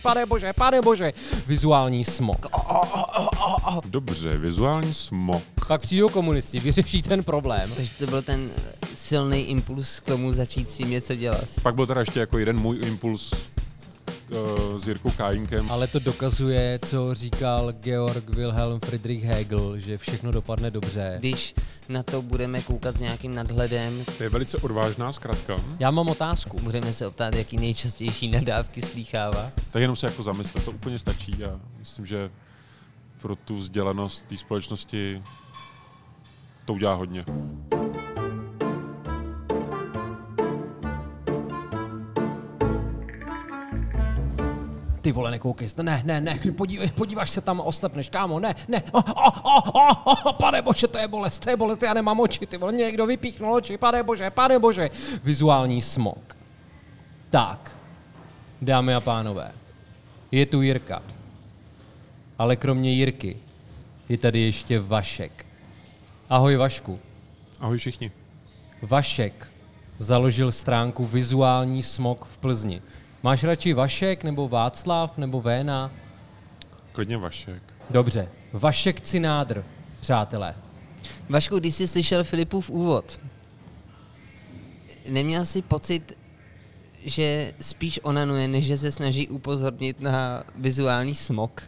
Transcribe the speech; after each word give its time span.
Pane 0.00 0.26
bože, 0.26 0.52
pane 0.52 0.82
bože, 0.82 1.12
vizuální 1.46 2.04
smog. 2.04 2.46
Dobře, 3.84 4.38
vizuální 4.38 4.94
smog. 4.94 5.42
Pak 5.68 5.80
přijdou 5.80 6.08
komunisti, 6.08 6.60
vyřeší 6.60 7.02
ten 7.02 7.24
problém. 7.24 7.72
Takže 7.76 7.94
to 7.94 8.06
byl 8.06 8.22
ten 8.22 8.50
silný 8.94 9.40
impuls 9.40 10.00
k 10.00 10.06
tomu 10.06 10.32
začít 10.32 10.70
s 10.70 10.76
tím 10.76 10.90
něco 10.90 11.14
dělat. 11.14 11.44
Pak 11.62 11.74
byl 11.74 11.86
teda 11.86 12.00
ještě 12.00 12.20
jako 12.20 12.38
jeden 12.38 12.58
můj 12.60 12.78
impuls 12.82 13.32
uh, 14.30 14.78
s 14.80 14.88
Jirkou 14.88 15.10
Kájinkem. 15.10 15.70
Ale 15.70 15.86
to 15.86 15.98
dokazuje, 15.98 16.78
co 16.86 17.14
říkal 17.14 17.72
Georg 17.72 18.30
Wilhelm 18.30 18.80
Friedrich 18.80 19.24
Hegel, 19.24 19.80
že 19.80 19.98
všechno 19.98 20.30
dopadne 20.32 20.70
dobře. 20.70 21.16
Když 21.18 21.54
na 21.88 22.02
to 22.02 22.22
budeme 22.22 22.62
koukat 22.62 22.96
s 22.96 23.00
nějakým 23.00 23.34
nadhledem, 23.34 24.04
To 24.18 24.22
je 24.22 24.28
velice 24.28 24.58
odvážná 24.58 25.12
zkratka. 25.12 25.60
Já 25.78 25.90
mám 25.90 26.08
otázku. 26.08 26.60
budeme 26.60 26.92
se 26.92 27.06
optát, 27.06 27.34
jaký 27.34 27.56
nejčastější 27.56 28.28
nadávky 28.28 28.82
slýchává. 28.82 29.50
Tak 29.70 29.82
jenom 29.82 29.96
se 29.96 30.06
jako 30.06 30.22
zamyslet, 30.22 30.64
to 30.64 30.70
úplně 30.70 30.98
stačí 30.98 31.44
a 31.44 31.60
myslím, 31.78 32.06
že 32.06 32.30
pro 33.22 33.36
tu 33.36 33.56
vzdělanost 33.56 34.26
té 34.28 34.36
společnosti 34.36 35.22
to 36.64 36.72
udělá 36.74 36.94
hodně. 36.94 37.24
Ty 45.06 45.12
vole, 45.12 45.30
nekoukej, 45.30 45.68
ne, 45.82 46.02
ne, 46.04 46.20
ne, 46.20 46.34
podívej, 46.52 46.90
podíváš 46.90 47.30
se 47.30 47.40
tam, 47.40 47.60
ostepneš, 47.60 48.10
kámo, 48.10 48.40
ne, 48.40 48.54
ne, 48.68 48.82
oh, 48.92 49.04
oh, 49.06 49.70
oh, 49.74 50.02
oh, 50.04 50.32
pane 50.32 50.62
bože, 50.62 50.88
to 50.88 50.98
je 50.98 51.08
bolest, 51.08 51.38
to 51.38 51.50
je 51.50 51.56
bolest, 51.56 51.82
já 51.82 51.94
nemám 51.94 52.20
oči, 52.20 52.46
ty 52.46 52.56
vole, 52.56 52.72
někdo 52.72 53.06
vypíchnul 53.06 53.54
oči, 53.54 53.78
pane 53.78 54.02
bože, 54.02 54.30
pane 54.30 54.58
bože, 54.58 54.90
vizuální 55.24 55.80
smog. 55.80 56.36
Tak, 57.30 57.76
dámy 58.62 58.94
a 58.94 59.00
pánové, 59.00 59.52
je 60.30 60.46
tu 60.46 60.62
Jirka, 60.62 61.02
ale 62.38 62.56
kromě 62.56 62.92
Jirky 62.92 63.36
je 64.08 64.18
tady 64.18 64.40
ještě 64.40 64.80
Vašek. 64.80 65.46
Ahoj 66.30 66.56
Vašku. 66.56 66.98
Ahoj 67.60 67.78
všichni. 67.78 68.10
Vašek 68.82 69.52
založil 69.98 70.52
stránku 70.52 71.06
Vizuální 71.06 71.82
smog 71.82 72.24
v 72.24 72.38
Plzni. 72.38 72.82
Máš 73.26 73.42
radši 73.44 73.74
Vašek 73.74 74.24
nebo 74.24 74.48
Václav 74.48 75.18
nebo 75.18 75.40
Véna? 75.40 75.90
Klidně 76.92 77.16
Vašek. 77.16 77.62
Dobře, 77.90 78.28
Vašek 78.52 79.00
Cinádr, 79.00 79.64
přátelé. 80.00 80.54
Vašku, 81.28 81.58
když 81.58 81.74
jsi 81.74 81.88
slyšel 81.88 82.24
Filipův 82.24 82.70
úvod, 82.70 83.20
neměl 85.10 85.46
jsi 85.46 85.62
pocit, 85.62 86.18
že 87.04 87.52
spíš 87.60 88.00
onanuje, 88.02 88.48
než 88.48 88.66
že 88.66 88.76
se 88.76 88.92
snaží 88.92 89.28
upozornit 89.28 90.00
na 90.00 90.44
vizuální 90.56 91.14
smog? 91.14 91.62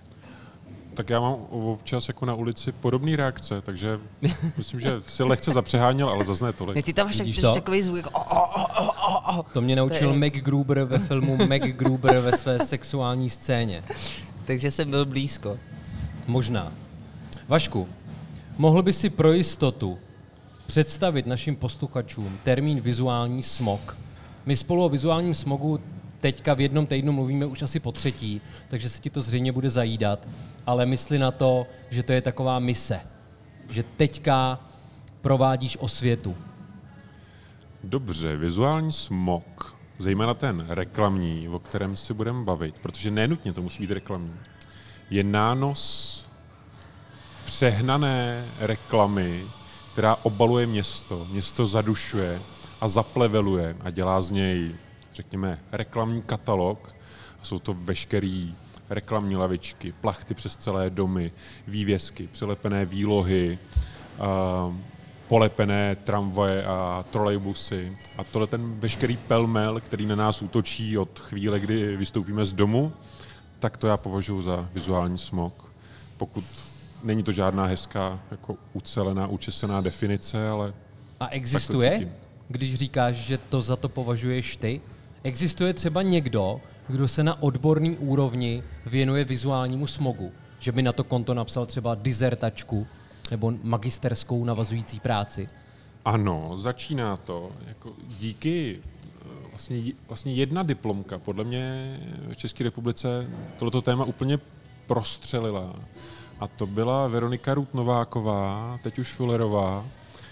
Tak 0.99 1.11
já 1.11 1.21
mám 1.21 1.35
občas 1.51 2.09
jako 2.09 2.27
na 2.27 2.35
ulici 2.35 2.73
podobné 2.73 3.17
reakce, 3.17 3.63
takže 3.63 4.01
myslím, 4.59 4.81
že 4.81 4.91
si 5.07 5.23
lehce 5.23 5.53
zapřeháněl, 5.53 6.09
ale 6.09 6.25
zase 6.25 6.45
ne 6.45 6.49
Ne, 6.49 6.53
tolik. 6.53 6.85
ty 6.85 6.93
tam 6.93 7.07
máš 7.07 7.17
tak, 7.17 7.55
takový 7.55 7.83
zvuk, 7.83 7.97
jako 7.97 8.11
o, 8.11 8.23
o, 8.23 8.63
o, 8.63 8.83
o, 8.83 8.93
o, 9.37 9.39
o. 9.41 9.43
To 9.53 9.61
mě 9.61 9.77
naučil 9.77 10.09
To 10.09 10.13
je- 10.15 10.19
Mac 10.19 10.33
Gruber 10.33 10.85
ve 10.85 10.99
filmu 10.99 11.37
Mac 11.37 11.63
Gruber 11.63 12.19
ve 12.21 12.37
své 12.37 12.59
sexuální 12.59 13.31
scéně. 13.31 13.83
Takže 14.45 14.71
jsem 14.71 14.91
byl 14.91 15.07
blízko. 15.07 15.59
Možná. 16.27 16.73
Vašku, 17.49 17.89
mohl 18.59 18.83
by 18.83 18.93
si 18.93 19.11
pro 19.11 19.33
jistotu 19.33 19.99
představit 20.67 21.27
našim 21.27 21.57
posluchačům 21.57 22.39
termín 22.43 22.81
vizuální 22.81 23.43
smog. 23.43 23.97
My 24.47 24.57
spolu 24.57 24.85
o 24.85 24.89
vizuálním 24.89 25.35
smogu 25.35 25.81
teďka 26.21 26.55
v 26.55 26.61
jednom 26.61 26.87
týdnu 26.87 27.13
mluvíme 27.13 27.47
už 27.47 27.63
asi 27.63 27.81
po 27.81 27.93
třetí, 27.93 28.41
takže 28.69 28.89
se 28.89 29.01
ti 29.01 29.11
to 29.11 29.21
zřejmě 29.21 29.53
bude 29.53 29.71
zajídat, 29.71 30.29
ale 30.67 30.87
mysli 30.87 31.19
na 31.19 31.31
to, 31.31 31.67
že 31.91 32.03
to 32.03 32.13
je 32.13 32.23
taková 32.23 32.59
mise. 32.59 33.01
Že 33.71 33.83
teďka 33.83 34.61
provádíš 35.21 35.77
osvětu. 35.81 36.37
Dobře, 37.85 38.37
vizuální 38.37 38.93
smog, 38.93 39.77
zejména 39.99 40.35
ten 40.35 40.67
reklamní, 40.69 41.49
o 41.49 41.59
kterém 41.59 41.97
si 41.97 42.15
budeme 42.15 42.45
bavit, 42.45 42.79
protože 42.79 43.11
nenutně 43.11 43.53
to 43.53 43.63
musí 43.63 43.83
být 43.83 43.95
reklamní, 43.95 44.35
je 45.11 45.25
nános 45.25 46.27
přehnané 47.45 48.45
reklamy, 48.59 49.45
která 49.93 50.17
obaluje 50.23 50.67
město, 50.67 51.27
město 51.31 51.67
zadušuje 51.67 52.41
a 52.81 52.89
zapleveluje 52.89 53.77
a 53.81 53.91
dělá 53.91 54.23
z 54.23 54.31
něj, 54.31 54.75
řekněme, 55.19 55.59
reklamní 55.73 56.23
katalog. 56.23 56.95
A 57.41 57.45
jsou 57.45 57.59
to 57.59 57.75
veškerý 57.75 58.55
reklamní 58.91 59.37
lavičky, 59.37 59.93
plachty 59.93 60.35
přes 60.35 60.57
celé 60.57 60.91
domy, 60.91 61.33
vývězky, 61.67 62.29
přelepené 62.33 62.85
výlohy, 62.85 63.59
uh, 64.19 64.75
polepené 65.29 65.97
tramvaje 65.97 66.65
a 66.65 67.05
trolejbusy. 67.11 67.97
A 68.19 68.25
tohle 68.25 68.47
ten 68.47 68.81
veškerý 68.81 69.17
pelmel, 69.17 69.81
který 69.81 70.07
na 70.07 70.17
nás 70.17 70.43
útočí 70.43 70.99
od 70.99 71.19
chvíle, 71.19 71.61
kdy 71.61 71.97
vystoupíme 71.97 72.45
z 72.45 72.53
domu, 72.53 72.93
tak 73.59 73.77
to 73.77 73.87
já 73.87 73.97
považuji 73.97 74.43
za 74.43 74.69
vizuální 74.75 75.19
smog. 75.19 75.73
Pokud 76.17 76.45
není 77.03 77.23
to 77.23 77.33
žádná 77.33 77.67
hezká, 77.67 78.21
jako 78.31 78.57
ucelená, 78.73 79.27
učesená 79.27 79.81
definice, 79.81 80.49
ale 80.49 80.75
A 81.21 81.29
existuje, 81.29 82.13
když 82.49 82.75
říkáš, 82.75 83.15
že 83.15 83.39
to 83.39 83.63
za 83.63 83.77
to 83.77 83.89
považuješ 83.89 84.57
ty, 84.57 84.81
existuje 85.23 85.75
třeba 85.75 86.03
někdo, 86.03 86.61
kdo 86.89 87.09
se 87.09 87.25
na 87.25 87.43
odborný 87.43 87.97
úrovni 87.97 88.63
věnuje 88.87 89.25
vizuálnímu 89.25 89.87
smogu, 89.87 90.33
že 90.59 90.73
by 90.73 90.83
na 90.83 90.93
to 90.93 91.05
konto 91.05 91.35
napsal 91.35 91.67
třeba 91.67 91.95
dizertačku 91.95 92.87
nebo 93.31 93.53
magisterskou 93.63 94.45
navazující 94.45 95.01
práci. 95.01 95.49
Ano, 96.05 96.53
začíná 96.57 97.17
to. 97.17 97.53
Jako 97.67 97.93
díky 98.19 98.79
eh, 98.79 99.25
vlastně, 99.51 99.83
vlastně 100.09 100.35
jedna 100.35 100.63
diplomka 100.63 101.19
podle 101.19 101.45
mě 101.45 101.97
v 102.33 102.37
České 102.37 102.65
republice 102.65 103.31
tohoto 103.59 103.83
téma 103.83 104.05
úplně 104.05 104.39
prostřelila. 104.87 105.77
A 106.41 106.47
to 106.49 106.67
byla 106.67 107.09
Veronika 107.09 107.55
Rut 107.55 107.75
Nováková, 107.75 108.79
teď 108.83 108.99
už 108.99 109.13
Fullerová, 109.13 109.85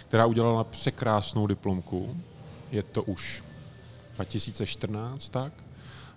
která 0.08 0.26
udělala 0.26 0.64
překrásnou 0.64 1.46
diplomku. 1.46 2.16
Je 2.72 2.82
to 2.82 3.02
už 3.02 3.42
2014, 4.16 5.28
tak? 5.28 5.52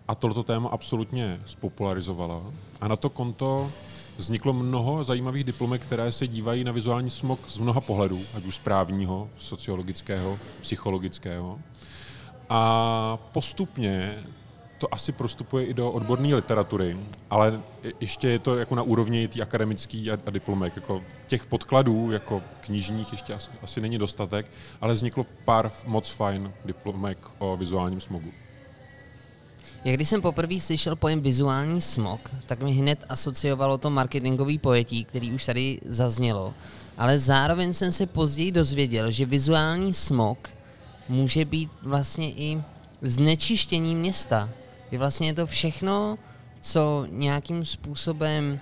A 0.07 0.15
tohleto 0.15 0.43
téma 0.43 0.69
absolutně 0.69 1.41
spopularizovala. 1.45 2.43
A 2.81 2.87
na 2.87 2.95
to 2.95 3.09
konto 3.09 3.71
vzniklo 4.17 4.53
mnoho 4.53 5.03
zajímavých 5.03 5.43
diplomek, 5.43 5.81
které 5.81 6.11
se 6.11 6.27
dívají 6.27 6.63
na 6.63 6.71
vizuální 6.71 7.09
smog 7.09 7.39
z 7.49 7.59
mnoha 7.59 7.81
pohledů, 7.81 8.19
ať 8.37 8.45
už 8.45 8.55
z 8.55 8.59
právního, 8.59 9.29
sociologického, 9.37 10.39
psychologického. 10.61 11.59
A 12.49 13.17
postupně 13.31 14.23
to 14.79 14.93
asi 14.93 15.11
prostupuje 15.11 15.65
i 15.65 15.73
do 15.73 15.91
odborné 15.91 16.35
literatury, 16.35 16.97
ale 17.29 17.61
je- 17.83 17.93
ještě 17.99 18.29
je 18.29 18.39
to 18.39 18.57
jako 18.57 18.75
na 18.75 18.83
úrovni 18.83 19.27
té 19.27 19.41
akademický 19.41 20.11
a, 20.11 20.17
a 20.25 20.29
diplomek. 20.29 20.75
Jako 20.75 21.03
těch 21.27 21.45
podkladů, 21.45 22.11
jako 22.11 22.41
knižních, 22.61 23.11
ještě 23.11 23.33
asi, 23.33 23.49
asi 23.61 23.81
není 23.81 23.97
dostatek, 23.97 24.51
ale 24.81 24.93
vzniklo 24.93 25.25
pár 25.45 25.71
moc 25.85 26.09
fajn 26.09 26.53
diplomek 26.65 27.17
o 27.37 27.57
vizuálním 27.57 28.01
smogu. 28.01 28.31
Jak 29.85 29.95
když 29.95 30.09
jsem 30.09 30.21
poprvé 30.21 30.59
slyšel 30.59 30.95
pojem 30.95 31.21
vizuální 31.21 31.81
smog, 31.81 32.29
tak 32.45 32.63
mi 32.63 32.71
hned 32.71 33.05
asociovalo 33.09 33.77
to 33.77 33.89
marketingový 33.89 34.57
pojetí, 34.57 35.05
který 35.05 35.31
už 35.33 35.45
tady 35.45 35.79
zaznělo. 35.85 36.53
Ale 36.97 37.19
zároveň 37.19 37.73
jsem 37.73 37.91
se 37.91 38.05
později 38.07 38.51
dozvěděl, 38.51 39.11
že 39.11 39.25
vizuální 39.25 39.93
smog 39.93 40.49
může 41.09 41.45
být 41.45 41.69
vlastně 41.81 42.31
i 42.31 42.61
znečištění 43.01 43.95
města. 43.95 44.49
Je 44.91 44.99
vlastně 44.99 45.33
to 45.33 45.47
všechno, 45.47 46.17
co 46.59 47.07
nějakým 47.09 47.65
způsobem 47.65 48.59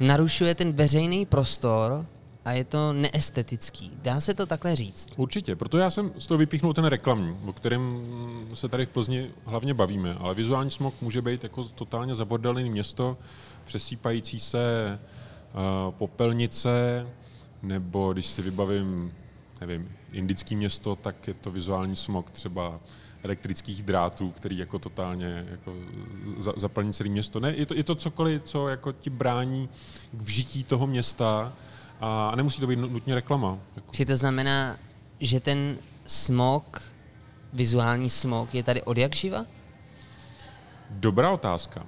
narušuje 0.00 0.54
ten 0.54 0.72
veřejný 0.72 1.26
prostor 1.26 2.06
a 2.44 2.52
je 2.52 2.64
to 2.64 2.92
neestetický. 2.92 3.92
Dá 4.02 4.20
se 4.20 4.34
to 4.34 4.46
takhle 4.46 4.76
říct? 4.76 5.08
Určitě, 5.16 5.56
proto 5.56 5.78
já 5.78 5.90
jsem 5.90 6.12
z 6.18 6.26
toho 6.26 6.38
vypíchnul 6.38 6.74
ten 6.74 6.84
reklamní, 6.84 7.36
o 7.46 7.52
kterém 7.52 8.04
se 8.54 8.68
tady 8.68 8.86
v 8.86 8.88
Plzni 8.88 9.30
hlavně 9.44 9.74
bavíme, 9.74 10.14
ale 10.14 10.34
vizuální 10.34 10.70
smog 10.70 10.94
může 11.00 11.22
být 11.22 11.42
jako 11.42 11.64
totálně 11.64 12.14
zabordelné 12.14 12.62
město, 12.64 13.16
přesýpající 13.64 14.40
se 14.40 14.98
uh, 15.54 15.94
popelnice, 15.94 17.06
nebo 17.62 18.12
když 18.12 18.26
si 18.26 18.42
vybavím, 18.42 19.12
nevím, 19.60 19.88
indický 20.12 20.56
město, 20.56 20.96
tak 20.96 21.28
je 21.28 21.34
to 21.34 21.50
vizuální 21.50 21.96
smog 21.96 22.30
třeba 22.30 22.80
elektrických 23.26 23.82
drátů, 23.82 24.30
který 24.30 24.58
jako 24.58 24.78
totálně 24.78 25.46
jako 25.50 25.74
za, 26.38 26.52
zaplní 26.56 26.92
celé 26.92 27.10
město. 27.10 27.40
Ne, 27.40 27.54
je 27.56 27.66
to, 27.66 27.74
je 27.74 27.84
to 27.84 27.94
cokoliv, 27.94 28.42
co 28.42 28.68
jako 28.68 28.92
ti 28.92 29.10
brání 29.10 29.68
k 30.12 30.22
vžití 30.22 30.64
toho 30.64 30.86
města 30.86 31.52
a 32.00 32.36
nemusí 32.36 32.60
to 32.60 32.66
být 32.66 32.76
nutně 32.76 33.14
reklama. 33.14 33.58
Jako. 33.76 33.92
Či 33.92 34.04
to 34.04 34.16
znamená, 34.16 34.78
že 35.20 35.40
ten 35.40 35.78
smog, 36.06 36.82
vizuální 37.52 38.10
smog, 38.10 38.54
je 38.54 38.62
tady 38.62 38.82
od 38.82 38.98
jak 38.98 39.16
živa? 39.16 39.46
Dobrá 40.90 41.30
otázka. 41.30 41.86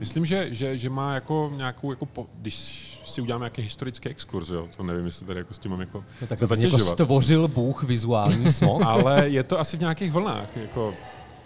Myslím, 0.00 0.24
že, 0.24 0.48
že, 0.54 0.76
že 0.76 0.90
má 0.90 1.14
jako 1.14 1.52
nějakou, 1.56 1.90
jako 1.90 2.06
po, 2.06 2.26
když 2.34 2.90
si 3.04 3.20
uděláme 3.20 3.42
nějaký 3.42 3.62
historický 3.62 4.08
exkurs, 4.08 4.48
jo, 4.48 4.68
to 4.76 4.82
nevím, 4.82 5.06
jestli 5.06 5.26
tady 5.26 5.40
jako 5.40 5.54
s 5.54 5.58
tím 5.58 5.70
mám 5.70 5.80
jako 5.80 6.04
No, 6.20 6.26
tak 6.26 6.38
to 6.38 6.54
jako 6.54 6.78
stvořil 6.78 7.48
Bůh 7.48 7.82
vizuální 7.82 8.52
smog. 8.52 8.82
Ale 8.84 9.28
je 9.28 9.42
to 9.42 9.60
asi 9.60 9.76
v 9.76 9.80
nějakých 9.80 10.12
vlnách. 10.12 10.56
Jako, 10.56 10.94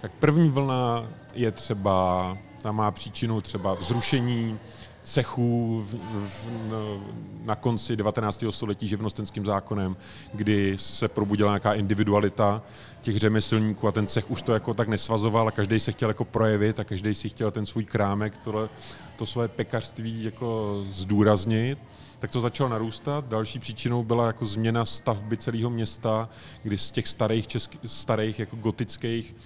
tak 0.01 0.13
první 0.13 0.49
vlna 0.51 1.09
je 1.35 1.51
třeba, 1.53 2.39
ta 2.63 2.73
má 2.73 2.91
příčinu 2.91 3.41
třeba 3.41 3.77
zrušení 3.81 4.59
cechů 5.05 5.85
v, 5.87 5.95
v, 6.29 6.49
no, 6.69 7.01
na 7.45 7.55
konci 7.55 7.97
19. 7.97 8.45
století 8.51 8.89
živnostenským 8.89 9.47
zákonem, 9.47 9.97
kdy 10.33 10.77
se 10.79 11.09
probudila 11.09 11.51
nějaká 11.51 11.75
individualita 11.75 12.63
těch 13.01 13.17
řemeslníků 13.17 13.89
a 13.89 13.93
ten 13.93 14.07
cech 14.07 14.31
už 14.31 14.43
to 14.43 14.53
jako 14.53 14.75
tak 14.75 14.89
nesvazoval 14.89 15.49
a 15.49 15.51
každý 15.51 15.81
se 15.81 15.93
chtěl 15.93 16.11
jako 16.11 16.25
projevit 16.25 16.81
a 16.81 16.85
každý 16.85 17.15
si 17.15 17.29
chtěl 17.29 17.51
ten 17.51 17.67
svůj 17.67 17.85
krámek, 17.85 18.39
tohle, 18.45 18.69
to 19.17 19.27
své 19.27 19.49
pekařství 19.49 20.25
jako 20.25 20.81
zdůraznit 20.91 21.79
tak 22.19 22.31
to 22.31 22.41
začalo 22.41 22.71
narůstat. 22.71 23.29
Další 23.29 23.59
příčinou 23.59 24.03
byla 24.03 24.27
jako 24.27 24.45
změna 24.45 24.85
stavby 24.85 25.37
celého 25.37 25.71
města, 25.71 26.29
kdy 26.63 26.79
z 26.79 26.91
těch 26.91 27.09
starých, 27.09 27.47
český, 27.47 27.79
starých 27.87 28.39
jako 28.39 28.57
gotických 28.57 29.37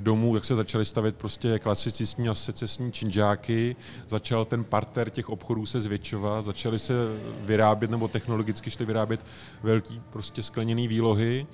domů, 0.00 0.34
jak 0.34 0.44
se 0.44 0.56
začaly 0.56 0.84
stavět 0.84 1.16
prostě 1.16 1.58
klasicistní 1.58 2.28
a 2.28 2.34
secesní 2.34 2.92
činžáky, 2.92 3.76
začal 4.08 4.44
ten 4.44 4.64
parter 4.64 5.10
těch 5.10 5.28
obchodů 5.28 5.66
se 5.66 5.80
zvětšovat, 5.80 6.44
začaly 6.44 6.78
se 6.78 6.94
vyrábět, 7.40 7.90
nebo 7.90 8.08
technologicky 8.08 8.70
šly 8.70 8.84
vyrábět 8.84 9.26
velký 9.62 10.02
prostě 10.10 10.42
skleněný 10.42 10.88
výlohy 10.88 11.46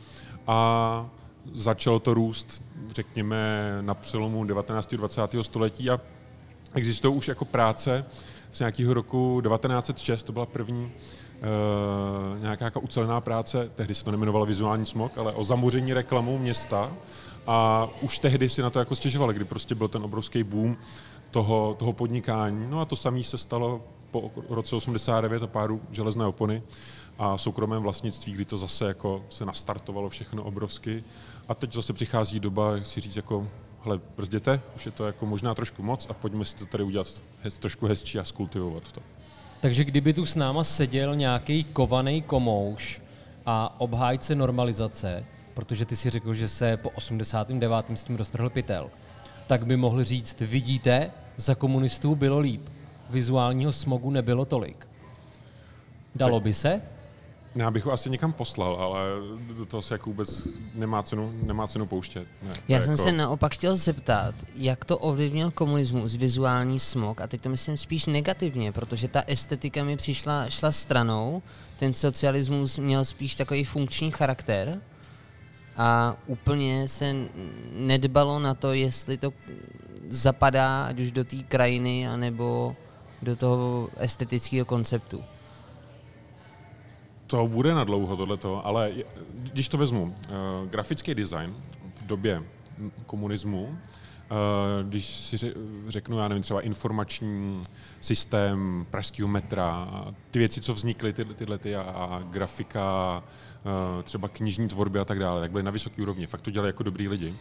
a 0.47 1.11
začalo 1.53 1.99
to 1.99 2.15
růst, 2.15 2.63
řekněme, 2.89 3.79
na 3.81 3.95
přelomu 3.95 4.45
19. 4.45 4.93
a 4.93 4.97
20. 4.97 5.21
století 5.43 5.91
a 5.91 6.01
existují 6.75 7.15
už 7.15 7.29
jako 7.29 7.45
práce 7.45 8.05
z 8.53 8.59
nějakého 8.59 8.95
roku 8.95 9.41
1906, 9.41 10.23
to 10.23 10.33
byla 10.33 10.47
první 10.47 10.85
uh, 10.85 12.43
nějaká 12.43 12.65
jako 12.65 12.81
ucelená 12.81 13.21
práce, 13.21 13.71
tehdy 13.75 13.95
se 13.95 14.05
to 14.05 14.11
nemenovalo 14.11 14.47
vizuální 14.47 14.87
smog, 14.87 15.19
ale 15.19 15.33
o 15.33 15.45
zamoření 15.45 15.93
reklamou 15.93 16.39
města 16.39 16.93
a 17.47 17.89
už 18.01 18.19
tehdy 18.19 18.49
si 18.49 18.63
na 18.63 18.71
to 18.71 18.79
jako 18.79 18.97
stěžovali, 18.97 19.35
kdy 19.35 19.45
prostě 19.45 19.75
byl 19.75 19.89
ten 19.89 20.03
obrovský 20.03 20.43
boom 20.43 20.77
toho, 21.31 21.75
toho 21.79 21.93
podnikání. 21.93 22.67
No 22.71 22.81
a 22.81 22.85
to 22.85 22.97
samé 22.97 23.23
se 23.23 23.39
stalo 23.39 23.85
po 24.11 24.31
roce 24.49 24.77
89 24.77 25.43
a 25.43 25.47
pádu 25.47 25.81
železné 25.91 26.27
opony 26.27 26.63
a 27.19 27.39
soukromém 27.39 27.83
vlastnictví, 27.83 28.33
kdy 28.33 28.45
to 28.45 28.59
zase 28.59 28.85
jako 28.85 29.25
se 29.31 29.45
nastartovalo 29.45 30.09
všechno 30.09 30.43
obrovsky. 30.43 31.05
A 31.49 31.55
teď 31.55 31.73
zase 31.73 31.93
přichází 31.93 32.41
doba, 32.41 32.75
jak 32.75 32.87
si 32.87 33.01
říct, 33.01 33.17
jako 33.17 33.49
hele, 33.85 34.01
brzděte, 34.17 34.61
už 34.77 34.87
je 34.87 34.93
to 34.93 35.07
jako 35.07 35.27
možná 35.27 35.55
trošku 35.55 35.83
moc 35.83 36.07
a 36.11 36.15
pojďme 36.15 36.45
si 36.45 36.57
to 36.57 36.67
tady 36.67 36.85
udělat 36.85 37.23
hez, 37.43 37.59
trošku 37.59 37.87
hezčí 37.87 38.19
a 38.19 38.25
skultivovat 38.25 38.93
to. 38.93 39.01
Takže 39.61 39.85
kdyby 39.85 40.13
tu 40.13 40.27
s 40.27 40.35
náma 40.35 40.65
seděl 40.65 41.17
nějaký 41.17 41.65
kovaný 41.65 42.23
komouš 42.23 43.03
a 43.47 43.81
obhájce 43.81 44.35
normalizace, 44.35 45.25
protože 45.55 45.85
ty 45.85 45.97
si 45.97 46.11
řekl, 46.11 46.35
že 46.35 46.49
se 46.49 46.77
po 46.77 46.91
89. 46.91 47.87
s 47.95 48.03
tím 48.03 48.17
roztrhl 48.17 48.51
pytel, 48.51 48.91
tak 49.47 49.67
by 49.67 49.77
mohl 49.77 50.05
říct, 50.05 50.41
vidíte, 50.41 51.11
za 51.37 51.55
komunistů 51.55 52.15
bylo 52.15 52.39
líp. 52.39 52.69
Vizuálního 53.11 53.73
smogu 53.73 54.11
nebylo 54.11 54.45
tolik. 54.45 54.89
Dalo 56.15 56.41
by 56.41 56.55
se? 56.55 56.83
Já 57.55 57.71
bych 57.71 57.85
ho 57.85 57.93
asi 57.93 58.11
někam 58.11 58.33
poslal, 58.33 58.77
ale 58.77 59.01
do 59.57 59.67
toho 59.67 59.83
se 59.83 59.95
jako 59.95 60.11
vůbec 60.11 60.49
nemá 60.75 61.03
cenu, 61.03 61.33
nemá 61.43 61.67
cenu 61.67 61.87
pouštět. 61.87 62.27
Ne, 62.43 62.51
Já 62.69 62.81
jsem 62.81 62.91
jako... 62.91 63.03
se 63.03 63.13
naopak 63.13 63.55
chtěl 63.55 63.77
zeptat, 63.77 64.35
jak 64.55 64.85
to 64.85 64.99
ovlivnil 64.99 65.51
komunismus, 65.51 66.17
vizuální 66.17 66.79
smog, 66.79 67.21
a 67.21 67.27
teď 67.27 67.41
to 67.41 67.49
myslím 67.49 67.77
spíš 67.77 68.07
negativně, 68.07 68.73
protože 68.73 69.09
ta 69.09 69.23
estetika 69.27 69.85
mi 69.85 69.97
přišla, 69.97 70.51
šla 70.51 70.73
stranou, 70.73 71.43
ten 71.77 71.93
socialismus 71.93 72.79
měl 72.79 73.05
spíš 73.05 73.37
takový 73.37 73.65
funkční 73.65 74.11
charakter 74.11 74.81
a 75.77 76.17
úplně 76.27 76.89
se 76.89 77.15
nedbalo 77.73 78.39
na 78.39 78.55
to, 78.55 78.73
jestli 78.73 79.19
to 79.19 79.33
zapadá 80.09 80.85
ať 80.85 81.01
už 81.01 81.13
do 81.13 81.25
té 81.25 81.37
krajiny, 81.37 82.09
anebo 82.09 82.77
do 83.23 83.37
toho 83.37 83.89
estetického 83.97 84.65
konceptu. 84.67 85.25
To 87.27 87.47
bude 87.47 87.75
na 87.75 87.85
dlouho 87.85 88.17
tohleto, 88.17 88.67
ale 88.67 88.93
když 89.35 89.69
to 89.69 89.79
vezmu, 89.79 90.03
uh, 90.03 90.69
grafický 90.69 91.15
design 91.15 91.55
v 91.95 92.07
době 92.07 92.43
komunismu, 93.07 93.63
uh, 93.65 93.77
když 94.89 95.07
si 95.07 95.37
ře- 95.37 95.55
řeknu, 95.89 96.19
já 96.19 96.29
nevím, 96.29 96.43
třeba 96.43 96.61
informační 96.61 97.63
systém 98.01 98.87
pražského 98.91 99.29
metra, 99.29 99.89
ty 100.31 100.39
věci, 100.39 100.61
co 100.61 100.75
vznikly, 100.75 101.13
ty, 101.13 101.25
tyhle 101.25 101.59
ty 101.59 101.77
a, 101.77 101.81
a 101.83 102.23
grafika, 102.31 103.23
třeba 104.03 104.29
knižní 104.29 104.69
tvorby 104.69 104.99
a 104.99 105.05
tak 105.05 105.19
dále, 105.19 105.41
tak 105.41 105.51
byly 105.51 105.63
na 105.63 105.71
vysoké 105.71 106.03
úrovni. 106.03 106.27
Fakt 106.27 106.41
to 106.41 106.51
dělali 106.51 106.69
jako 106.69 106.83
dobrý 106.83 107.09
lidi. 107.09 107.35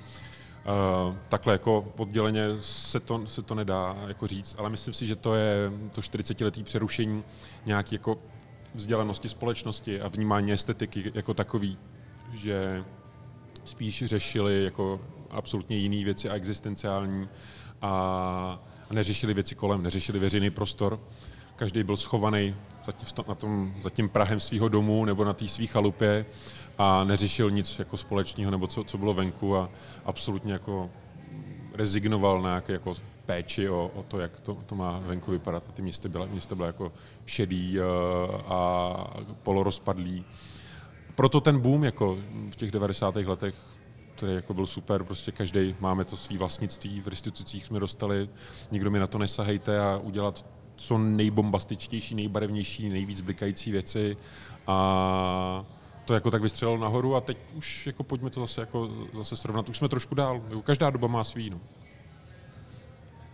Uh, 1.08 1.16
takhle 1.30 1.54
jako 1.54 1.94
odděleně 1.98 2.48
se 2.60 3.00
to, 3.00 3.28
se 3.28 3.42
to 3.42 3.56
nedá 3.56 3.98
jako 4.08 4.28
říct, 4.28 4.56
ale 4.58 4.70
myslím 4.70 4.94
si, 4.94 5.08
že 5.08 5.16
to 5.16 5.36
je 5.36 5.72
to 5.92 6.02
40-letý 6.02 6.64
přerušení 6.64 7.24
nějaký 7.66 7.96
jako 7.96 8.18
vzdělanosti 8.76 9.30
společnosti 9.30 10.02
a 10.02 10.08
vnímání 10.08 10.52
estetiky 10.52 11.12
jako 11.14 11.34
takový, 11.34 11.78
že 12.34 12.84
spíš 13.66 14.04
řešili 14.06 14.64
jako 14.64 15.02
absolutně 15.30 15.78
jiné 15.78 16.06
věci 16.06 16.30
a 16.30 16.34
existenciální 16.34 17.30
a, 17.82 18.60
neřešili 18.92 19.34
věci 19.34 19.56
kolem, 19.56 19.84
neřešili 19.84 20.20
veřejný 20.20 20.50
prostor. 20.50 21.00
Každý 21.56 21.84
byl 21.84 21.98
schovaný 21.98 22.56
na 23.28 23.36
tom, 23.36 23.74
za 23.82 23.90
tím 23.90 24.10
prahem 24.10 24.40
svého 24.40 24.70
domu 24.70 25.06
nebo 25.06 25.26
na 25.26 25.34
té 25.34 25.48
své 25.48 25.66
chalupě 25.66 26.26
a 26.78 27.04
neřešil 27.04 27.52
nic 27.52 27.80
jako 27.80 27.98
společného 27.98 28.52
nebo 28.52 28.68
co, 28.68 28.84
co 28.84 28.98
bylo 28.98 29.14
venku 29.14 29.58
a 29.58 29.70
absolutně 30.06 30.54
jako 30.54 30.90
rezignoval 31.74 32.42
na 32.42 32.50
nějaké 32.50 32.74
jako 32.74 32.94
péči 33.26 33.70
o, 33.70 33.92
o 33.96 34.04
to, 34.04 34.20
jak 34.20 34.40
to, 34.40 34.58
to 34.66 34.76
má 34.76 35.00
venku 35.00 35.32
vypadat. 35.32 35.64
A 35.70 35.72
ty 35.72 35.82
města 35.82 36.10
byla, 36.10 36.26
města 36.26 36.56
byla 36.56 36.68
jako 36.68 36.92
šedý 37.26 37.80
uh, 37.80 37.86
a 38.46 38.94
polorozpadlý. 39.44 40.26
Proto 41.16 41.42
ten 41.42 41.60
boom 41.60 41.84
jako 41.84 42.18
v 42.52 42.56
těch 42.56 42.72
90. 42.72 43.16
letech, 43.16 43.56
který 44.16 44.34
jako 44.34 44.54
byl 44.54 44.66
super, 44.66 45.04
prostě 45.04 45.32
každý 45.32 45.76
máme 45.80 46.06
to 46.06 46.18
svý 46.18 46.38
vlastnictví, 46.38 47.02
v 47.02 47.08
restitucích 47.08 47.66
jsme 47.66 47.80
dostali, 47.80 48.30
nikdo 48.72 48.92
mi 48.92 49.00
na 49.00 49.08
to 49.08 49.18
nesahejte 49.18 49.80
a 49.80 49.98
udělat 49.98 50.46
co 50.82 50.98
nejbombastičtější, 50.98 52.16
nejbarevnější, 52.16 52.90
nejvíc 52.90 53.22
blikající 53.22 53.72
věci 53.72 54.18
a 54.68 55.66
to 56.06 56.14
jako 56.14 56.32
tak 56.32 56.42
vystřelilo 56.42 56.78
nahoru 56.78 57.16
a 57.16 57.22
teď 57.22 57.38
už 57.54 57.88
jako 57.88 58.04
pojďme 58.04 58.30
to 58.30 58.40
zase, 58.40 58.62
jako, 58.62 58.90
zase 59.14 59.38
srovnat. 59.38 59.70
Už 59.70 59.78
jsme 59.78 59.90
trošku 59.90 60.16
dál. 60.16 60.42
Jako 60.50 60.62
každá 60.62 60.90
doba 60.90 61.08
má 61.08 61.24
svý. 61.24 61.50
No. 61.50 61.60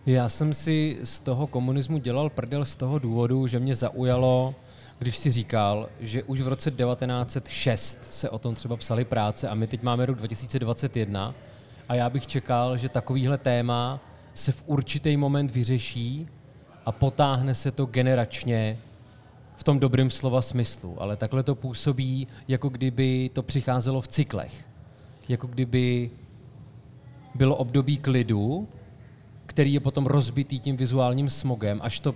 Já 0.06 0.28
jsem 0.28 0.54
si 0.54 0.98
z 1.04 1.20
toho 1.20 1.46
komunismu 1.46 1.98
dělal 1.98 2.30
prdel 2.30 2.64
z 2.64 2.76
toho 2.76 2.98
důvodu, 2.98 3.46
že 3.46 3.58
mě 3.58 3.74
zaujalo, 3.74 4.54
když 4.98 5.18
si 5.18 5.30
říkal, 5.30 5.88
že 6.00 6.22
už 6.22 6.40
v 6.40 6.48
roce 6.48 6.70
1906 6.70 7.98
se 8.00 8.30
o 8.30 8.38
tom 8.38 8.54
třeba 8.54 8.76
psali 8.76 9.04
práce 9.04 9.48
a 9.48 9.54
my 9.54 9.66
teď 9.66 9.82
máme 9.82 10.06
rok 10.06 10.16
2021 10.16 11.34
a 11.88 11.94
já 11.94 12.10
bych 12.10 12.26
čekal, 12.26 12.76
že 12.76 12.88
takovýhle 12.88 13.38
téma 13.38 14.00
se 14.34 14.52
v 14.52 14.62
určitý 14.66 15.16
moment 15.16 15.50
vyřeší 15.50 16.28
a 16.88 16.92
potáhne 16.92 17.54
se 17.54 17.70
to 17.70 17.86
generačně 17.86 18.78
v 19.56 19.64
tom 19.64 19.78
dobrém 19.80 20.10
slova 20.10 20.42
smyslu, 20.42 21.02
ale 21.02 21.16
takhle 21.16 21.42
to 21.42 21.54
působí, 21.54 22.26
jako 22.48 22.68
kdyby 22.68 23.30
to 23.32 23.42
přicházelo 23.42 24.00
v 24.00 24.08
cyklech. 24.08 24.68
Jako 25.28 25.46
kdyby 25.46 26.10
bylo 27.34 27.56
období 27.56 27.96
klidu, 27.96 28.68
který 29.46 29.72
je 29.72 29.80
potom 29.80 30.06
rozbitý 30.06 30.60
tím 30.60 30.76
vizuálním 30.76 31.30
smogem, 31.30 31.80
až 31.82 32.00
to 32.00 32.14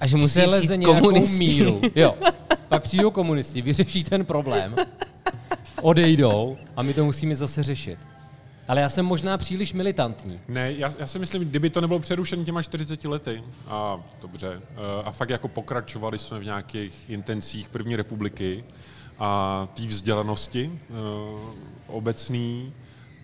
A 0.00 0.06
že 0.06 0.16
musí 0.16 0.40
přijít 0.40 0.80
nějakou 0.80 1.00
komunisti. 1.00 1.38
míru. 1.38 1.80
Jo. 1.94 2.14
Pak 2.68 2.82
přijdou 2.82 3.10
komunisti, 3.10 3.62
vyřeší 3.62 4.04
ten 4.04 4.24
problém, 4.24 4.74
odejdou 5.82 6.56
a 6.76 6.82
my 6.82 6.94
to 6.94 7.04
musíme 7.04 7.34
zase 7.34 7.62
řešit. 7.62 7.98
Ale 8.68 8.80
já 8.80 8.88
jsem 8.88 9.06
možná 9.06 9.38
příliš 9.38 9.72
militantní. 9.72 10.40
Ne, 10.48 10.72
já, 10.72 10.90
já 10.98 11.06
si 11.06 11.18
myslím, 11.18 11.42
kdyby 11.42 11.70
to 11.70 11.80
nebylo 11.80 12.00
přerušené 12.00 12.44
těma 12.44 12.62
40 12.62 13.04
lety, 13.04 13.44
a 13.66 14.00
dobře, 14.22 14.62
eh, 14.62 15.02
a 15.04 15.12
fakt 15.12 15.30
jako 15.30 15.48
pokračovali 15.48 16.18
jsme 16.18 16.38
v 16.38 16.44
nějakých 16.44 17.10
intencích 17.10 17.68
první 17.68 17.96
republiky 17.96 18.64
a 19.18 19.68
té 19.74 19.82
vzdělanosti 19.82 20.80
uh, 20.88 21.40
obecný, 21.86 22.72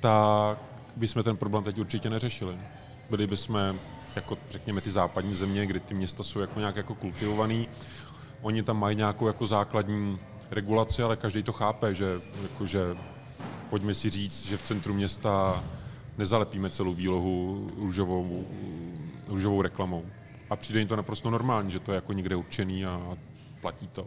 tak 0.01 0.59
bychom 0.97 1.23
ten 1.23 1.37
problém 1.37 1.65
teď 1.65 1.79
určitě 1.79 2.11
neřešili. 2.11 2.57
Byli 3.11 3.27
bychom 3.27 3.79
jako 4.17 4.39
řekněme 4.51 4.81
ty 4.81 4.91
západní 4.91 5.35
země, 5.35 5.67
kde 5.67 5.81
ty 5.81 5.95
města 5.95 6.23
jsou 6.23 6.41
jako 6.41 6.61
nějak 6.61 6.77
jako 6.77 6.95
kultivovaný, 6.95 7.69
oni 8.43 8.63
tam 8.63 8.79
mají 8.79 8.97
nějakou 8.97 9.27
jako 9.27 9.47
základní 9.47 10.19
regulaci, 10.51 11.03
ale 11.03 11.17
každý 11.17 11.43
to 11.43 11.53
chápe, 11.53 11.95
že, 11.95 12.07
jako, 12.43 12.67
že 12.67 12.97
pojďme 13.73 13.95
si 13.95 14.11
říct, 14.11 14.47
že 14.47 14.57
v 14.57 14.63
centru 14.63 14.95
města 14.95 15.65
nezalepíme 16.19 16.71
celou 16.71 16.95
výlohu 16.95 17.67
růžovou, 17.77 18.47
růžovou 19.29 19.63
reklamou. 19.63 20.05
A 20.51 20.57
přijde 20.57 20.79
jim 20.79 20.89
to 20.89 20.97
naprosto 20.97 21.31
normální, 21.31 21.71
že 21.71 21.81
to 21.81 21.93
je 21.93 21.95
jako 21.95 22.13
někde 22.13 22.37
určený 22.37 22.85
a 22.85 23.17
platí 23.61 23.89
to. 23.89 24.07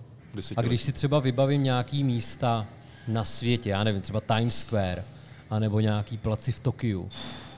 A 0.56 0.62
když 0.62 0.84
si 0.84 0.92
třeba 0.92 1.20
vybavím 1.20 1.64
nějaký 1.64 2.04
místa 2.04 2.66
na 3.08 3.24
světě, 3.24 3.70
já 3.70 3.84
nevím, 3.84 4.02
třeba 4.02 4.22
Times 4.22 4.60
Square, 4.60 5.04
anebo 5.50 5.80
nějaký 5.80 6.18
placi 6.18 6.52
v 6.52 6.60
Tokiu, 6.60 7.10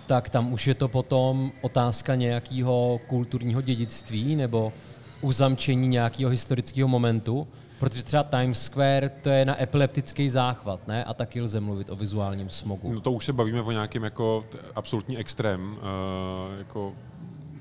tak 0.06 0.30
tam 0.30 0.54
už 0.54 0.68
je 0.68 0.76
to 0.76 0.88
potom 0.88 1.52
otázka 1.62 2.16
nějakého 2.16 3.02
kulturního 3.08 3.62
dědictví 3.62 4.36
nebo 4.36 4.74
uzamčení 5.22 5.88
nějakého 5.88 6.32
historického 6.32 6.88
momentu, 6.88 7.48
protože 7.80 8.04
třeba 8.04 8.24
Times 8.24 8.64
Square 8.64 9.10
to 9.10 9.30
je 9.30 9.46
na 9.46 9.62
epileptický 9.62 10.30
záchvat, 10.30 10.88
ne? 10.88 11.04
A 11.04 11.14
taky 11.14 11.42
lze 11.42 11.60
mluvit 11.60 11.90
o 11.90 11.96
vizuálním 11.96 12.50
smogu. 12.50 12.94
No 12.94 13.02
to 13.02 13.12
už 13.12 13.26
se 13.26 13.34
bavíme 13.34 13.62
o 13.62 13.72
nějakém 13.72 14.04
jako 14.04 14.46
absolutní 14.76 15.18
extrém, 15.18 15.72
uh, 15.72 16.58
jako 16.58 16.94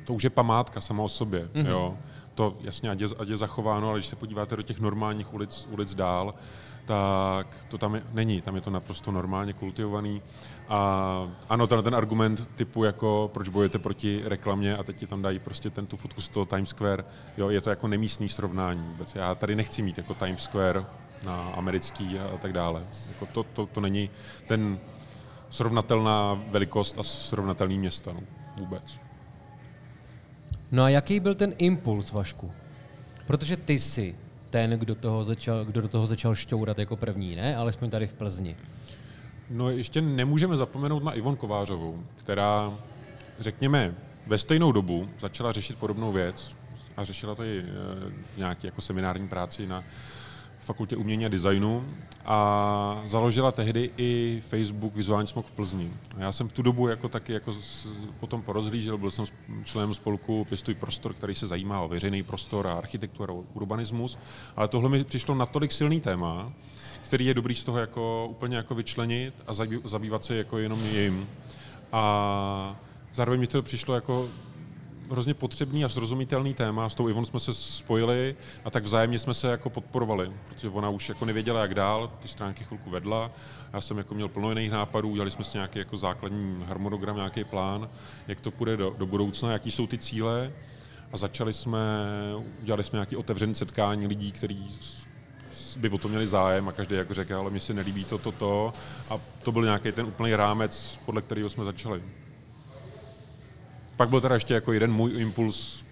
to 0.04 0.14
už 0.14 0.24
je 0.24 0.30
památka 0.30 0.80
sama 0.80 1.02
o 1.02 1.08
sobě, 1.08 1.48
mm-hmm. 1.54 1.66
jo. 1.66 1.98
To 2.34 2.56
jasně, 2.60 2.90
ať 2.90 3.00
je, 3.00 3.08
ať 3.18 3.28
je 3.28 3.36
zachováno, 3.36 3.88
ale 3.88 3.98
když 3.98 4.06
se 4.06 4.16
podíváte 4.16 4.56
do 4.56 4.62
těch 4.62 4.80
normálních 4.80 5.34
ulic, 5.34 5.68
ulic 5.70 5.94
dál, 5.94 6.34
tak 6.86 7.66
to 7.68 7.78
tam 7.78 7.94
je, 7.94 8.02
není, 8.12 8.42
tam 8.42 8.54
je 8.54 8.60
to 8.60 8.70
naprosto 8.70 9.12
normálně 9.12 9.52
kultivovaný. 9.52 10.22
A 10.68 11.28
ano, 11.48 11.66
ten, 11.66 11.82
ten 11.82 11.94
argument 11.94 12.50
typu 12.56 12.84
jako 12.84 13.30
proč 13.34 13.48
bojujete 13.48 13.78
proti 13.78 14.22
reklamě 14.24 14.76
a 14.76 14.82
teď 14.82 14.96
ti 14.96 15.06
tam 15.06 15.22
dají 15.22 15.38
prostě 15.38 15.70
ten 15.70 15.86
tu 15.86 15.96
fotku 15.96 16.20
z 16.20 16.28
toho 16.28 16.46
Times 16.46 16.68
Square, 16.68 17.04
jo, 17.36 17.50
je 17.50 17.60
to 17.60 17.70
jako 17.70 17.88
nemístný 17.88 18.28
srovnání 18.28 18.82
vůbec. 18.86 19.14
Já 19.14 19.34
tady 19.34 19.54
nechci 19.54 19.82
mít 19.82 19.98
jako 19.98 20.14
Times 20.14 20.42
Square 20.42 20.84
na 21.24 21.50
americký 21.50 22.18
a, 22.18 22.34
a 22.34 22.36
tak 22.36 22.52
dále. 22.52 22.86
Jako 23.08 23.26
to, 23.26 23.42
to, 23.42 23.66
to 23.66 23.80
není 23.80 24.10
ten 24.46 24.78
srovnatelná 25.50 26.42
velikost 26.50 26.98
a 26.98 27.02
srovnatelný 27.02 27.78
města 27.78 28.12
no, 28.12 28.20
vůbec. 28.56 29.00
No 30.72 30.82
a 30.82 30.88
jaký 30.88 31.20
byl 31.20 31.34
ten 31.34 31.54
impuls, 31.58 32.12
Vašku? 32.12 32.52
Protože 33.26 33.56
ty 33.56 33.78
jsi 33.78 34.16
ten, 34.50 34.70
kdo, 34.70 34.94
toho 34.94 35.24
začal, 35.24 35.64
kdo 35.64 35.80
do 35.80 35.88
toho 35.88 36.06
začal 36.06 36.34
šťourat 36.34 36.78
jako 36.78 36.96
první, 36.96 37.36
ne? 37.36 37.56
Alespoň 37.56 37.90
tady 37.90 38.06
v 38.06 38.14
Plzni. 38.14 38.56
No 39.50 39.70
ještě 39.70 40.00
nemůžeme 40.00 40.56
zapomenout 40.56 41.04
na 41.04 41.12
Ivon 41.12 41.36
Kovářovou, 41.36 42.02
která, 42.16 42.72
řekněme, 43.38 43.94
ve 44.26 44.38
stejnou 44.38 44.72
dobu 44.72 45.08
začala 45.18 45.52
řešit 45.52 45.78
podobnou 45.78 46.12
věc 46.12 46.56
a 46.96 47.04
řešila 47.04 47.34
to 47.34 47.42
i 47.44 47.58
e, 47.58 47.64
nějaký 48.36 48.66
jako 48.66 48.80
seminární 48.80 49.28
práci 49.28 49.66
na 49.66 49.84
fakultě 50.66 50.96
umění 50.96 51.26
a 51.26 51.28
designu 51.28 51.84
a 52.24 53.02
založila 53.06 53.52
tehdy 53.52 53.90
i 53.96 54.42
Facebook 54.48 54.94
Vizuální 54.94 55.28
smog 55.28 55.46
v 55.46 55.50
Plzni. 55.50 55.90
A 56.16 56.20
já 56.20 56.32
jsem 56.32 56.48
v 56.48 56.52
tu 56.52 56.62
dobu 56.62 56.88
jako 56.88 57.08
taky 57.08 57.32
jako 57.32 57.54
potom 58.20 58.42
porozhlížel, 58.42 58.98
byl 58.98 59.10
jsem 59.10 59.24
členem 59.64 59.94
spolku 59.94 60.44
Pěstuj 60.44 60.74
prostor, 60.74 61.14
který 61.14 61.34
se 61.34 61.46
zajímá 61.46 61.80
o 61.80 61.88
veřejný 61.88 62.22
prostor 62.22 62.66
a 62.66 62.72
architekturu 62.74 63.46
a 63.52 63.56
urbanismus, 63.56 64.18
ale 64.56 64.68
tohle 64.68 64.90
mi 64.90 65.04
přišlo 65.04 65.34
natolik 65.34 65.72
silný 65.72 66.00
téma, 66.00 66.52
který 67.04 67.26
je 67.26 67.34
dobrý 67.34 67.54
z 67.54 67.64
toho 67.64 67.78
jako 67.78 68.26
úplně 68.30 68.56
jako 68.56 68.74
vyčlenit 68.74 69.34
a 69.46 69.54
zabývat 69.84 70.24
se 70.24 70.34
jako 70.34 70.58
jenom 70.58 70.84
jim. 70.84 71.28
A 71.92 72.76
zároveň 73.14 73.40
mi 73.40 73.46
to 73.46 73.62
přišlo 73.62 73.94
jako 73.94 74.28
hrozně 75.10 75.34
potřebný 75.34 75.84
a 75.84 75.88
srozumitelný 75.88 76.54
téma. 76.54 76.88
S 76.88 76.94
tou 76.94 77.08
Ivon 77.08 77.26
jsme 77.26 77.40
se 77.40 77.54
spojili 77.54 78.36
a 78.64 78.70
tak 78.70 78.84
vzájemně 78.84 79.18
jsme 79.18 79.34
se 79.34 79.48
jako 79.48 79.70
podporovali, 79.70 80.32
protože 80.48 80.68
ona 80.68 80.88
už 80.88 81.08
jako 81.08 81.24
nevěděla, 81.24 81.60
jak 81.60 81.74
dál, 81.74 82.12
ty 82.20 82.28
stránky 82.28 82.64
chvilku 82.64 82.90
vedla. 82.90 83.30
Já 83.72 83.80
jsem 83.80 83.98
jako 83.98 84.14
měl 84.14 84.28
plno 84.28 84.48
jiných 84.48 84.70
nápadů, 84.70 85.08
udělali 85.08 85.30
jsme 85.30 85.44
si 85.44 85.58
nějaký 85.58 85.78
jako 85.78 85.96
základní 85.96 86.64
harmonogram, 86.66 87.16
nějaký 87.16 87.44
plán, 87.44 87.88
jak 88.28 88.40
to 88.40 88.50
půjde 88.50 88.76
do, 88.76 88.94
do 88.98 89.06
budoucna, 89.06 89.52
jaký 89.52 89.70
jsou 89.70 89.86
ty 89.86 89.98
cíle. 89.98 90.52
A 91.12 91.16
začali 91.16 91.52
jsme, 91.52 91.78
udělali 92.62 92.84
jsme 92.84 92.96
nějaké 92.96 93.16
otevřené 93.16 93.54
setkání 93.54 94.06
lidí, 94.06 94.32
kteří 94.32 94.78
by 95.76 95.90
o 95.90 95.98
to 95.98 96.08
měli 96.08 96.26
zájem 96.26 96.68
a 96.68 96.72
každý 96.72 96.96
jako 96.96 97.14
řekl, 97.14 97.36
ale 97.36 97.50
mi 97.50 97.60
se 97.60 97.74
nelíbí 97.74 98.04
to, 98.04 98.18
to, 98.18 98.32
to. 98.32 98.72
A 99.10 99.18
to 99.42 99.52
byl 99.52 99.62
nějaký 99.62 99.92
ten 99.92 100.06
úplný 100.06 100.34
rámec, 100.34 100.98
podle 101.06 101.22
kterého 101.22 101.50
jsme 101.50 101.64
začali. 101.64 102.02
Pak 103.96 104.08
byl 104.08 104.20
teda 104.20 104.34
ještě 104.34 104.54
jako 104.54 104.72
jeden 104.72 104.92
můj 104.92 105.12
impuls 105.20 105.84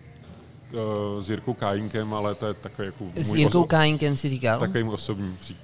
uh, 0.73 1.23
s 1.23 1.31
Jirkou 1.31 1.55
Kájinkem, 1.55 2.15
ale 2.15 2.35
to 2.35 2.47
je 2.47 2.55
takový 2.55 2.87
jako... 2.87 3.05
S 3.15 3.35
Jirkou 3.35 3.63
oso- 3.63 3.67
Kájinkem 3.67 4.17
si 4.17 4.29
říkal? 4.29 4.61
Takový 4.61 4.85
osobní 4.85 5.37
pří, 5.41 5.57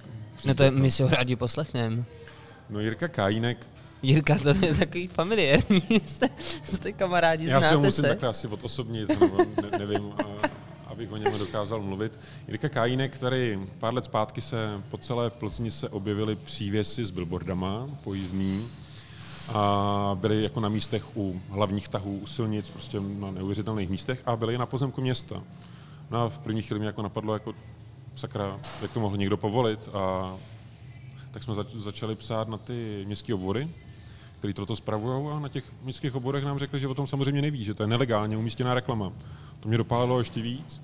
No 0.46 0.54
to 0.54 0.62
je, 0.62 0.70
my 0.70 0.90
si 0.90 1.02
ho 1.02 1.08
rádi 1.08 1.36
poslechneme. 1.36 2.04
No 2.70 2.80
Jirka 2.80 3.08
Kájinek... 3.08 3.66
Jirka, 4.02 4.38
to 4.38 4.48
je 4.48 4.74
takový 4.74 5.06
familiární, 5.06 5.82
jste, 6.06 6.28
jste 6.62 6.92
kamarádi, 6.92 7.46
Já 7.46 7.60
se 7.60 7.74
ho 7.74 7.80
musím 7.80 8.04
takhle 8.04 8.28
asi 8.28 8.48
odosobnit, 8.48 9.08
nebo 9.20 9.38
ne, 9.38 9.78
nevím, 9.78 10.12
a, 10.12 10.48
abych 10.86 11.12
o 11.12 11.16
něm 11.16 11.38
dokázal 11.38 11.82
mluvit. 11.82 12.18
Jirka 12.48 12.68
Kájinek, 12.68 13.14
který 13.16 13.58
pár 13.78 13.94
let 13.94 14.04
zpátky 14.04 14.40
se 14.40 14.56
po 14.90 14.98
celé 14.98 15.30
Plzni 15.30 15.70
se 15.70 15.88
objevily 15.88 16.36
přívěsy 16.36 17.04
s 17.04 17.10
billboardama 17.10 17.86
pojízdný, 18.04 18.68
a 19.48 20.16
byli 20.20 20.42
jako 20.42 20.60
na 20.60 20.68
místech 20.68 21.16
u 21.16 21.40
hlavních 21.50 21.88
tahů, 21.88 22.18
u 22.18 22.26
silnic, 22.26 22.70
prostě 22.70 23.00
na 23.00 23.30
neuvěřitelných 23.30 23.90
místech 23.90 24.22
a 24.26 24.36
byli 24.36 24.58
na 24.58 24.66
pozemku 24.66 25.00
města. 25.00 25.42
No 26.10 26.22
a 26.22 26.28
v 26.28 26.38
první 26.38 26.62
chvíli 26.62 26.78
mě 26.78 26.86
jako 26.86 27.02
napadlo, 27.02 27.34
jako 27.34 27.54
sakra, 28.14 28.60
jak 28.82 28.92
to 28.92 29.00
mohl 29.00 29.16
někdo 29.16 29.36
povolit 29.36 29.88
a 29.92 30.34
tak 31.30 31.42
jsme 31.42 31.54
zač- 31.54 31.74
začali 31.74 32.14
psát 32.14 32.48
na 32.48 32.58
ty 32.58 33.02
městské 33.06 33.34
obvody, 33.34 33.68
který 34.38 34.54
toto 34.54 34.76
spravují 34.76 35.28
a 35.36 35.38
na 35.38 35.48
těch 35.48 35.64
městských 35.82 36.14
obvodech 36.14 36.44
nám 36.44 36.58
řekli, 36.58 36.80
že 36.80 36.88
o 36.88 36.94
tom 36.94 37.06
samozřejmě 37.06 37.42
neví, 37.42 37.64
že 37.64 37.74
to 37.74 37.82
je 37.82 37.86
nelegálně 37.86 38.36
umístěná 38.36 38.74
reklama. 38.74 39.12
To 39.60 39.68
mě 39.68 39.78
dopálilo 39.78 40.18
ještě 40.18 40.42
víc. 40.42 40.82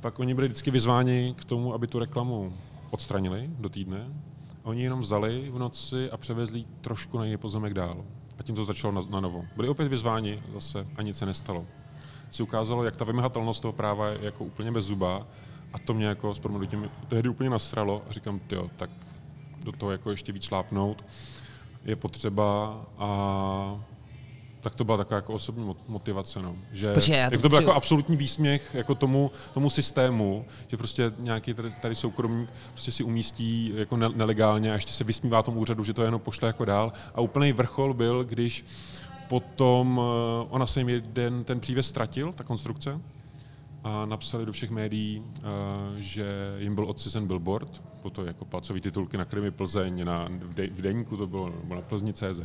Pak 0.00 0.18
oni 0.18 0.34
byli 0.34 0.48
vždycky 0.48 0.70
vyzváni 0.70 1.34
k 1.38 1.44
tomu, 1.44 1.74
aby 1.74 1.86
tu 1.86 1.98
reklamu 1.98 2.52
odstranili 2.90 3.50
do 3.58 3.68
týdne 3.68 4.06
Oni 4.64 4.82
jenom 4.82 5.00
vzali 5.00 5.50
v 5.50 5.58
noci 5.58 6.10
a 6.10 6.16
převezli 6.16 6.64
trošku 6.80 7.18
na 7.18 7.24
jiný 7.24 7.36
pozemek 7.36 7.74
dál. 7.74 8.04
A 8.38 8.42
tím 8.42 8.54
to 8.54 8.64
začalo 8.64 8.92
na, 8.92 9.00
na 9.10 9.20
novo. 9.20 9.44
Byli 9.56 9.68
opět 9.68 9.88
vyzváni 9.88 10.42
zase 10.54 10.86
a 10.96 11.02
nic 11.02 11.16
se 11.16 11.26
nestalo. 11.26 11.66
Si 12.30 12.42
ukázalo, 12.42 12.84
jak 12.84 12.96
ta 12.96 13.04
vymahatelnost 13.04 13.62
toho 13.62 13.72
práva 13.72 14.08
je 14.08 14.18
jako 14.22 14.44
úplně 14.44 14.72
bez 14.72 14.84
zuba 14.84 15.26
a 15.72 15.78
to 15.78 15.94
mě 15.94 16.06
jako 16.06 16.34
s 16.34 16.40
proměnutím 16.40 16.90
tehdy 17.08 17.28
úplně 17.28 17.50
nasralo 17.50 18.02
a 18.08 18.12
říkám, 18.12 18.40
jo, 18.52 18.70
tak 18.76 18.90
do 19.64 19.72
toho 19.72 19.92
jako 19.92 20.10
ještě 20.10 20.32
víc 20.32 20.42
šlápnout 20.42 21.04
je 21.84 21.96
potřeba 21.96 22.80
a 22.98 23.84
tak 24.64 24.74
to 24.74 24.84
byla 24.84 24.96
taková 24.96 25.16
jako 25.16 25.32
osobní 25.32 25.74
motivace, 25.88 26.42
no. 26.42 26.56
Že 26.72 26.94
Počkej, 26.94 27.18
jak 27.18 27.42
to 27.42 27.48
byl 27.48 27.58
jako 27.58 27.72
absolutní 27.72 28.16
výsměch 28.16 28.74
jako 28.74 28.94
tomu, 28.94 29.30
tomu 29.54 29.70
systému, 29.70 30.44
že 30.68 30.76
prostě 30.76 31.12
nějaký 31.18 31.54
tady, 31.54 31.70
tady 31.70 31.94
soukromník 31.94 32.50
prostě 32.70 32.92
si 32.92 33.04
umístí 33.04 33.72
jako 33.76 33.96
ne, 33.96 34.08
nelegálně 34.08 34.70
a 34.70 34.74
ještě 34.74 34.92
se 34.92 35.04
vysmívá 35.04 35.42
tomu 35.42 35.60
úřadu, 35.60 35.84
že 35.84 35.92
to 35.92 36.02
jenom 36.02 36.20
pošle 36.20 36.46
jako 36.46 36.64
dál. 36.64 36.92
A 37.14 37.20
úplný 37.20 37.52
vrchol 37.52 37.94
byl, 37.94 38.24
když 38.24 38.64
potom 39.28 40.00
eh, 40.00 40.46
ona 40.50 40.66
se 40.66 40.80
jim 40.80 40.88
jeden 40.88 41.44
ten 41.44 41.60
přívěs 41.60 41.86
ztratil, 41.86 42.32
ta 42.32 42.44
konstrukce, 42.44 43.00
a 43.84 44.06
napsali 44.06 44.46
do 44.46 44.52
všech 44.52 44.70
médií, 44.70 45.22
eh, 45.36 45.42
že 45.96 46.56
jim 46.58 46.74
byl 46.74 46.84
odcizen 46.88 47.26
billboard, 47.26 47.82
to 48.12 48.24
jako 48.24 48.44
placový 48.44 48.80
titulky 48.80 49.16
na 49.16 49.24
Krymy 49.24 49.50
Plzeň, 49.50 50.04
na, 50.04 50.28
v, 50.28 50.54
de, 50.54 50.66
v 50.66 50.82
deníku 50.82 51.16
to 51.16 51.26
bylo, 51.26 51.48
nebo 51.48 51.74
na 51.74 51.80
Plzni 51.80 52.12
CZ. 52.12 52.40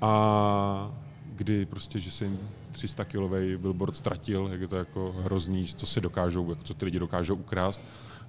A 0.00 1.03
kdy 1.36 1.66
prostě, 1.66 2.00
že 2.00 2.10
se 2.10 2.24
jim 2.24 2.38
300 2.72 3.04
kilový 3.04 3.56
billboard 3.56 3.96
ztratil, 3.96 4.48
jak 4.52 4.60
je 4.60 4.68
to 4.68 4.76
jako 4.76 5.14
hrozný, 5.18 5.66
co 5.66 5.86
si 5.86 6.00
dokážou, 6.00 6.54
co 6.54 6.74
ty 6.74 6.84
lidi 6.84 6.98
dokážou 6.98 7.34
ukrást. 7.34 7.80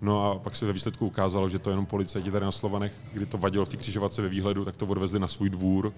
No 0.01 0.31
a 0.31 0.39
pak 0.39 0.55
se 0.55 0.65
ve 0.65 0.73
výsledku 0.73 1.07
ukázalo, 1.07 1.49
že 1.49 1.59
to 1.59 1.69
jenom 1.69 1.85
policajti 1.85 2.31
tady 2.31 2.45
na 2.45 2.51
Slovanech, 2.51 2.93
kdy 3.13 3.25
to 3.25 3.37
vadilo 3.37 3.65
v 3.65 3.69
té 3.69 3.77
křižovatce 3.77 4.21
ve 4.21 4.29
výhledu, 4.29 4.65
tak 4.65 4.75
to 4.75 4.87
odvezli 4.87 5.19
na 5.19 5.27
svůj 5.27 5.49
dvůr. 5.49 5.93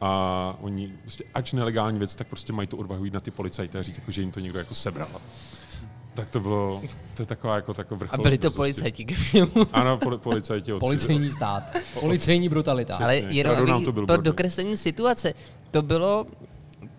A 0.00 0.56
oni, 0.60 0.92
prostě, 1.02 1.24
ač 1.34 1.52
nelegální 1.52 1.98
věc, 1.98 2.16
tak 2.16 2.26
prostě 2.26 2.52
mají 2.52 2.68
to 2.68 2.76
odvahu 2.76 3.04
jít 3.04 3.14
na 3.14 3.20
ty 3.20 3.30
policajty 3.30 3.78
a 3.78 3.82
říct, 3.82 3.98
jako, 3.98 4.10
že 4.10 4.20
jim 4.20 4.30
to 4.30 4.40
někdo 4.40 4.58
jako 4.58 4.74
sebral. 4.74 5.08
Tak 6.16 6.30
to 6.30 6.40
bylo, 6.40 6.82
to 7.14 7.22
je 7.22 7.26
taková 7.26 7.56
jako 7.56 7.74
takový 7.74 7.98
vrchol. 7.98 8.20
A 8.20 8.22
byli 8.22 8.38
to 8.38 8.50
policajti 8.50 9.04
k 9.04 9.12
Ano, 9.72 9.98
poli, 9.98 10.18
policajti. 10.18 10.72
Od 10.72 10.80
Policejní 10.80 11.30
stát. 11.30 11.62
Policejní 12.00 12.48
brutalita. 12.48 12.96
Ale 12.96 13.16
jenom 13.16 13.84
pro 14.06 14.16
dokreslení 14.16 14.76
situace, 14.76 15.34
to 15.70 15.82
bylo 15.82 16.26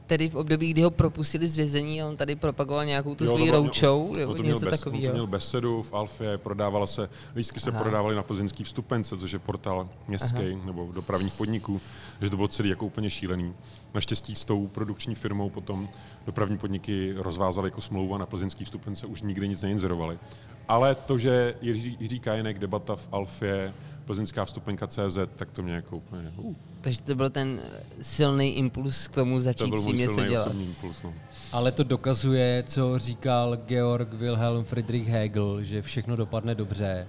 tedy 0.08 0.30
v 0.30 0.36
období, 0.36 0.70
kdy 0.70 0.82
ho 0.82 0.92
propustili 0.92 1.48
z 1.48 1.56
vězení 1.56 2.02
a 2.02 2.08
on 2.08 2.18
tady 2.18 2.36
propagoval 2.36 2.86
nějakou 2.86 3.16
tu 3.16 3.26
svou 3.26 3.52
roučou 3.52 4.14
nebo 4.18 4.34
to 4.34 4.44
něco 4.44 4.70
takového. 4.70 5.04
On 5.04 5.08
to 5.08 5.14
měl 5.14 5.28
besedu 5.28 5.84
v 5.84 5.94
Alfě, 5.94 6.38
prodávala 6.38 6.88
se, 6.88 7.10
lístky 7.36 7.60
se 7.60 7.70
Aha. 7.70 7.82
prodávaly 7.82 8.16
na 8.16 8.24
plzeňský 8.24 8.64
vstupence, 8.64 9.18
což 9.18 9.32
je 9.32 9.40
portál 9.40 9.90
městský 10.08 10.54
Aha. 10.54 10.66
nebo 10.66 10.90
dopravních 10.94 11.34
podniků, 11.34 11.82
že 12.22 12.30
to 12.30 12.36
bylo 12.36 12.48
celý 12.48 12.70
jako 12.70 12.86
úplně 12.86 13.10
šílený. 13.10 13.54
Naštěstí 13.94 14.36
s 14.36 14.46
tou 14.46 14.68
produkční 14.68 15.16
firmou 15.16 15.50
potom 15.50 15.90
dopravní 16.26 16.58
podniky 16.58 17.14
rozvázaly 17.18 17.68
jako 17.68 17.82
smlouva 17.82 18.16
a 18.16 18.20
na 18.20 18.26
plzeňský 18.26 18.66
vstupence 18.66 19.08
už 19.08 19.22
nikdy 19.22 19.48
nic 19.48 19.62
neinzerovali. 19.62 20.20
Ale 20.68 20.96
to, 20.96 21.18
že 21.18 21.56
Jiří, 21.62 21.98
Jiří 22.00 22.20
Kajenek 22.20 22.60
debata 22.60 22.96
v 22.96 23.10
Alfě 23.12 23.74
plzeňská 24.08 24.46
vstupenka 24.46 24.88
CZ, 24.88 25.18
tak 25.36 25.52
to 25.52 25.64
mě 25.64 25.74
jako 25.74 25.98
úplně... 25.98 26.32
Uh, 26.38 26.56
Takže 26.82 27.02
to 27.02 27.16
byl 27.16 27.30
ten 27.30 27.62
silný 28.02 28.58
impuls 28.58 29.08
k 29.08 29.16
tomu 29.16 29.36
to 29.36 29.40
začít 29.40 29.70
byl 29.70 29.82
s 29.82 29.86
tím 29.86 29.96
něco 29.96 30.14
silný 30.14 30.30
dělat. 30.30 30.52
impuls. 30.54 31.04
No. 31.04 31.14
Ale 31.52 31.72
to 31.72 31.84
dokazuje, 31.84 32.64
co 32.68 33.00
říkal 33.00 33.58
Georg 33.58 34.14
Wilhelm 34.14 34.64
Friedrich 34.64 35.08
Hegel, 35.08 35.64
že 35.64 35.82
všechno 35.82 36.16
dopadne 36.16 36.56
dobře 36.56 37.08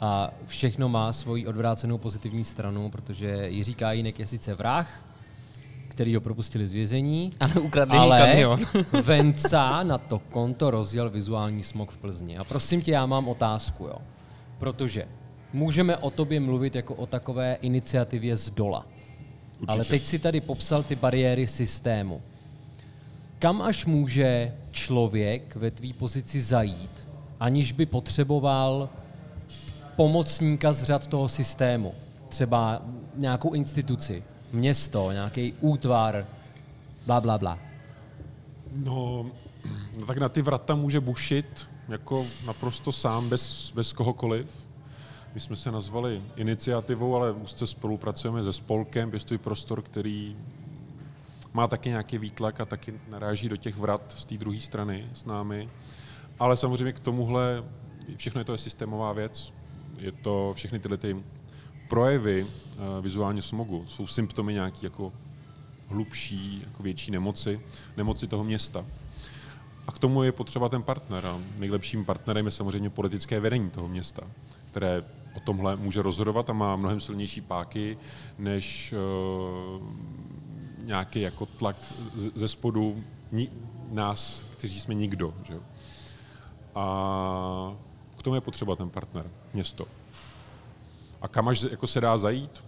a 0.00 0.30
všechno 0.46 0.88
má 0.88 1.12
svoji 1.12 1.46
odvrácenou 1.46 1.98
pozitivní 1.98 2.44
stranu, 2.44 2.90
protože 2.90 3.48
Jiří 3.48 3.74
Kajínek 3.74 4.18
je 4.18 4.26
sice 4.26 4.54
vrah, 4.54 5.04
který 5.88 6.14
ho 6.14 6.20
propustili 6.20 6.66
z 6.66 6.72
vězení, 6.72 7.30
Ale 7.40 7.86
ale 7.88 8.18
kamion. 8.18 8.60
Venca 9.04 9.82
na 9.82 9.98
to 9.98 10.18
konto 10.18 10.70
rozjel 10.70 11.10
vizuální 11.10 11.62
smog 11.62 11.90
v 11.90 11.98
Plzni. 11.98 12.38
A 12.38 12.44
prosím 12.44 12.82
tě, 12.82 12.92
já 12.92 13.06
mám 13.06 13.28
otázku, 13.28 13.84
jo. 13.84 13.98
Protože 14.58 15.06
můžeme 15.52 15.96
o 15.96 16.10
tobě 16.10 16.40
mluvit 16.40 16.74
jako 16.74 16.94
o 16.94 17.06
takové 17.06 17.54
iniciativě 17.60 18.36
z 18.36 18.50
dola. 18.50 18.86
Ale 19.66 19.84
teď 19.84 20.04
si 20.04 20.18
tady 20.18 20.40
popsal 20.40 20.82
ty 20.82 20.96
bariéry 20.96 21.46
systému. 21.46 22.22
Kam 23.38 23.62
až 23.62 23.86
může 23.86 24.54
člověk 24.70 25.56
ve 25.56 25.70
tvý 25.70 25.92
pozici 25.92 26.40
zajít, 26.40 27.06
aniž 27.40 27.72
by 27.72 27.86
potřeboval 27.86 28.88
pomocníka 29.96 30.72
z 30.72 30.82
řad 30.82 31.06
toho 31.06 31.28
systému? 31.28 31.94
Třeba 32.28 32.82
nějakou 33.14 33.52
instituci, 33.52 34.22
město, 34.52 35.12
nějaký 35.12 35.54
útvar, 35.60 36.26
bla, 37.06 37.20
bla, 37.20 37.38
bla. 37.38 37.58
No, 38.76 39.30
no, 40.00 40.06
tak 40.06 40.18
na 40.18 40.28
ty 40.28 40.42
vrata 40.42 40.74
může 40.74 41.00
bušit 41.00 41.68
jako 41.88 42.26
naprosto 42.46 42.92
sám, 42.92 43.28
bez, 43.28 43.72
bez 43.72 43.92
kohokoliv. 43.92 44.67
My 45.38 45.42
jsme 45.42 45.56
se 45.56 45.72
nazvali 45.72 46.22
iniciativou, 46.36 47.16
ale 47.16 47.32
úzce 47.32 47.66
spolupracujeme 47.66 48.42
se 48.42 48.52
spolkem 48.52 49.10
Pěstuj 49.10 49.38
prostor, 49.38 49.82
který 49.82 50.36
má 51.52 51.66
taky 51.66 51.88
nějaký 51.88 52.18
výtlak 52.18 52.60
a 52.60 52.64
taky 52.64 53.00
naráží 53.08 53.48
do 53.48 53.56
těch 53.56 53.76
vrat 53.76 54.14
z 54.18 54.24
té 54.24 54.38
druhé 54.38 54.60
strany 54.60 55.10
s 55.14 55.24
námi. 55.24 55.68
Ale 56.38 56.56
samozřejmě 56.56 56.92
k 56.92 57.00
tomuhle, 57.00 57.64
všechno 58.16 58.40
je 58.40 58.44
to 58.44 58.52
je 58.52 58.58
systémová 58.58 59.12
věc. 59.12 59.52
Je 59.98 60.12
to 60.12 60.52
všechny 60.56 60.78
tyhle 60.78 60.96
ty 60.96 61.24
projevy 61.88 62.42
uh, 62.42 62.48
vizuálně 63.00 63.42
smogu 63.42 63.84
jsou 63.88 64.06
symptomy 64.06 64.52
nějaký 64.52 64.86
jako 64.86 65.12
hlubší, 65.88 66.62
jako 66.66 66.82
větší 66.82 67.10
nemoci, 67.10 67.60
nemoci 67.96 68.26
toho 68.26 68.44
města. 68.44 68.86
A 69.86 69.92
k 69.92 69.98
tomu 69.98 70.22
je 70.22 70.32
potřeba 70.32 70.68
ten 70.68 70.82
partner. 70.82 71.26
A 71.26 71.38
nejlepším 71.58 72.04
partnerem 72.04 72.46
je 72.46 72.52
samozřejmě 72.52 72.90
politické 72.90 73.40
vedení 73.40 73.70
toho 73.70 73.88
města, 73.88 74.22
které 74.70 75.02
o 75.38 75.40
tomhle 75.40 75.76
může 75.76 76.02
rozhodovat 76.02 76.50
a 76.50 76.52
má 76.52 76.76
mnohem 76.76 77.00
silnější 77.00 77.40
páky 77.40 77.98
než 78.38 78.92
uh, 78.92 79.82
nějaký 80.82 81.20
jako 81.20 81.46
tlak 81.46 81.76
ze 82.34 82.48
spodu 82.48 83.04
nás, 83.90 84.42
kteří 84.52 84.80
jsme 84.80 84.94
nikdo. 84.94 85.34
Že? 85.44 85.54
A 86.74 87.76
k 88.18 88.22
tomu 88.22 88.34
je 88.34 88.40
potřeba 88.40 88.76
ten 88.76 88.90
partner, 88.90 89.30
město. 89.54 89.86
A 91.22 91.28
kam 91.28 91.48
až 91.48 91.62
jako 91.62 91.86
se 91.86 92.00
dá 92.00 92.18
zajít? 92.18 92.64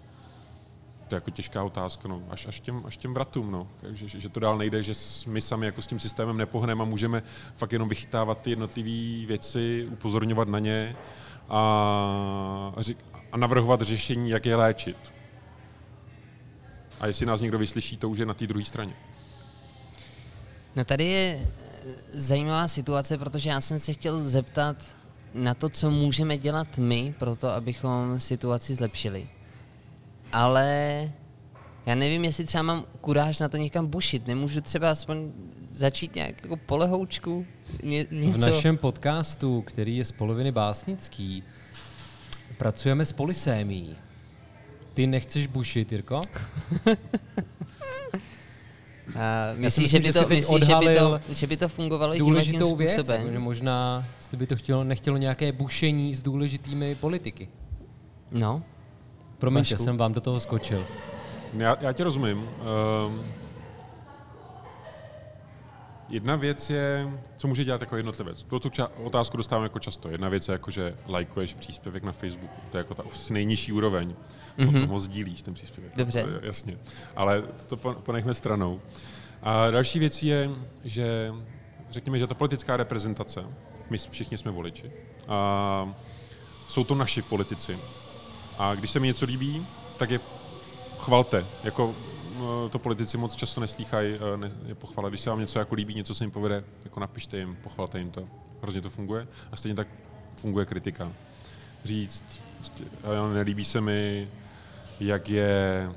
To 1.09 1.15
je 1.15 1.17
jako 1.17 1.31
těžká 1.31 1.65
otázka, 1.65 2.09
no. 2.09 2.23
až, 2.31 2.47
až, 2.47 2.61
těm, 2.61 2.83
až 2.87 2.97
těm 2.97 3.15
vratům, 3.15 3.51
no. 3.51 3.69
Takže, 3.81 4.09
že, 4.09 4.21
že 4.21 4.29
to 4.29 4.41
dál 4.41 4.59
nejde, 4.59 4.83
že 4.83 4.93
my 5.27 5.41
sami 5.41 5.67
jako 5.67 5.83
s 5.83 5.87
tím 5.87 5.99
systémem 5.99 6.37
nepohneme 6.37 6.83
a 6.83 6.85
můžeme 6.85 7.23
fakt 7.55 7.73
jenom 7.73 7.89
vychytávat 7.89 8.43
ty 8.43 8.51
jednotlivé 8.51 9.27
věci, 9.27 9.89
upozorňovat 9.91 10.49
na 10.49 10.59
ně 10.59 10.97
a, 11.51 12.73
a, 13.33 13.37
navrhovat 13.37 13.83
řešení, 13.83 14.31
jak 14.31 14.47
je 14.47 14.57
léčit. 14.57 14.97
A 17.01 17.07
jestli 17.07 17.27
nás 17.27 17.41
někdo 17.41 17.59
vyslyší, 17.59 17.97
to 17.97 18.09
už 18.09 18.19
je 18.19 18.27
na 18.27 18.35
té 18.35 18.47
druhé 18.47 18.65
straně. 18.65 18.95
No 20.77 20.85
tady 20.85 21.05
je 21.05 21.41
eh, 21.41 21.93
zajímavá 22.13 22.69
situace, 22.69 23.19
protože 23.19 23.51
já 23.51 23.61
jsem 23.61 23.79
se 23.79 23.93
chtěl 23.93 24.21
zeptat 24.21 24.77
na 25.35 25.55
to, 25.55 25.69
co 25.69 25.91
můžeme 25.91 26.39
dělat 26.39 26.79
my 26.79 27.15
pro 27.19 27.37
to, 27.37 27.51
abychom 27.51 28.21
situaci 28.21 28.75
zlepšili. 28.75 29.29
Ale 30.33 31.13
já 31.91 31.97
nevím, 31.97 32.25
jestli 32.25 32.45
třeba 32.45 32.63
mám 32.63 32.85
kuráž 33.01 33.39
na 33.39 33.49
to 33.49 33.57
někam 33.57 33.87
bušit. 33.87 34.27
Nemůžu 34.27 34.61
třeba 34.61 34.91
aspoň 34.91 35.33
začít 35.71 36.15
nějak 36.15 36.43
jako 36.43 36.57
polehoučku? 36.57 37.47
Ně, 37.83 38.07
něco? 38.11 38.39
V 38.39 38.41
našem 38.41 38.77
podcastu, 38.77 39.63
který 39.63 39.97
je 39.97 40.05
z 40.05 40.13
poloviny 40.13 40.53
básnický, 40.53 41.43
pracujeme 42.57 43.05
s 43.05 43.13
polisémií. 43.13 43.97
Ty 44.93 45.07
nechceš 45.07 45.47
bušit, 45.47 45.93
Jirko? 45.93 46.21
A 49.17 49.55
myslíš, 49.55 49.91
že 49.91 49.99
by 49.99 50.05
že 50.05 50.13
to, 50.13 50.29
myslíš, 50.29 50.67
že 50.67 50.75
by 50.75 50.97
to, 50.97 51.21
že 51.29 51.47
by 51.47 51.57
to 51.57 51.69
fungovalo 51.69 52.15
i 52.15 52.19
tímhle 52.19 52.43
tím 52.43 52.53
Důležitou 52.53 52.77
věc, 52.77 52.93
způsobem? 52.93 53.33
že 53.33 53.39
možná 53.39 54.05
jste 54.21 54.37
by 54.37 54.47
to 54.47 54.57
chtělo, 54.57 54.85
nechtělo 54.85 55.17
nějaké 55.17 55.53
bušení 55.53 56.15
s 56.15 56.23
důležitými 56.23 56.95
politiky. 56.95 57.49
No, 58.31 58.63
Promiňte, 59.39 59.75
Vašku. 59.75 59.85
jsem 59.85 59.97
vám 59.97 60.13
do 60.13 60.21
toho 60.21 60.41
skočil. 60.41 60.87
Já, 61.53 61.77
já 61.81 61.93
tě 61.93 62.05
rozumím. 62.05 62.39
Um, 62.39 63.25
jedna 66.09 66.37
věc 66.37 66.71
je, 66.71 67.09
co 67.37 67.49
může 67.49 67.65
dělat 67.65 67.81
jako 67.81 67.97
jednotlivec. 67.97 68.45
Tuto 68.45 68.69
ča- 68.69 68.89
otázku 69.05 69.37
dostávám 69.37 69.63
jako 69.65 69.79
často. 69.79 70.09
Jedna 70.09 70.29
věc 70.29 70.49
je 70.49 70.53
jako, 70.53 70.71
že 70.71 70.97
lajkuješ 71.09 71.55
příspěvek 71.55 72.03
na 72.03 72.13
Facebooku. 72.13 72.61
To 72.71 72.77
je 72.77 72.81
jako 72.81 72.95
ta 72.95 73.03
nejnižší 73.31 73.73
úroveň. 73.73 74.09
Mm-hmm. 74.09 74.67
Potom 74.67 74.89
ho 74.89 74.99
sdílíš, 74.99 75.43
ten 75.43 75.55
příspěvek. 75.55 75.97
Dobře. 75.97 76.23
To 76.23 76.47
jasně. 76.47 76.79
Ale 77.17 77.43
to 77.67 77.77
po- 77.77 77.95
ponechme 77.95 78.35
stranou. 78.35 78.81
A 79.43 79.71
další 79.71 79.99
věc 79.99 80.23
je, 80.23 80.51
že 80.85 81.33
řekněme, 81.91 82.19
že 82.19 82.27
ta 82.27 82.35
politická 82.35 82.77
reprezentace, 82.77 83.45
my 83.91 83.99
všichni 83.99 84.39
jsme 84.39 84.51
voliči, 84.51 84.93
a 85.29 85.95
jsou 86.69 86.85
to 86.85 86.95
naši 86.95 87.23
politici. 87.23 87.79
A 88.59 88.75
když 88.75 88.91
se 88.91 89.01
mi 89.01 89.07
něco 89.07 89.25
líbí, 89.27 89.67
tak 89.97 90.11
je 90.11 90.21
chvalte. 91.11 91.47
Jako 91.65 91.95
eh, 92.37 92.69
to 92.69 92.79
politici 92.79 93.19
moc 93.19 93.35
často 93.35 93.61
neslýchají, 93.61 94.15
eh, 94.15 94.37
ne, 94.37 94.53
je 94.67 94.75
pochvala. 94.75 95.09
Když 95.09 95.21
se 95.21 95.31
vám 95.31 95.41
něco 95.41 95.59
jako 95.59 95.75
líbí, 95.75 95.95
něco 95.95 96.15
se 96.15 96.25
jim 96.25 96.31
povede, 96.31 96.65
jako 96.85 97.01
napište 97.01 97.39
jim, 97.39 97.57
pochvalte 97.63 97.99
jim 97.99 98.11
to. 98.11 98.29
Hrozně 98.63 98.81
to 98.81 98.91
funguje. 98.91 99.29
A 99.53 99.57
stejně 99.57 99.77
tak 99.77 99.89
funguje 100.37 100.67
kritika. 100.67 101.13
Říct, 101.85 102.25
prostě, 102.57 102.85
"Ale 103.05 103.35
nelíbí 103.35 103.65
se 103.65 103.81
mi, 103.81 104.29
jak 105.01 105.29
je 105.29 105.91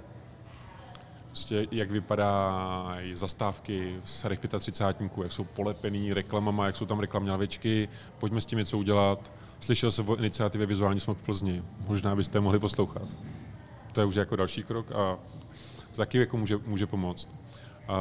prostě, 1.27 1.67
jak 1.71 1.91
vypadají 1.91 3.15
zastávky 3.15 3.97
v 4.03 4.09
starých 4.09 4.39
35 4.59 5.23
jak 5.23 5.31
jsou 5.31 5.43
polepený 5.43 6.13
reklamama, 6.13 6.65
jak 6.65 6.75
jsou 6.75 6.85
tam 6.85 6.99
reklamní 6.99 7.29
lavičky, 7.29 7.89
pojďme 8.19 8.41
s 8.41 8.45
tím 8.45 8.59
něco 8.59 8.77
udělat. 8.77 9.31
Slyšel 9.59 9.91
jsem 9.91 10.09
o 10.09 10.15
iniciativě 10.15 10.67
Vizuální 10.67 10.99
smog 10.99 11.17
v 11.17 11.21
Plzni, 11.21 11.63
možná 11.87 12.15
byste 12.15 12.39
mohli 12.39 12.59
poslouchat. 12.59 13.15
To 13.93 14.01
je 14.01 14.05
už 14.05 14.15
jako 14.15 14.35
další 14.35 14.63
krok 14.63 14.91
a 14.91 15.17
taky 15.95 16.17
jako 16.17 16.37
může, 16.37 16.57
může 16.65 16.87
pomoct. 16.87 17.29
A, 17.87 17.95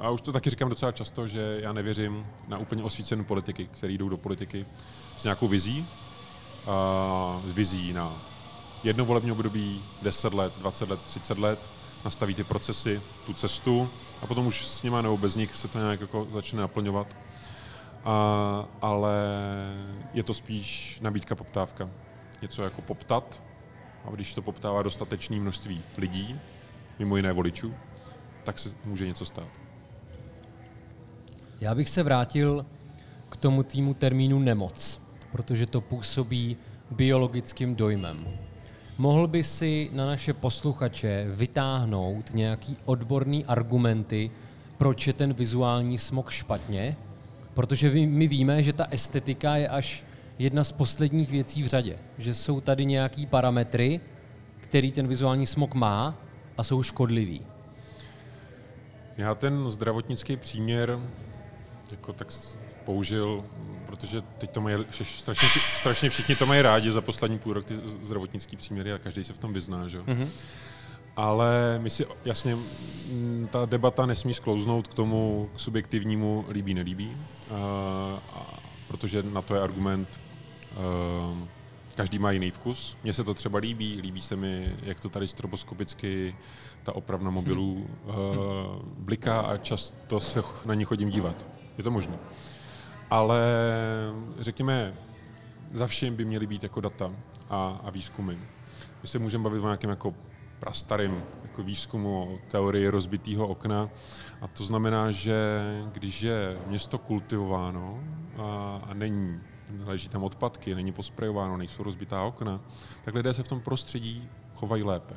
a 0.00 0.10
už 0.10 0.20
to 0.20 0.32
taky 0.32 0.50
říkám 0.50 0.68
docela 0.68 0.92
často, 0.92 1.28
že 1.28 1.58
já 1.60 1.72
nevěřím 1.72 2.26
na 2.48 2.58
úplně 2.58 2.82
osvícené 2.82 3.24
politiky, 3.24 3.68
které 3.72 3.92
jdou 3.92 4.08
do 4.08 4.16
politiky 4.16 4.66
s 5.16 5.24
nějakou 5.24 5.48
vizí, 5.48 5.86
a, 6.66 7.40
s 7.46 7.52
vizí 7.52 7.92
na 7.92 8.12
jedno 8.84 9.04
volební 9.04 9.32
období, 9.32 9.84
10 10.02 10.34
let, 10.34 10.52
20 10.58 10.90
let, 10.90 11.00
30 11.00 11.38
let, 11.38 11.58
nastaví 12.04 12.34
ty 12.34 12.44
procesy, 12.44 13.02
tu 13.26 13.32
cestu 13.32 13.88
a 14.22 14.26
potom 14.26 14.46
už 14.46 14.66
s 14.66 14.82
nima 14.82 15.02
nebo 15.02 15.16
bez 15.16 15.36
nich 15.36 15.56
se 15.56 15.68
to 15.68 15.78
nějak 15.78 16.00
jako 16.00 16.28
začne 16.32 16.60
naplňovat. 16.60 17.16
A, 18.04 18.64
ale 18.82 19.14
je 20.12 20.22
to 20.22 20.34
spíš 20.34 20.98
nabídka 21.00 21.34
poptávka. 21.34 21.90
Něco 22.42 22.62
jako 22.62 22.82
poptat 22.82 23.42
a 24.04 24.10
když 24.10 24.34
to 24.34 24.42
poptává 24.42 24.82
dostatečné 24.82 25.36
množství 25.36 25.82
lidí, 25.98 26.40
mimo 26.98 27.16
jiné 27.16 27.32
voličů, 27.32 27.74
tak 28.44 28.58
se 28.58 28.70
může 28.84 29.06
něco 29.06 29.24
stát. 29.24 29.48
Já 31.60 31.74
bych 31.74 31.88
se 31.88 32.02
vrátil 32.02 32.66
k 33.28 33.36
tomu 33.36 33.62
týmu 33.62 33.94
termínu 33.94 34.38
nemoc, 34.38 35.00
protože 35.32 35.66
to 35.66 35.80
působí 35.80 36.56
biologickým 36.90 37.74
dojmem. 37.74 38.26
Mohl 38.98 39.26
by 39.26 39.42
si 39.42 39.90
na 39.92 40.06
naše 40.06 40.32
posluchače 40.32 41.26
vytáhnout 41.28 42.30
nějaký 42.34 42.76
odborný 42.84 43.44
argumenty, 43.44 44.30
proč 44.78 45.06
je 45.06 45.12
ten 45.12 45.32
vizuální 45.32 45.98
smog 45.98 46.30
špatně? 46.30 46.96
Protože 47.54 47.90
my 47.90 48.28
víme, 48.28 48.62
že 48.62 48.72
ta 48.72 48.84
estetika 48.90 49.56
je 49.56 49.68
až 49.68 50.04
jedna 50.38 50.64
z 50.64 50.72
posledních 50.72 51.30
věcí 51.30 51.62
v 51.62 51.66
řadě. 51.66 51.98
Že 52.18 52.34
jsou 52.34 52.60
tady 52.60 52.84
nějaký 52.84 53.26
parametry, 53.26 54.00
který 54.60 54.92
ten 54.92 55.08
vizuální 55.08 55.46
smog 55.46 55.74
má 55.74 56.14
a 56.58 56.62
jsou 56.62 56.82
škodlivý. 56.82 57.42
Já 59.16 59.34
ten 59.34 59.70
zdravotnický 59.70 60.36
příměr 60.36 60.98
jako 61.90 62.12
tak 62.12 62.28
použil, 62.84 63.44
protože 63.86 64.22
teď 64.38 64.50
to 64.50 64.60
mají 64.60 64.76
strašně, 65.02 65.48
strašně 65.80 66.10
všichni 66.10 66.36
to 66.36 66.46
mají 66.46 66.62
rádi 66.62 66.92
za 66.92 67.00
poslední 67.00 67.38
půl 67.38 67.52
rok 67.52 67.64
ty 67.64 67.74
zdravotnický 67.84 68.56
příměry 68.56 68.92
a 68.92 68.98
každý 68.98 69.24
se 69.24 69.32
v 69.32 69.38
tom 69.38 69.52
vyzná, 69.52 69.88
že? 69.88 69.96
jo. 69.98 70.04
Mhm. 70.06 70.28
Ale 71.16 71.78
my 71.82 71.90
si 71.90 72.06
jasně, 72.24 72.54
mm, 72.54 73.48
ta 73.52 73.66
debata 73.66 74.06
nesmí 74.06 74.34
sklouznout 74.34 74.88
k 74.88 74.94
tomu 74.94 75.50
k 75.54 75.60
subjektivnímu 75.60 76.44
líbí, 76.50 76.74
nelíbí, 76.74 77.12
a, 77.50 77.54
a, 78.34 78.58
protože 78.88 79.22
na 79.22 79.42
to 79.42 79.54
je 79.54 79.60
argument, 79.60 80.20
každý 81.94 82.18
má 82.18 82.30
jiný 82.30 82.50
vkus. 82.50 82.96
Mně 83.02 83.12
se 83.12 83.24
to 83.24 83.34
třeba 83.34 83.58
líbí, 83.58 84.00
líbí 84.00 84.22
se 84.22 84.36
mi, 84.36 84.76
jak 84.82 85.00
to 85.00 85.08
tady 85.08 85.28
stroboskopicky 85.28 86.36
ta 86.82 86.94
opravna 86.94 87.30
mobilů 87.30 87.86
a, 88.08 88.12
bliká 88.98 89.40
a 89.40 89.56
často 89.56 90.20
se 90.20 90.42
na 90.64 90.74
ní 90.74 90.84
chodím 90.84 91.10
dívat. 91.10 91.46
Je 91.78 91.84
to 91.84 91.90
možné. 91.90 92.18
Ale 93.10 93.42
řekněme, 94.38 94.94
za 95.72 95.86
všem 95.86 96.16
by 96.16 96.24
měly 96.24 96.46
být 96.46 96.62
jako 96.62 96.80
data 96.80 97.12
a, 97.50 97.80
a 97.84 97.90
výzkumy. 97.90 98.38
My 99.02 99.08
se 99.08 99.18
můžeme 99.18 99.44
bavit 99.44 99.60
o 99.60 99.66
nějakém 99.66 99.90
jako 99.90 100.14
prastarým 100.58 101.22
jako 101.42 101.62
výzkumu 101.62 102.22
o 102.22 102.38
teorii 102.50 102.88
rozbitého 102.88 103.48
okna. 103.48 103.88
A 104.40 104.48
to 104.48 104.64
znamená, 104.64 105.10
že 105.10 105.36
když 105.92 106.22
je 106.22 106.58
město 106.66 106.98
kultivováno 106.98 108.00
a, 108.38 108.80
a 108.86 108.94
není, 108.94 109.40
leží 109.84 110.08
tam 110.08 110.24
odpadky, 110.24 110.74
není 110.74 110.92
posprejováno, 110.92 111.56
nejsou 111.56 111.82
rozbitá 111.82 112.22
okna, 112.22 112.60
tak 113.04 113.14
lidé 113.14 113.34
se 113.34 113.42
v 113.42 113.48
tom 113.48 113.60
prostředí 113.60 114.28
chovají 114.54 114.82
lépe. 114.82 115.14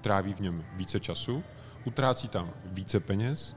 Tráví 0.00 0.34
v 0.34 0.40
něm 0.40 0.64
více 0.72 1.00
času, 1.00 1.42
utrácí 1.84 2.28
tam 2.28 2.50
více 2.64 3.00
peněz 3.00 3.56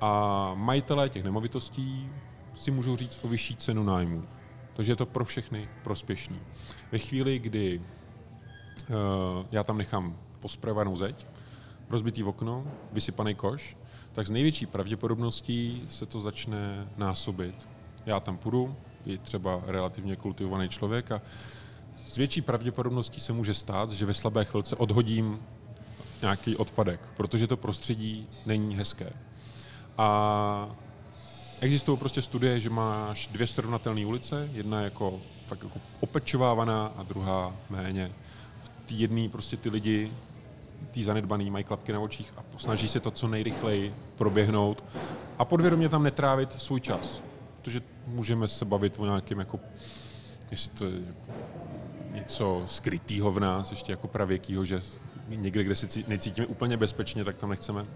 a 0.00 0.52
majitelé 0.54 1.08
těch 1.08 1.24
nemovitostí 1.24 2.08
si 2.54 2.70
můžou 2.70 2.96
říct 2.96 3.24
o 3.24 3.28
vyšší 3.28 3.56
cenu 3.56 3.82
nájmu. 3.82 4.24
Takže 4.74 4.92
je 4.92 4.96
to 4.96 5.06
pro 5.06 5.24
všechny 5.24 5.68
prospěšný. 5.84 6.40
Ve 6.92 6.98
chvíli, 6.98 7.38
kdy 7.38 7.78
uh, 7.78 8.96
já 9.50 9.64
tam 9.64 9.78
nechám 9.78 10.16
posprejovanou 10.40 10.96
zeď, 10.96 11.26
rozbitý 11.90 12.24
okno, 12.24 12.64
vysypaný 12.92 13.34
koš, 13.34 13.76
tak 14.12 14.26
s 14.26 14.30
největší 14.30 14.66
pravděpodobností 14.66 15.86
se 15.88 16.06
to 16.06 16.20
začne 16.20 16.88
násobit. 16.96 17.68
Já 18.06 18.20
tam 18.20 18.38
půjdu, 18.38 18.76
je 19.06 19.18
třeba 19.18 19.60
relativně 19.66 20.16
kultivovaný 20.16 20.68
člověk 20.68 21.12
a 21.12 21.22
s 22.06 22.16
větší 22.16 22.40
pravděpodobností 22.40 23.20
se 23.20 23.32
může 23.32 23.54
stát, 23.54 23.90
že 23.90 24.06
ve 24.06 24.14
slabé 24.14 24.44
chvilce 24.44 24.76
odhodím 24.76 25.38
nějaký 26.22 26.56
odpadek, 26.56 27.00
protože 27.16 27.46
to 27.46 27.56
prostředí 27.56 28.26
není 28.46 28.76
hezké. 28.76 29.12
A 29.98 30.68
existují 31.60 31.98
prostě 31.98 32.22
studie, 32.22 32.60
že 32.60 32.70
máš 32.70 33.26
dvě 33.26 33.46
srovnatelné 33.46 34.06
ulice, 34.06 34.48
jedna 34.52 34.78
je 34.78 34.84
jako, 34.84 35.20
fakt 35.46 35.62
jako 35.62 35.80
opečovávaná 36.00 36.92
a 36.96 37.02
druhá 37.02 37.56
méně. 37.70 38.12
V 38.62 38.68
té 38.68 38.94
jedné 38.94 39.28
prostě 39.28 39.56
ty 39.56 39.70
lidi, 39.70 40.12
ty 40.90 41.04
zanedbaný, 41.04 41.50
mají 41.50 41.64
klapky 41.64 41.92
na 41.92 42.00
očích 42.00 42.32
a 42.36 42.58
snaží 42.58 42.88
se 42.88 43.00
to 43.00 43.10
co 43.10 43.28
nejrychleji 43.28 43.94
proběhnout 44.16 44.84
a 45.38 45.44
podvědomě 45.44 45.88
tam 45.88 46.02
netrávit 46.02 46.52
svůj 46.52 46.80
čas. 46.80 47.22
Protože 47.62 47.82
můžeme 48.06 48.48
se 48.48 48.64
bavit 48.64 48.98
o 48.98 49.06
nějakém 49.06 49.38
jako, 49.38 49.60
jestli 50.50 50.74
to 50.78 50.84
je 50.84 50.92
jako 50.92 51.32
něco 52.14 52.64
skrytého 52.66 53.32
v 53.32 53.40
nás, 53.40 53.70
ještě 53.70 53.92
jako 53.92 54.08
pravěkýho, 54.08 54.64
že 54.64 54.80
někde, 55.28 55.64
kde 55.64 55.74
cí- 55.74 56.04
necítíme 56.08 56.46
úplně 56.46 56.76
bezpečně, 56.76 57.24
tak 57.24 57.36
tam 57.36 57.50
nechceme 57.50 57.82
uh, 57.82 57.86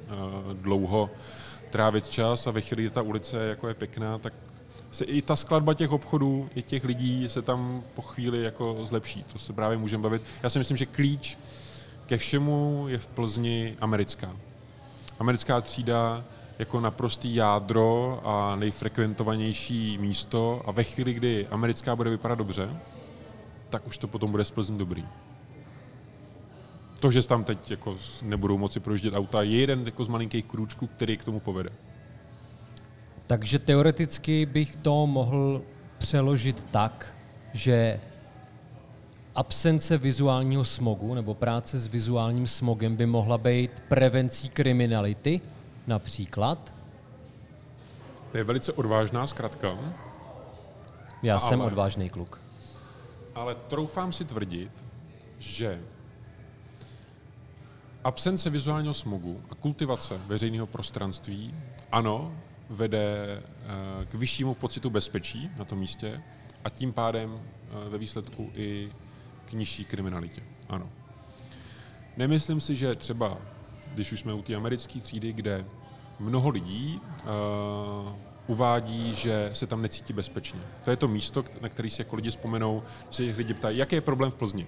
dlouho 0.52 1.10
trávit 1.70 2.08
čas 2.08 2.46
a 2.46 2.50
ve 2.50 2.60
chvíli, 2.60 2.82
kdy 2.82 2.90
ta 2.90 3.02
ulice 3.02 3.36
jako 3.46 3.68
je 3.68 3.74
pěkná, 3.74 4.18
tak 4.18 4.32
se 4.90 5.04
i 5.04 5.22
ta 5.22 5.36
skladba 5.36 5.74
těch 5.74 5.92
obchodů, 5.92 6.50
i 6.54 6.62
těch 6.62 6.84
lidí 6.84 7.28
se 7.28 7.42
tam 7.42 7.82
po 7.94 8.02
chvíli 8.02 8.42
jako 8.42 8.86
zlepší. 8.86 9.22
To 9.32 9.38
se 9.38 9.52
právě 9.52 9.78
můžeme 9.78 10.02
bavit. 10.02 10.22
Já 10.42 10.50
si 10.50 10.58
myslím, 10.58 10.76
že 10.76 10.86
klíč 10.86 11.38
ke 12.06 12.16
všemu 12.16 12.84
je 12.88 12.98
v 12.98 13.06
Plzni 13.06 13.76
americká. 13.80 14.36
Americká 15.18 15.60
třída 15.60 16.24
jako 16.58 16.80
naprostý 16.80 17.34
jádro 17.34 18.20
a 18.24 18.56
nejfrekventovanější 18.56 19.98
místo 19.98 20.62
a 20.66 20.70
ve 20.70 20.84
chvíli, 20.84 21.12
kdy 21.12 21.48
americká 21.48 21.96
bude 21.96 22.10
vypadat 22.10 22.34
dobře, 22.34 22.68
tak 23.70 23.86
už 23.86 23.98
to 23.98 24.08
potom 24.08 24.30
bude 24.30 24.44
z 24.44 24.52
dobrý. 24.70 25.04
To, 27.00 27.10
že 27.10 27.26
tam 27.26 27.44
teď 27.44 27.70
jako 27.70 27.96
nebudou 28.22 28.58
moci 28.58 28.80
projíždět 28.80 29.14
auta, 29.14 29.42
je 29.42 29.60
jeden 29.60 29.82
jako 29.84 30.04
z 30.04 30.08
malinkých 30.08 30.44
krůčků, 30.44 30.86
který 30.86 31.16
k 31.16 31.24
tomu 31.24 31.40
povede. 31.40 31.70
Takže 33.26 33.58
teoreticky 33.58 34.46
bych 34.46 34.76
to 34.76 35.06
mohl 35.06 35.62
přeložit 35.98 36.66
tak, 36.70 37.16
že 37.52 38.00
absence 39.34 39.98
vizuálního 39.98 40.64
smogu 40.64 41.14
nebo 41.14 41.34
práce 41.34 41.78
s 41.78 41.86
vizuálním 41.86 42.46
smogem 42.46 42.96
by 42.96 43.06
mohla 43.06 43.38
být 43.38 43.70
prevencí 43.88 44.48
kriminality, 44.48 45.40
například. 45.86 46.74
To 48.32 48.38
je 48.38 48.44
velice 48.44 48.72
odvážná 48.72 49.26
zkratka, 49.26 49.78
Já 51.22 51.38
jsem 51.40 51.60
Ale- 51.60 51.70
odvážný 51.70 52.10
kluk. 52.10 52.40
ale 53.34 53.54
troufám 53.54 54.12
si 54.12 54.24
tvrdit, 54.24 54.70
že 55.38 55.80
absence 58.04 58.50
vizuálního 58.50 58.94
smogu 58.94 59.42
a 59.50 59.54
kultivace 59.54 60.20
veřejného 60.26 60.66
prostranství, 60.66 61.54
ano, 61.92 62.32
vede 62.70 63.42
eh, 63.42 64.06
k 64.06 64.14
vyššímu 64.14 64.54
pocitu 64.54 64.90
bezpečí 64.90 65.50
na 65.56 65.64
tom 65.64 65.78
místě 65.78 66.22
a 66.64 66.68
tím 66.70 66.92
pádem 66.92 67.40
eh, 67.40 67.88
ve 67.88 67.98
výsledku 67.98 68.50
i 68.54 68.92
k 69.46 69.52
nižší 69.52 69.84
kriminalitě. 69.84 70.42
Ano. 70.68 70.88
Nemyslím 72.16 72.60
si, 72.60 72.76
že 72.76 72.94
třeba, 72.94 73.38
když 73.94 74.12
už 74.12 74.20
jsme 74.20 74.34
u 74.34 74.42
té 74.42 74.54
americké 74.54 75.00
třídy, 75.00 75.32
kde 75.32 75.64
mnoho 76.18 76.48
lidí 76.48 77.00
uh, 78.04 78.12
uvádí, 78.46 79.14
že 79.14 79.50
se 79.52 79.66
tam 79.66 79.82
necítí 79.82 80.12
bezpečně. 80.12 80.60
To 80.84 80.90
je 80.90 80.96
to 80.96 81.08
místo, 81.08 81.44
na 81.60 81.68
který 81.68 81.90
si 81.90 82.00
jako 82.00 82.16
lidi 82.16 82.30
vzpomenou, 82.30 82.82
se 83.10 83.22
jich 83.22 83.36
lidi 83.36 83.54
ptají, 83.54 83.78
jaký 83.78 83.94
je 83.94 84.00
problém 84.00 84.30
v 84.30 84.34
Plzni. 84.34 84.66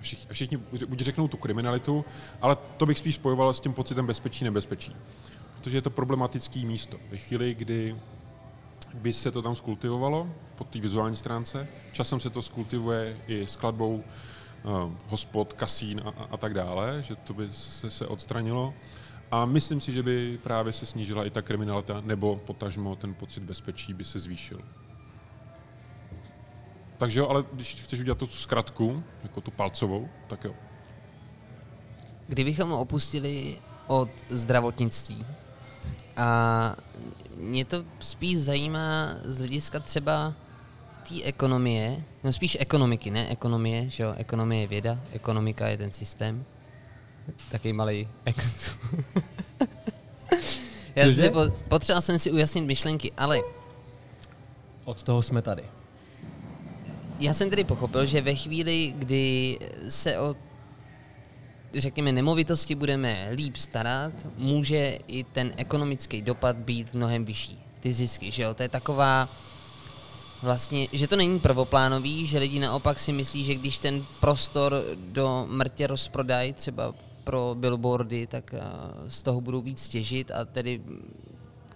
Všich- 0.00 0.26
A 0.30 0.32
všichni 0.32 0.56
buď 0.86 1.00
řeknou 1.00 1.28
tu 1.28 1.36
kriminalitu, 1.36 2.04
ale 2.40 2.56
to 2.76 2.86
bych 2.86 2.98
spíš 2.98 3.14
spojoval 3.14 3.54
s 3.54 3.60
tím 3.60 3.72
pocitem 3.72 4.06
bezpečí, 4.06 4.44
nebezpečí. 4.44 4.96
Protože 5.58 5.76
je 5.76 5.82
to 5.82 5.90
problematické 5.90 6.58
místo. 6.60 6.96
Ve 7.10 7.16
chvíli, 7.16 7.54
kdy 7.54 7.96
by 8.94 9.12
se 9.12 9.30
to 9.30 9.42
tam 9.42 9.56
skultivovalo 9.56 10.28
po 10.54 10.64
té 10.64 10.80
vizuální 10.80 11.16
stránce. 11.16 11.68
Časem 11.92 12.20
se 12.20 12.30
to 12.30 12.42
skultivuje 12.42 13.16
i 13.26 13.46
skladbou 13.46 14.04
hospod, 15.06 15.52
kasín 15.52 16.00
a, 16.04 16.24
a, 16.30 16.36
tak 16.36 16.54
dále, 16.54 17.02
že 17.02 17.16
to 17.16 17.34
by 17.34 17.48
se, 17.52 17.90
se 17.90 18.06
odstranilo. 18.06 18.74
A 19.30 19.46
myslím 19.46 19.80
si, 19.80 19.92
že 19.92 20.02
by 20.02 20.38
právě 20.42 20.72
se 20.72 20.86
snížila 20.86 21.24
i 21.24 21.30
ta 21.30 21.42
kriminalita, 21.42 22.00
nebo 22.04 22.36
potažmo 22.36 22.96
ten 22.96 23.14
pocit 23.14 23.42
bezpečí 23.42 23.94
by 23.94 24.04
se 24.04 24.18
zvýšil. 24.18 24.60
Takže 26.98 27.20
jo, 27.20 27.28
ale 27.28 27.44
když 27.52 27.74
chceš 27.74 28.00
udělat 28.00 28.18
tu 28.18 28.26
zkratku, 28.26 29.02
jako 29.22 29.40
tu 29.40 29.50
palcovou, 29.50 30.08
tak 30.26 30.44
jo. 30.44 30.52
Kdybychom 32.28 32.72
opustili 32.72 33.58
od 33.86 34.10
zdravotnictví 34.28 35.26
a 36.16 36.76
mě 37.36 37.64
to 37.64 37.84
spíš 38.00 38.38
zajímá 38.38 39.14
z 39.24 39.38
hlediska 39.38 39.80
třeba 39.80 40.34
té 41.20 41.24
ekonomie, 41.24 42.02
no 42.24 42.32
spíš 42.32 42.56
ekonomiky, 42.60 43.10
ne 43.10 43.28
ekonomie, 43.28 43.90
že 43.90 44.02
jo, 44.02 44.14
ekonomie 44.16 44.60
je 44.60 44.66
věda, 44.66 45.00
ekonomika 45.12 45.68
je 45.68 45.76
ten 45.76 45.92
systém. 45.92 46.44
Takový 47.50 47.72
malý 47.72 48.08
ex. 48.24 48.70
Já 50.96 51.12
si 51.12 51.30
po, 51.30 51.40
potřeboval 51.68 52.02
jsem 52.02 52.18
si 52.18 52.30
ujasnit 52.30 52.64
myšlenky, 52.64 53.12
ale 53.16 53.40
Od 54.84 55.02
toho 55.02 55.22
jsme 55.22 55.42
tady. 55.42 55.62
Já 57.20 57.34
jsem 57.34 57.50
tedy 57.50 57.64
pochopil, 57.64 58.06
že 58.06 58.20
ve 58.20 58.34
chvíli, 58.34 58.94
kdy 58.96 59.58
se 59.88 60.18
o 60.18 60.36
řekněme, 61.74 62.12
nemovitosti 62.12 62.74
budeme 62.74 63.28
líp 63.32 63.56
starat, 63.56 64.12
může 64.36 64.98
i 65.06 65.24
ten 65.24 65.52
ekonomický 65.56 66.22
dopad 66.22 66.56
být 66.56 66.94
mnohem 66.94 67.24
vyšší. 67.24 67.58
Ty 67.80 67.92
zisky, 67.92 68.30
že 68.30 68.42
jo? 68.42 68.54
To 68.54 68.62
je 68.62 68.68
taková 68.68 69.28
vlastně, 70.42 70.88
že 70.92 71.08
to 71.08 71.16
není 71.16 71.40
prvoplánový, 71.40 72.26
že 72.26 72.38
lidi 72.38 72.58
naopak 72.58 72.98
si 72.98 73.12
myslí, 73.12 73.44
že 73.44 73.54
když 73.54 73.78
ten 73.78 74.04
prostor 74.20 74.84
do 74.96 75.46
mrtě 75.50 75.86
rozprodají 75.86 76.52
třeba 76.52 76.94
pro 77.24 77.56
billboardy, 77.58 78.26
tak 78.26 78.54
a, 78.54 78.58
z 79.08 79.22
toho 79.22 79.40
budou 79.40 79.62
víc 79.62 79.88
těžit 79.88 80.30
a 80.30 80.44
tedy 80.44 80.80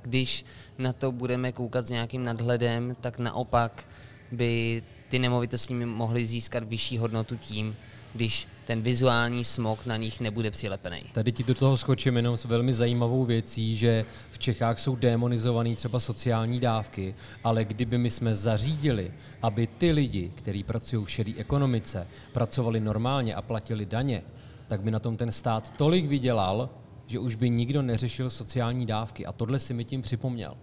když 0.02 0.44
na 0.78 0.92
to 0.92 1.12
budeme 1.12 1.52
koukat 1.52 1.86
s 1.86 1.90
nějakým 1.90 2.24
nadhledem, 2.24 2.96
tak 3.00 3.18
naopak 3.18 3.88
by 4.32 4.82
ty 5.08 5.18
nemovitosti 5.18 5.74
mohly 5.74 6.26
získat 6.26 6.64
vyšší 6.64 6.98
hodnotu 6.98 7.36
tím, 7.36 7.76
když 8.14 8.48
ten 8.66 8.82
vizuální 8.82 9.44
smog 9.44 9.86
na 9.86 9.96
nich 9.96 10.20
nebude 10.20 10.50
přilepený. 10.50 11.00
Tady 11.12 11.32
ti 11.32 11.44
do 11.44 11.54
toho 11.54 11.76
skočím 11.76 12.16
jenom 12.16 12.36
s 12.36 12.44
velmi 12.44 12.74
zajímavou 12.74 13.24
věcí, 13.24 13.76
že 13.76 14.04
v 14.30 14.38
Čechách 14.38 14.80
jsou 14.80 14.96
demonizované 14.96 15.76
třeba 15.76 16.00
sociální 16.00 16.60
dávky, 16.60 17.14
ale 17.44 17.64
kdyby 17.64 17.98
my 17.98 18.10
jsme 18.10 18.34
zařídili, 18.34 19.12
aby 19.42 19.66
ty 19.66 19.92
lidi, 19.92 20.32
kteří 20.34 20.64
pracují 20.64 21.04
v 21.04 21.10
šedé 21.10 21.32
ekonomice, 21.36 22.06
pracovali 22.32 22.80
normálně 22.80 23.34
a 23.34 23.42
platili 23.42 23.86
daně, 23.86 24.22
tak 24.68 24.80
by 24.80 24.90
na 24.90 24.98
tom 24.98 25.16
ten 25.16 25.32
stát 25.32 25.76
tolik 25.76 26.06
vydělal, 26.06 26.70
že 27.06 27.18
už 27.18 27.34
by 27.34 27.50
nikdo 27.50 27.82
neřešil 27.82 28.30
sociální 28.30 28.86
dávky. 28.86 29.26
A 29.26 29.32
tohle 29.32 29.58
si 29.58 29.74
mi 29.74 29.84
tím 29.84 30.02
připomněl. 30.02 30.56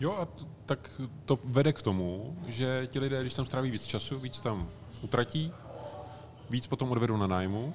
Jo, 0.00 0.16
a 0.18 0.24
t- 0.24 0.44
tak 0.66 1.00
to 1.24 1.38
vede 1.44 1.72
k 1.72 1.82
tomu, 1.82 2.36
že 2.46 2.86
ti 2.86 2.98
lidé, 2.98 3.20
když 3.20 3.34
tam 3.34 3.46
stráví 3.46 3.70
víc 3.70 3.86
času, 3.86 4.18
víc 4.18 4.40
tam 4.40 4.68
utratí, 5.02 5.52
víc 6.50 6.66
potom 6.66 6.90
odvedou 6.90 7.16
na 7.16 7.26
nájmu, 7.26 7.74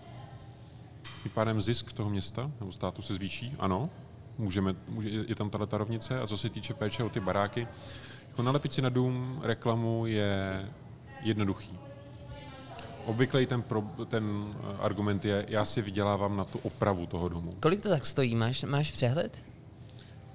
tím 1.24 1.32
pádem 1.32 1.62
zisk 1.62 1.94
toho 1.94 2.10
města 2.10 2.52
nebo 2.60 2.72
státu 2.72 3.02
se 3.02 3.16
zvýší, 3.16 3.56
ano, 3.60 3.90
můžeme, 4.38 4.76
může, 4.90 5.10
je 5.10 5.36
tam 5.36 5.50
tato 5.50 5.78
rovnice 5.78 6.20
a 6.20 6.28
co 6.28 6.38
se 6.38 6.50
týče 6.50 6.74
péče 6.74 7.04
o 7.04 7.10
ty 7.10 7.20
baráky, 7.20 7.68
jako 8.28 8.44
nalepit 8.44 8.74
si 8.74 8.82
na 8.82 8.90
dům 8.90 9.40
reklamu 9.44 10.06
je 10.06 10.66
jednoduchý. 11.22 11.80
Obvyklý 13.06 13.46
ten, 13.46 13.62
pro, 13.62 13.82
ten 14.10 14.52
eh, 14.54 14.78
argument 14.80 15.26
je, 15.26 15.46
já 15.50 15.66
si 15.66 15.82
vydělávám 15.82 16.38
na 16.38 16.46
tu 16.46 16.58
opravu 16.58 17.06
toho 17.06 17.30
domu. 17.30 17.52
Kolik 17.60 17.82
to 17.82 17.90
tak 17.90 18.06
stojí? 18.06 18.36
Máš, 18.36 18.64
máš 18.64 18.92
přehled? 18.92 19.42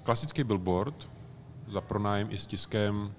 Klasický 0.02 0.44
billboard 0.44 1.10
za 1.68 1.80
pronájem 1.80 2.28
i 2.30 2.38
s 2.38 2.46
tiskem 2.46 3.14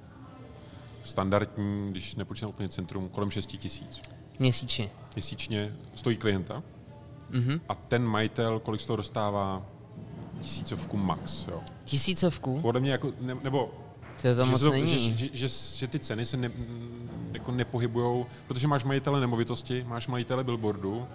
standardní, 1.04 1.92
když 1.92 2.16
nepočítám 2.16 2.50
úplně 2.50 2.70
centrum, 2.70 3.10
kolem 3.10 3.32
6 3.32 3.46
tisíc. 3.46 4.02
Měsíčně. 4.40 4.90
Měsíčně 5.16 5.74
stojí 5.96 6.18
klienta 6.18 6.64
Mhm. 7.30 7.62
a 7.70 7.76
ten 7.76 8.04
majitel, 8.04 8.60
kolik 8.60 8.82
z 8.82 8.86
toho 8.86 8.98
dostává, 8.98 9.66
tisícovku 10.40 10.98
max. 10.98 11.48
Jo. 11.48 11.62
Tisícovku? 11.86 12.60
Podle 12.62 12.82
mě 12.82 12.92
jako, 12.92 13.12
ne, 13.22 13.38
nebo 13.44 13.72
To 14.22 14.28
je 14.28 14.36
to 14.36 14.46
že, 14.46 14.52
moc 14.52 14.62
to- 14.62 14.70
není. 14.72 14.88
že, 14.88 15.18
že, 15.18 15.30
že, 15.34 15.48
že, 15.78 15.88
ty 15.88 16.00
ceny 16.00 16.26
se 16.26 16.38
ne, 16.38 16.52
jako 17.32 17.52
nepohybujou, 17.52 18.26
protože 18.48 18.68
máš 18.68 18.84
majitele 18.84 19.20
nemovitosti, 19.22 19.84
máš 19.88 20.08
majitele 20.08 20.44
billboardu 20.44 21.08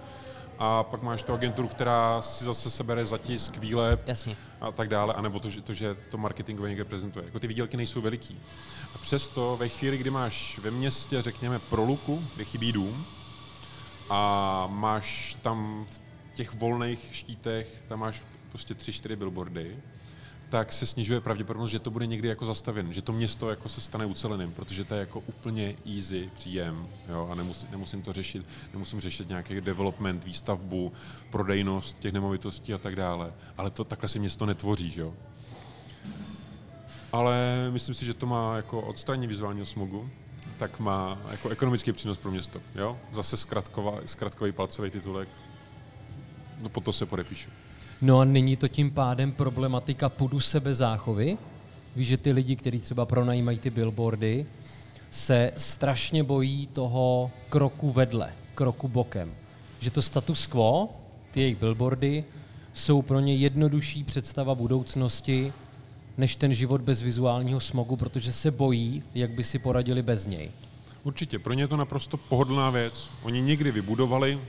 a 0.59 0.83
pak 0.83 1.03
máš 1.03 1.23
tu 1.23 1.33
agenturu, 1.33 1.69
která 1.69 2.23
si 2.23 2.45
zase 2.45 2.71
sebere 2.71 3.05
zatisk, 3.05 3.59
výlep 3.59 4.09
Jasně. 4.09 4.37
a 4.61 4.73
tak 4.73 4.89
dále, 4.89 5.15
anebo 5.15 5.41
to, 5.41 5.51
že 5.51 5.61
to, 5.61 5.73
že 5.73 5.97
to 6.11 6.19
marketingově 6.19 6.69
někde 6.69 6.85
prezentuje. 6.85 7.25
Jako 7.25 7.39
ty 7.39 7.47
výdělky 7.47 7.77
nejsou 7.77 8.01
veliký. 8.01 8.39
A 8.95 8.99
přesto 8.99 9.57
ve 9.61 9.69
chvíli, 9.69 9.99
kdy 9.99 10.11
máš 10.11 10.59
ve 10.59 10.71
městě, 10.71 11.23
řekněme, 11.23 11.59
proluku, 11.59 12.25
kde 12.35 12.45
chybí 12.45 12.73
dům, 12.73 13.05
a 14.11 14.67
máš 14.71 15.37
tam 15.43 15.87
v 15.91 16.35
těch 16.35 16.55
volných 16.55 17.09
štítech, 17.13 17.83
tam 17.89 18.01
máš 18.01 18.23
prostě 18.49 18.75
tři, 18.75 18.93
čtyři 18.93 19.17
billboardy, 19.17 19.77
tak 20.49 20.73
se 20.73 20.87
snižuje 20.87 21.21
pravděpodobnost, 21.21 21.71
že 21.71 21.79
to 21.79 21.91
bude 21.91 22.07
někdy 22.07 22.29
jako 22.29 22.47
zastaven, 22.47 22.93
že 22.93 23.03
to 23.03 23.13
město 23.13 23.51
jako 23.51 23.69
se 23.69 23.81
stane 23.81 24.07
uceleným, 24.07 24.53
protože 24.53 24.85
to 24.85 24.95
je 24.95 25.01
jako 25.01 25.21
úplně 25.21 25.75
easy 25.97 26.31
příjem 26.35 26.89
jo, 27.09 27.29
a 27.33 27.35
nemusím, 27.35 27.69
nemusím 27.71 28.03
to 28.03 28.13
řešit, 28.13 28.47
nemusím 28.73 29.01
řešit 29.01 29.29
nějaký 29.29 29.61
development, 29.61 30.25
výstavbu, 30.25 30.93
prodejnost 31.31 31.99
těch 31.99 32.13
nemovitostí 32.13 32.75
a 32.75 32.79
tak 32.79 32.97
dále. 32.97 33.33
Ale 33.57 33.71
to 33.71 33.85
takhle 33.85 34.09
se 34.09 34.19
město 34.19 34.47
netvoří, 34.47 34.91
že 34.91 35.01
jo. 35.01 35.15
Ale 37.13 37.37
myslím 37.71 37.95
si, 37.95 38.05
že 38.05 38.15
to 38.15 38.27
má 38.27 38.57
jako 38.57 38.81
odstranění 38.81 39.27
vizuálního 39.27 39.67
smogu, 39.67 40.11
tak 40.69 40.81
má 40.81 41.19
jako 41.31 41.49
ekonomický 41.49 41.93
přínos 41.93 42.19
pro 42.19 42.31
město. 42.31 42.61
Jo? 42.75 42.99
Zase 43.13 43.37
zkratková, 43.37 43.95
zkratkový 44.07 44.53
palcový 44.53 44.91
titulek. 44.91 45.29
No, 46.63 46.69
po 46.69 46.81
to 46.81 46.93
se 46.93 47.07
podepíšu. 47.07 47.51
No 48.03 48.21
a 48.21 48.25
není 48.25 48.57
to 48.57 48.69
tím 48.69 48.91
pádem 48.91 49.33
problematika 49.33 50.09
půdu 50.09 50.41
sebezáchovy? 50.41 51.39
Víš, 51.97 52.09
že 52.09 52.17
ty 52.17 52.33
lidi, 52.33 52.57
kteří 52.57 52.81
třeba 52.81 53.07
pronajímají 53.07 53.59
ty 53.59 53.71
billboardy, 53.71 54.47
se 55.11 55.53
strašně 55.57 56.23
bojí 56.23 56.67
toho 56.67 57.31
kroku 57.49 57.91
vedle, 57.91 58.33
kroku 58.55 58.89
bokem. 58.89 59.35
Že 59.81 59.91
to 59.91 60.03
status 60.03 60.47
quo, 60.47 60.89
ty 61.31 61.41
jejich 61.41 61.57
billboardy, 61.57 62.25
jsou 62.73 63.03
pro 63.03 63.21
ně 63.21 63.35
jednodušší 63.35 64.05
představa 64.05 64.55
budoucnosti, 64.55 65.53
než 66.19 66.37
ten 66.37 66.55
život 66.55 66.81
bez 66.81 67.03
vizuálního 67.03 67.61
smogu, 67.61 67.97
protože 67.97 68.33
se 68.33 68.51
bojí, 68.51 69.03
jak 69.15 69.31
by 69.31 69.45
si 69.45 69.59
poradili 69.59 70.03
bez 70.03 70.27
něj. 70.27 70.51
Určitě, 71.03 71.39
pro 71.39 71.53
ně 71.53 71.63
je 71.63 71.69
to 71.69 71.77
naprosto 71.77 72.17
pohodlná 72.17 72.71
věc. 72.71 73.11
Oni 73.23 73.41
někdy 73.41 73.73
vybudovali, 73.73 74.41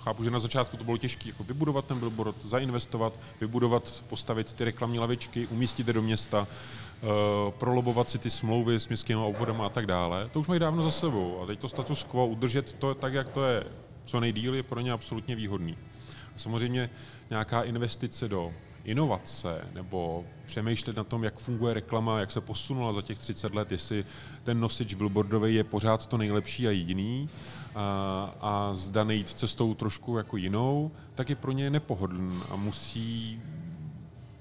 chápu, 0.00 0.24
že 0.24 0.30
na 0.30 0.38
začátku 0.38 0.76
to 0.76 0.84
bylo 0.84 0.96
těžké, 0.96 1.28
jako 1.28 1.44
vybudovat 1.44 1.84
ten 1.84 1.98
billboard, 1.98 2.44
zainvestovat, 2.44 3.12
vybudovat, 3.40 4.04
postavit 4.08 4.52
ty 4.52 4.64
reklamní 4.64 4.98
lavičky, 4.98 5.46
umístit 5.46 5.86
je 5.86 5.92
do 5.92 6.02
města, 6.02 6.40
uh, 6.40 7.08
prolobovat 7.50 8.10
si 8.10 8.18
ty 8.18 8.30
smlouvy 8.30 8.80
s 8.80 8.88
městskými 8.88 9.20
obvodama 9.20 9.66
a 9.66 9.68
tak 9.68 9.86
dále. 9.86 10.28
To 10.32 10.40
už 10.40 10.48
mají 10.48 10.60
dávno 10.60 10.82
za 10.82 10.90
sebou. 10.90 11.40
A 11.42 11.46
teď 11.46 11.58
to 11.58 11.68
status 11.68 12.04
quo, 12.04 12.26
udržet 12.26 12.72
to 12.72 12.94
tak, 12.94 13.14
jak 13.14 13.28
to 13.28 13.44
je 13.44 13.64
co 14.04 14.20
nejdíl, 14.20 14.54
je 14.54 14.62
pro 14.62 14.80
ně 14.80 14.92
absolutně 14.92 15.36
výhodný. 15.36 15.76
Samozřejmě 16.36 16.90
nějaká 17.30 17.62
investice 17.62 18.28
do 18.28 18.52
inovace 18.84 19.60
nebo 19.74 20.24
přemýšlet 20.46 20.96
na 20.96 21.04
tom, 21.04 21.24
jak 21.24 21.38
funguje 21.38 21.74
reklama, 21.74 22.20
jak 22.20 22.30
se 22.30 22.40
posunula 22.40 22.92
za 22.92 23.02
těch 23.02 23.18
30 23.18 23.54
let, 23.54 23.72
jestli 23.72 24.04
ten 24.44 24.60
nosič 24.60 24.94
billboardový 24.94 25.54
je 25.54 25.64
pořád 25.64 26.06
to 26.06 26.18
nejlepší 26.18 26.68
a 26.68 26.70
jediný 26.70 27.28
a, 27.74 28.34
a 28.40 28.74
zda 28.74 29.04
nejít 29.04 29.28
cestou 29.28 29.74
trošku 29.74 30.16
jako 30.16 30.36
jinou, 30.36 30.90
tak 31.14 31.28
je 31.30 31.36
pro 31.36 31.52
ně 31.52 31.70
nepohodlný 31.70 32.40
a 32.50 32.56
musí 32.56 33.42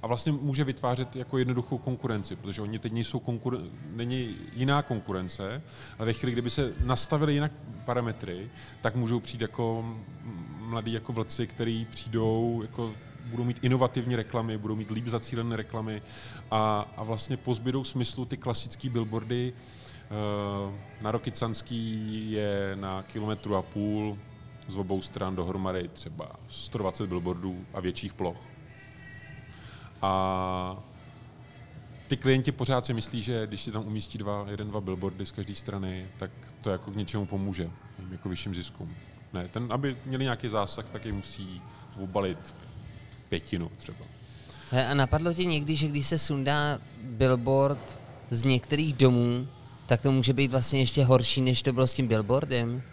a 0.03 0.07
vlastně 0.07 0.31
může 0.31 0.63
vytvářet 0.63 1.15
jako 1.15 1.37
jednoduchou 1.37 1.77
konkurenci, 1.77 2.35
protože 2.35 2.61
oni 2.61 2.79
teď 2.79 2.93
nejsou 2.93 3.19
konkuren- 3.19 3.69
není 3.91 4.35
jiná 4.53 4.81
konkurence, 4.81 5.61
ale 5.99 6.05
ve 6.05 6.13
chvíli, 6.13 6.31
kdyby 6.31 6.49
se 6.49 6.73
nastavili 6.85 7.33
jinak 7.33 7.51
parametry, 7.85 8.49
tak 8.81 8.95
můžou 8.95 9.19
přijít 9.19 9.41
jako 9.41 9.95
mladí 10.59 10.93
jako 10.93 11.13
vlci, 11.13 11.47
který 11.47 11.85
přijdou, 11.85 12.61
jako 12.61 12.93
budou 13.25 13.43
mít 13.43 13.57
inovativní 13.61 14.15
reklamy, 14.15 14.57
budou 14.57 14.75
mít 14.75 14.91
líp 14.91 15.07
zacílené 15.07 15.55
reklamy 15.55 16.01
a, 16.51 16.91
a 16.97 17.03
vlastně 17.03 17.37
pozbydou 17.37 17.83
smyslu 17.83 18.25
ty 18.25 18.37
klasické 18.37 18.89
billboardy. 18.89 19.53
Eh, 20.03 21.03
Na 21.03 21.11
Rokycanský 21.11 22.31
je 22.31 22.71
na 22.75 23.03
kilometru 23.03 23.55
a 23.55 23.61
půl 23.61 24.17
z 24.67 24.75
obou 24.77 25.01
stran 25.01 25.35
dohromady 25.35 25.87
třeba 25.93 26.31
120 26.47 27.07
billboardů 27.07 27.65
a 27.73 27.79
větších 27.79 28.13
ploch. 28.13 28.37
A 30.01 30.83
ty 32.07 32.17
klienti 32.17 32.51
pořád 32.51 32.85
si 32.85 32.93
myslí, 32.93 33.21
že 33.21 33.47
když 33.47 33.61
si 33.61 33.71
tam 33.71 33.87
umístí 33.87 34.17
dva, 34.17 34.45
jeden, 34.51 34.67
dva 34.67 34.81
billboardy 34.81 35.25
z 35.25 35.31
každé 35.31 35.55
strany, 35.55 36.07
tak 36.17 36.31
to 36.61 36.69
jako 36.69 36.91
k 36.91 36.95
něčemu 36.95 37.25
pomůže, 37.25 37.69
jako 38.11 38.29
vyšším 38.29 38.55
ziskům. 38.55 38.95
Ne, 39.33 39.47
ten, 39.47 39.67
aby 39.69 39.97
měli 40.05 40.23
nějaký 40.23 40.47
zásah, 40.47 40.89
tak 40.89 41.05
je 41.05 41.13
musí 41.13 41.61
obalit 41.99 42.55
pětinu 43.33 43.71
třeba. 43.77 44.05
A 44.89 44.93
napadlo 44.93 45.33
ti 45.33 45.45
někdy, 45.45 45.75
že 45.75 45.87
když 45.87 46.07
se 46.07 46.19
sundá 46.19 46.79
billboard 47.03 47.99
z 48.29 48.45
některých 48.45 48.93
domů, 48.93 49.47
tak 49.85 50.01
to 50.01 50.11
může 50.11 50.33
být 50.33 50.51
vlastně 50.51 50.79
ještě 50.79 51.03
horší, 51.03 51.41
než 51.41 51.61
to 51.61 51.73
bylo 51.73 51.87
s 51.87 51.93
tím 51.93 52.07
billboardem? 52.07 52.83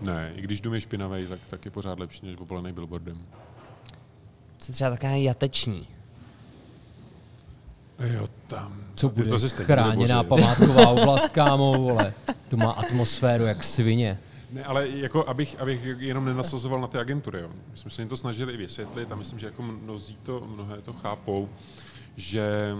Ne, 0.00 0.32
i 0.36 0.42
když 0.42 0.60
dům 0.60 0.74
je 0.74 0.80
špinavý, 0.80 1.26
tak, 1.26 1.40
tak 1.48 1.64
je 1.64 1.70
pořád 1.70 1.98
lepší, 1.98 2.26
než 2.26 2.36
obalený 2.38 2.72
billboardem. 2.72 3.18
Co 4.58 4.72
třeba 4.72 4.90
taková 4.90 5.12
jateční. 5.12 5.86
Jo, 7.98 8.26
tam. 8.46 8.84
Co 8.94 9.08
bude 9.08 9.30
to 9.30 9.38
chráněná 9.48 10.22
památková 10.22 10.88
oblast, 10.88 11.28
kámo, 11.32 11.72
vole. 11.72 12.14
Tu 12.48 12.56
má 12.56 12.70
atmosféru 12.70 13.44
jak 13.44 13.64
svině. 13.64 14.18
Ne, 14.54 14.64
ale 14.64 14.88
jako 14.88 15.28
abych, 15.28 15.60
abych 15.60 15.80
jenom 15.98 16.24
nenasazoval 16.24 16.80
na 16.80 16.86
ty 16.86 16.98
agentury. 16.98 17.40
Jo. 17.40 17.48
My 17.70 17.78
jsme 17.78 17.90
se 17.90 18.02
jim 18.02 18.08
to 18.08 18.16
snažili 18.16 18.54
i 18.54 18.56
vysvětlit 18.56 19.12
a 19.12 19.14
myslím, 19.14 19.38
že 19.38 19.46
jako 19.46 19.62
mnozí 19.62 20.18
to, 20.22 20.40
mnohé 20.40 20.82
to 20.82 20.92
chápou, 20.92 21.48
že 22.16 22.76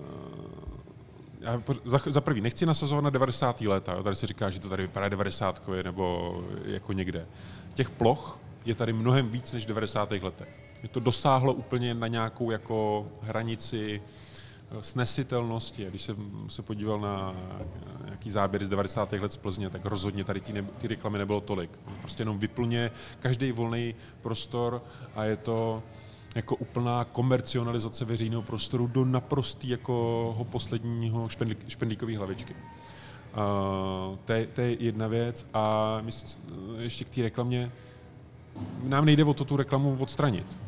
eh, 0.00 0.38
já 1.40 1.62
za, 1.84 2.00
za 2.06 2.20
prvý, 2.20 2.40
nechci 2.40 2.66
nasazovat 2.66 3.04
na 3.04 3.10
90. 3.10 3.60
léta, 3.60 3.92
jo. 3.92 4.02
tady 4.02 4.16
se 4.16 4.26
říká, 4.26 4.50
že 4.50 4.60
to 4.60 4.68
tady 4.68 4.82
vypadá 4.82 5.08
90. 5.08 5.68
nebo 5.82 6.36
jako 6.64 6.92
někde. 6.92 7.26
Těch 7.74 7.90
ploch 7.90 8.38
je 8.64 8.74
tady 8.74 8.92
mnohem 8.92 9.28
víc 9.28 9.52
než 9.52 9.64
v 9.64 9.68
90. 9.68 10.10
letech. 10.10 10.48
Je 10.82 10.88
to 10.88 11.00
dosáhlo 11.00 11.52
úplně 11.52 11.94
na 11.94 12.06
nějakou 12.06 12.50
jako 12.50 13.06
hranici 13.22 14.02
snesitelnosti. 14.80 15.86
Když 15.90 16.02
jsem 16.02 16.30
se 16.48 16.62
podíval 16.62 17.00
na 17.00 17.34
nějaký 18.04 18.30
záběr 18.30 18.64
z 18.64 18.68
90. 18.68 19.12
let 19.12 19.32
z 19.32 19.36
Plzně, 19.36 19.70
tak 19.70 19.84
rozhodně 19.84 20.24
tady 20.24 20.40
ty, 20.40 20.52
ne, 20.52 20.62
ty 20.62 20.88
reklamy 20.88 21.18
nebylo 21.18 21.40
tolik. 21.40 21.70
Prostě 22.00 22.20
jenom 22.20 22.38
vyplně 22.38 22.90
každý 23.18 23.52
volný 23.52 23.94
prostor 24.20 24.82
a 25.14 25.24
je 25.24 25.36
to 25.36 25.82
jako 26.34 26.56
úplná 26.56 27.04
komercionalizace 27.04 28.04
veřejného 28.04 28.42
prostoru 28.42 28.86
do 28.86 29.04
naprostý 29.04 29.68
jako 29.68 30.46
posledního 30.50 31.28
špendlík, 31.28 31.68
špendlíkové 31.68 32.16
hlavičky. 32.16 32.54
Uh, 32.54 34.16
to, 34.24 34.32
je, 34.32 34.46
to 34.46 34.60
je 34.60 34.84
jedna 34.84 35.06
věc 35.06 35.46
a 35.54 35.98
mysl, 36.02 36.40
ještě 36.78 37.04
k 37.04 37.08
té 37.08 37.22
reklamě, 37.22 37.72
nám 38.82 39.04
nejde 39.04 39.24
o 39.24 39.34
to 39.34 39.44
tu 39.44 39.56
reklamu 39.56 39.96
odstranit. 40.00 40.58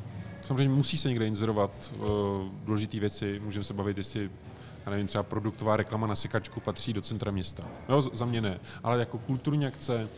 Samozřejmě 0.51 0.75
musí 0.75 0.99
se 0.99 1.09
někde 1.09 1.27
inzerovat 1.27 1.95
uh, 1.99 2.07
důležité 2.65 3.01
věci, 3.01 3.41
můžeme 3.45 3.65
se 3.65 3.75
bavit, 3.75 3.99
jestli 3.99 4.31
já 4.87 4.91
nevím, 4.91 5.07
třeba 5.07 5.23
produktová 5.23 5.77
reklama 5.77 6.07
na 6.07 6.15
sekačku 6.15 6.61
patří 6.61 6.93
do 6.93 7.01
centra 7.01 7.31
města. 7.31 7.63
Jo, 7.89 8.01
za 8.01 8.25
mě 8.25 8.41
ne. 8.41 8.61
Ale 8.83 8.99
jako 8.99 9.19
kulturní 9.19 9.67
akce, 9.67 10.09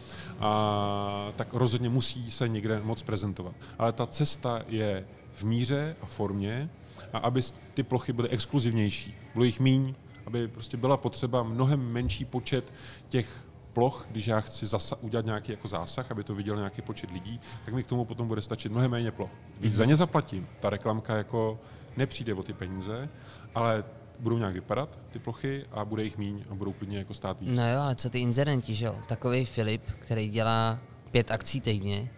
a, 0.40 1.32
tak 1.36 1.54
rozhodně 1.54 1.88
musí 1.88 2.30
se 2.30 2.48
někde 2.48 2.80
moc 2.80 3.02
prezentovat. 3.02 3.54
Ale 3.78 3.92
ta 3.92 4.06
cesta 4.06 4.62
je 4.68 5.04
v 5.32 5.44
míře 5.44 5.96
a 6.02 6.06
formě, 6.06 6.70
a 7.12 7.18
aby 7.18 7.42
ty 7.74 7.82
plochy 7.82 8.12
byly 8.12 8.28
exkluzivnější. 8.28 9.14
Bylo 9.32 9.44
jich 9.44 9.60
míň, 9.60 9.94
aby 10.26 10.48
prostě 10.48 10.76
byla 10.76 10.96
potřeba 10.96 11.42
mnohem 11.42 11.92
menší 11.92 12.24
počet 12.24 12.72
těch 13.08 13.46
ploch, 13.72 14.06
když 14.10 14.26
já 14.26 14.40
chci 14.40 14.66
zasa- 14.66 14.96
udělat 15.00 15.24
nějaký 15.26 15.52
jako 15.52 15.68
zásah, 15.68 16.10
aby 16.10 16.24
to 16.24 16.34
viděl 16.34 16.56
nějaký 16.56 16.82
počet 16.82 17.10
lidí, 17.10 17.40
tak 17.64 17.74
mi 17.74 17.82
k 17.82 17.86
tomu 17.86 18.04
potom 18.04 18.28
bude 18.28 18.42
stačit 18.42 18.72
mnohem 18.72 18.90
méně 18.90 19.10
ploch. 19.10 19.30
Víc 19.60 19.74
za 19.74 19.84
ně 19.84 19.96
zaplatím. 19.96 20.46
Ta 20.60 20.70
reklamka 20.70 21.16
jako 21.16 21.60
nepřijde 21.96 22.34
o 22.34 22.42
ty 22.42 22.52
peníze, 22.52 23.08
ale 23.54 23.84
budou 24.18 24.38
nějak 24.38 24.54
vypadat 24.54 24.98
ty 25.10 25.18
plochy 25.18 25.64
a 25.72 25.84
bude 25.84 26.04
jich 26.04 26.18
míň 26.18 26.44
a 26.50 26.54
budou 26.54 26.72
klidně 26.72 26.98
jako 26.98 27.14
stát 27.14 27.40
víc. 27.40 27.56
No 27.56 27.72
jo, 27.72 27.80
ale 27.80 27.94
co 27.94 28.10
ty 28.10 28.18
inzerenti, 28.20 28.74
že 28.74 28.86
jo? 28.86 28.96
Takový 29.08 29.44
Filip, 29.44 29.82
který 29.98 30.28
dělá 30.28 30.78
pět 31.10 31.30
akcí 31.30 31.60
týdně, 31.60 32.10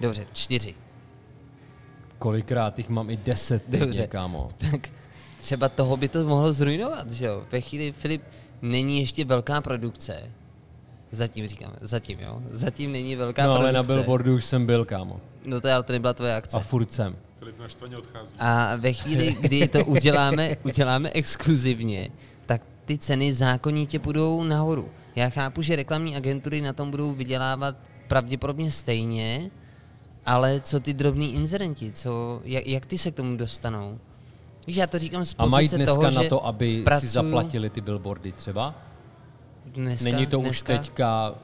dobře, 0.00 0.26
čtyři, 0.32 0.74
Kolikrát 2.18 2.78
jich 2.78 2.88
mám 2.88 3.10
i 3.10 3.16
deset 3.16 3.62
týdně, 3.64 3.78
Dobře. 3.78 4.06
kámo. 4.06 4.50
tak 4.70 4.90
třeba 5.38 5.68
toho 5.68 5.96
by 5.96 6.08
to 6.08 6.24
mohlo 6.24 6.52
zrujnovat, 6.52 7.10
že 7.12 7.26
jo? 7.26 7.44
Ve 7.52 7.60
chvíli 7.60 7.92
Filip 7.92 8.22
není 8.62 9.00
ještě 9.00 9.24
velká 9.24 9.60
produkce. 9.60 10.32
Zatím 11.14 11.48
říkám, 11.48 11.72
zatím 11.80 12.20
jo. 12.20 12.42
Zatím 12.50 12.92
není 12.92 13.16
velká 13.16 13.46
No 13.46 13.50
ale 13.52 13.58
produkce. 13.58 13.76
na 13.76 13.82
billboardu 13.94 14.34
už 14.34 14.44
jsem 14.44 14.66
byl, 14.66 14.84
kámo. 14.84 15.20
No 15.44 15.60
to, 15.60 15.68
je- 15.68 15.74
ale 15.74 15.82
to 15.82 15.92
nebyla 15.92 16.12
tvoje 16.14 16.34
akce. 16.36 16.56
A 16.56 16.60
furt 16.60 16.92
jsem. 16.92 17.16
Filip 17.38 17.58
naštvaně 17.58 17.96
odchází. 17.96 18.36
A 18.38 18.76
ve 18.76 18.92
chvíli, 18.92 19.36
kdy 19.40 19.68
to 19.68 19.84
uděláme, 19.84 20.56
uděláme 20.62 21.10
exkluzivně, 21.10 22.08
tak 22.46 22.62
ty 22.84 22.98
ceny 22.98 23.32
zákonitě 23.32 23.98
půjdou 23.98 24.44
nahoru. 24.44 24.88
Já 25.16 25.28
chápu, 25.28 25.62
že 25.62 25.76
reklamní 25.76 26.16
agentury 26.16 26.60
na 26.60 26.72
tom 26.72 26.90
budou 26.90 27.12
vydělávat 27.12 27.76
pravděpodobně 28.08 28.70
stejně, 28.70 29.50
ale 30.26 30.60
co 30.60 30.80
ty 30.80 30.94
drobní 30.94 31.34
inzerenti, 31.34 31.90
co, 31.92 32.40
jak, 32.44 32.66
jak 32.66 32.86
ty 32.86 32.98
se 32.98 33.10
k 33.10 33.14
tomu 33.14 33.36
dostanou? 33.36 33.98
Víš, 34.66 34.76
já 34.76 34.86
to 34.86 34.98
říkám 34.98 35.24
z 35.24 35.34
A 35.38 35.46
mají 35.46 35.64
pozice 35.66 35.76
dneska 35.76 35.94
toho, 35.94 36.10
na 36.10 36.28
to, 36.28 36.46
aby 36.46 36.76
si 36.78 36.84
pracuju- 36.90 37.06
zaplatili 37.08 37.70
ty 37.70 37.80
billboardy 37.80 38.32
třeba? 38.32 38.74
Dneska, 39.66 40.10
Není 40.10 40.26
to 40.26 40.40
už 40.40 40.46
dneska, 40.46 40.78
teďka 40.78 41.34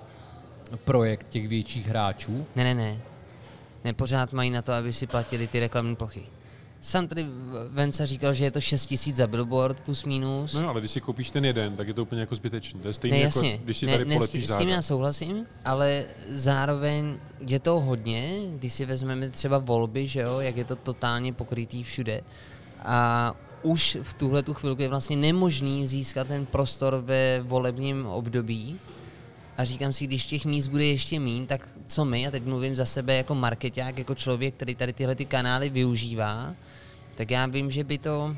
projekt 0.85 1.29
těch 1.29 1.49
větších 1.49 1.87
hráčů? 1.87 2.47
Ne, 2.57 2.65
ne, 2.65 2.75
ne. 2.75 2.99
Ne, 3.85 3.93
pořád 3.93 4.33
mají 4.33 4.51
na 4.51 4.63
to, 4.63 4.73
aby 4.73 4.93
si 4.93 5.07
platili 5.07 5.47
ty 5.47 5.61
reklamní 5.61 5.97
plochy. 5.97 6.23
Sam 6.81 7.09
tady 7.09 7.27
Venca 7.69 8.07
říkal, 8.07 8.35
že 8.35 8.45
je 8.45 8.51
to 8.51 8.61
6 8.61 8.87
tisíc 8.87 9.17
za 9.17 9.27
billboard 9.27 9.81
plus 9.81 10.05
minus. 10.05 10.55
No 10.55 10.69
ale 10.69 10.81
když 10.81 10.91
si 10.91 11.01
koupíš 11.01 11.31
ten 11.31 11.45
jeden, 11.45 11.77
tak 11.77 11.89
je 11.89 11.95
to 11.95 12.03
úplně 12.03 12.21
jako 12.21 12.37
zbytečný. 12.37 12.81
To 12.81 12.89
je 12.89 12.95
stejné 12.95 13.17
Ne, 13.17 13.23
jako, 13.23 13.39
jasně. 13.39 13.59
když 13.65 13.79
si 13.79 13.87
ne, 13.87 13.93
tady 13.93 14.05
ne, 14.05 14.21
s 14.21 14.35
s 14.35 14.59
tím 14.59 14.69
já 14.69 14.83
souhlasím, 14.83 15.47
ale 15.65 16.05
zároveň 16.27 17.19
je 17.41 17.59
to 17.59 17.81
hodně, 17.81 18.41
když 18.51 18.73
si 18.73 18.85
vezmeme 18.85 19.31
třeba 19.31 19.59
volby, 19.59 20.07
že 20.07 20.21
jo, 20.21 20.41
jak 20.41 20.57
je 20.57 20.65
to 20.65 20.77
totálně 20.77 21.33
pokrytý 21.33 21.83
všude. 21.83 22.21
A 22.85 23.35
už 23.63 23.99
v 24.03 24.15
tuhle 24.15 24.43
tu 24.43 24.55
chvilku 24.55 24.83
je 24.83 24.89
vlastně 24.89 25.17
nemožný 25.17 25.87
získat 25.87 26.29
ten 26.29 26.47
prostor 26.47 27.03
ve 27.05 27.43
volebním 27.43 28.07
období. 28.07 28.79
A 29.57 29.65
říkám 29.65 29.93
si, 29.93 30.07
když 30.07 30.27
těch 30.27 30.45
míst 30.45 30.69
bude 30.69 30.85
ještě 30.85 31.21
mín, 31.21 31.47
tak 31.47 31.69
co 31.87 32.05
my, 32.05 32.27
a 32.27 32.31
teď 32.31 32.45
mluvím 32.45 32.75
za 32.75 32.87
sebe 32.87 33.15
jako 33.15 33.35
marketák, 33.35 33.99
jako 33.99 34.15
člověk, 34.15 34.55
který 34.55 34.75
tady 34.75 34.93
tyhle 34.93 35.15
ty 35.15 35.25
kanály 35.25 35.71
využívá, 35.71 36.55
tak 37.15 37.31
já 37.31 37.47
vím, 37.47 37.71
že 37.71 37.85
by 37.85 37.99
to 37.99 38.37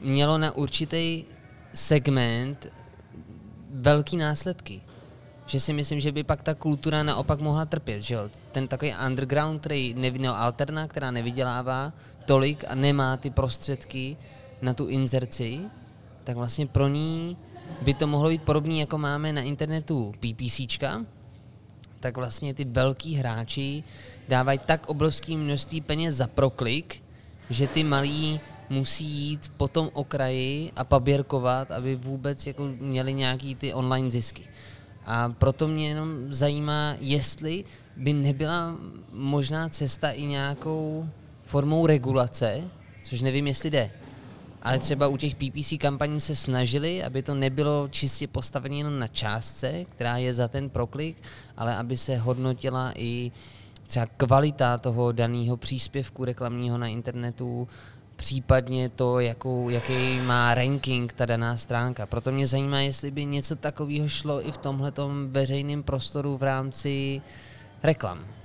mělo 0.00 0.38
na 0.38 0.52
určitý 0.56 1.24
segment 1.74 2.66
velký 3.70 4.16
následky. 4.16 4.80
Že 5.46 5.60
si 5.60 5.72
myslím, 5.72 6.00
že 6.00 6.12
by 6.12 6.24
pak 6.24 6.42
ta 6.42 6.54
kultura 6.54 7.02
naopak 7.02 7.40
mohla 7.40 7.64
trpět, 7.64 8.02
že 8.02 8.14
jo? 8.14 8.30
Ten 8.52 8.68
takový 8.68 8.94
underground, 9.06 9.60
který 9.60 9.94
neví, 9.94 10.18
no, 10.18 10.36
alterna, 10.36 10.88
která 10.88 11.10
nevydělává 11.10 11.92
tolik 12.28 12.64
a 12.68 12.74
nemá 12.74 13.16
ty 13.16 13.30
prostředky 13.30 14.16
na 14.62 14.74
tu 14.74 14.86
inzerci, 14.86 15.60
tak 16.24 16.36
vlastně 16.36 16.66
pro 16.66 16.88
ní 16.88 17.36
by 17.82 17.94
to 17.94 18.06
mohlo 18.06 18.28
být 18.28 18.42
podobné, 18.42 18.74
jako 18.84 18.98
máme 18.98 19.32
na 19.32 19.42
internetu 19.42 20.12
PPCčka, 20.20 21.04
tak 22.00 22.16
vlastně 22.16 22.54
ty 22.54 22.64
velký 22.64 23.14
hráči 23.14 23.84
dávají 24.28 24.58
tak 24.58 24.86
obrovské 24.86 25.36
množství 25.36 25.80
peněz 25.80 26.16
za 26.16 26.26
proklik, 26.26 27.00
že 27.50 27.66
ty 27.66 27.84
malí 27.84 28.40
musí 28.68 29.04
jít 29.04 29.52
po 29.56 29.68
tom 29.68 29.90
okraji 29.92 30.72
a 30.76 30.84
paběrkovat, 30.84 31.70
aby 31.70 31.96
vůbec 31.96 32.46
jako 32.46 32.68
měli 32.80 33.14
nějaký 33.14 33.54
ty 33.54 33.74
online 33.74 34.10
zisky. 34.10 34.44
A 35.06 35.28
proto 35.28 35.68
mě 35.68 35.88
jenom 35.88 36.28
zajímá, 36.28 36.96
jestli 37.00 37.64
by 37.96 38.12
nebyla 38.12 38.76
možná 39.12 39.68
cesta 39.68 40.10
i 40.10 40.22
nějakou 40.22 41.08
formou 41.48 41.86
regulace, 41.86 42.62
což 43.02 43.20
nevím, 43.20 43.46
jestli 43.46 43.70
jde. 43.70 43.90
Ale 44.62 44.78
třeba 44.78 45.08
u 45.08 45.16
těch 45.16 45.34
PPC 45.34 45.72
kampaní 45.80 46.20
se 46.20 46.36
snažili, 46.36 47.04
aby 47.04 47.22
to 47.22 47.34
nebylo 47.34 47.88
čistě 47.90 48.26
postavené 48.26 48.76
jenom 48.76 48.98
na 48.98 49.08
částce, 49.08 49.84
která 49.88 50.16
je 50.16 50.34
za 50.34 50.48
ten 50.48 50.70
proklik, 50.70 51.16
ale 51.56 51.76
aby 51.76 51.96
se 51.96 52.16
hodnotila 52.16 52.92
i 52.96 53.32
třeba 53.86 54.06
kvalita 54.06 54.78
toho 54.78 55.12
daného 55.12 55.56
příspěvku 55.56 56.24
reklamního 56.24 56.78
na 56.78 56.86
internetu, 56.86 57.68
případně 58.16 58.88
to, 58.88 59.20
jakou, 59.20 59.68
jaký 59.68 60.20
má 60.20 60.54
ranking 60.54 61.12
ta 61.12 61.26
daná 61.26 61.56
stránka. 61.56 62.06
Proto 62.06 62.32
mě 62.32 62.46
zajímá, 62.46 62.80
jestli 62.80 63.10
by 63.10 63.24
něco 63.24 63.56
takového 63.56 64.08
šlo 64.08 64.48
i 64.48 64.52
v 64.52 64.58
tomhletom 64.58 65.28
veřejném 65.28 65.82
prostoru 65.82 66.36
v 66.36 66.42
rámci 66.42 67.22
reklam. 67.82 68.37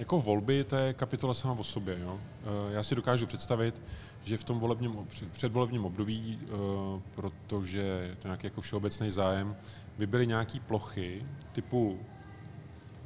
Jako 0.00 0.18
volby, 0.18 0.64
to 0.64 0.76
je 0.76 0.92
kapitola 0.94 1.34
sama 1.34 1.54
o 1.58 1.64
sobě. 1.64 1.98
Jo? 2.00 2.20
Eh, 2.70 2.72
Já 2.72 2.82
si 2.82 2.94
dokážu 2.94 3.26
představit, 3.26 3.82
že 4.24 4.38
v 4.38 4.44
tom 4.44 4.60
volebním, 4.60 4.96
před- 5.08 5.32
předvolebním 5.32 5.84
období, 5.84 6.38
eh, 6.42 6.48
protože 7.14 7.78
je 7.80 8.16
to 8.16 8.28
nějaký 8.28 8.46
jako 8.46 8.60
všeobecný 8.60 9.10
zájem, 9.10 9.56
by 9.98 10.06
byly 10.06 10.26
nějaké 10.26 10.60
plochy 10.60 11.26
typu 11.52 11.98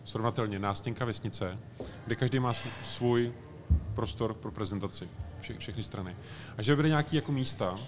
srovnatelně 0.04 0.58
nástěnka 0.58 1.04
vesnice, 1.04 1.58
kde 2.06 2.16
každý 2.16 2.38
má 2.38 2.52
sv- 2.52 2.68
svůj 2.82 3.32
prostor 3.94 4.34
pro 4.34 4.50
prezentaci, 4.52 5.08
vše, 5.40 5.54
všechny 5.58 5.82
strany. 5.82 6.16
A 6.56 6.62
že 6.62 6.72
by 6.72 6.76
byly 6.76 6.88
nějaké 6.88 7.16
jako 7.16 7.32
místa, 7.32 7.78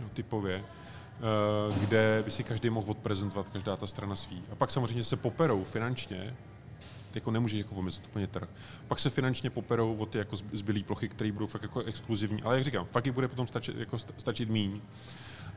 jo, 0.00 0.06
typově, 0.14 0.64
eh, 0.64 1.78
kde 1.80 2.22
by 2.24 2.30
si 2.30 2.44
každý 2.44 2.70
mohl 2.70 2.90
odprezentovat, 2.90 3.48
každá 3.48 3.76
ta 3.76 3.86
strana 3.86 4.16
svý. 4.16 4.42
A 4.52 4.54
pak 4.54 4.70
samozřejmě 4.70 5.04
se 5.04 5.16
poperou 5.16 5.64
finančně, 5.64 6.36
jako 7.16 7.30
nemůžeš 7.30 7.58
jako 7.58 7.74
omezit 7.74 8.06
úplně 8.06 8.26
trh. 8.26 8.48
Pak 8.88 8.98
se 8.98 9.10
finančně 9.10 9.50
poperou 9.50 9.96
o 9.96 10.06
ty 10.06 10.18
jako 10.18 10.36
zb- 10.36 10.48
zbylý 10.52 10.82
plochy, 10.82 11.08
které 11.08 11.32
budou 11.32 11.46
fakt 11.46 11.62
jako 11.62 11.80
exkluzivní. 11.80 12.42
Ale 12.42 12.54
jak 12.54 12.64
říkám, 12.64 12.86
fakt 12.86 13.08
bude 13.08 13.28
potom 13.28 13.46
stačit, 13.46 13.76
jako 13.76 13.98
sta- 13.98 14.14
stačit 14.18 14.50
míň. 14.50 14.80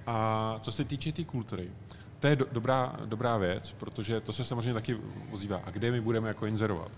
A 0.07 0.59
co 0.61 0.71
se 0.71 0.83
týče 0.83 1.11
té 1.11 1.15
tý 1.15 1.25
kultury, 1.25 1.71
to 2.19 2.27
je 2.27 2.35
do, 2.35 2.45
dobrá, 2.51 2.95
dobrá 3.05 3.37
věc, 3.37 3.75
protože 3.79 4.21
to 4.21 4.33
se 4.33 4.43
samozřejmě 4.43 4.73
taky 4.73 4.97
ozývá. 5.31 5.61
A 5.65 5.69
kde 5.69 5.91
my 5.91 6.01
budeme 6.01 6.27
jako 6.27 6.45
inzerovat? 6.45 6.91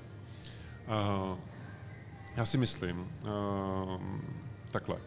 Uh, 0.88 1.38
já 2.36 2.46
si 2.46 2.58
myslím, 2.58 3.00
uh, 3.00 3.08
takhle. 4.72 4.96
Uh, 4.96 5.02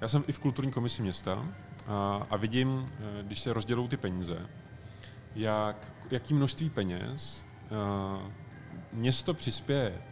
já 0.00 0.08
jsem 0.08 0.24
i 0.26 0.32
v 0.32 0.38
kulturní 0.38 0.72
komisi 0.72 1.02
města 1.02 1.48
a, 1.86 2.26
a 2.30 2.36
vidím, 2.36 2.86
když 3.22 3.40
se 3.40 3.52
rozdělou 3.52 3.88
ty 3.88 3.96
peníze, 3.96 4.46
jak, 5.34 5.92
jaký 6.10 6.34
množství 6.34 6.70
peněz 6.70 7.44
uh, 7.70 8.30
město 8.92 9.34
přispěje 9.34 10.02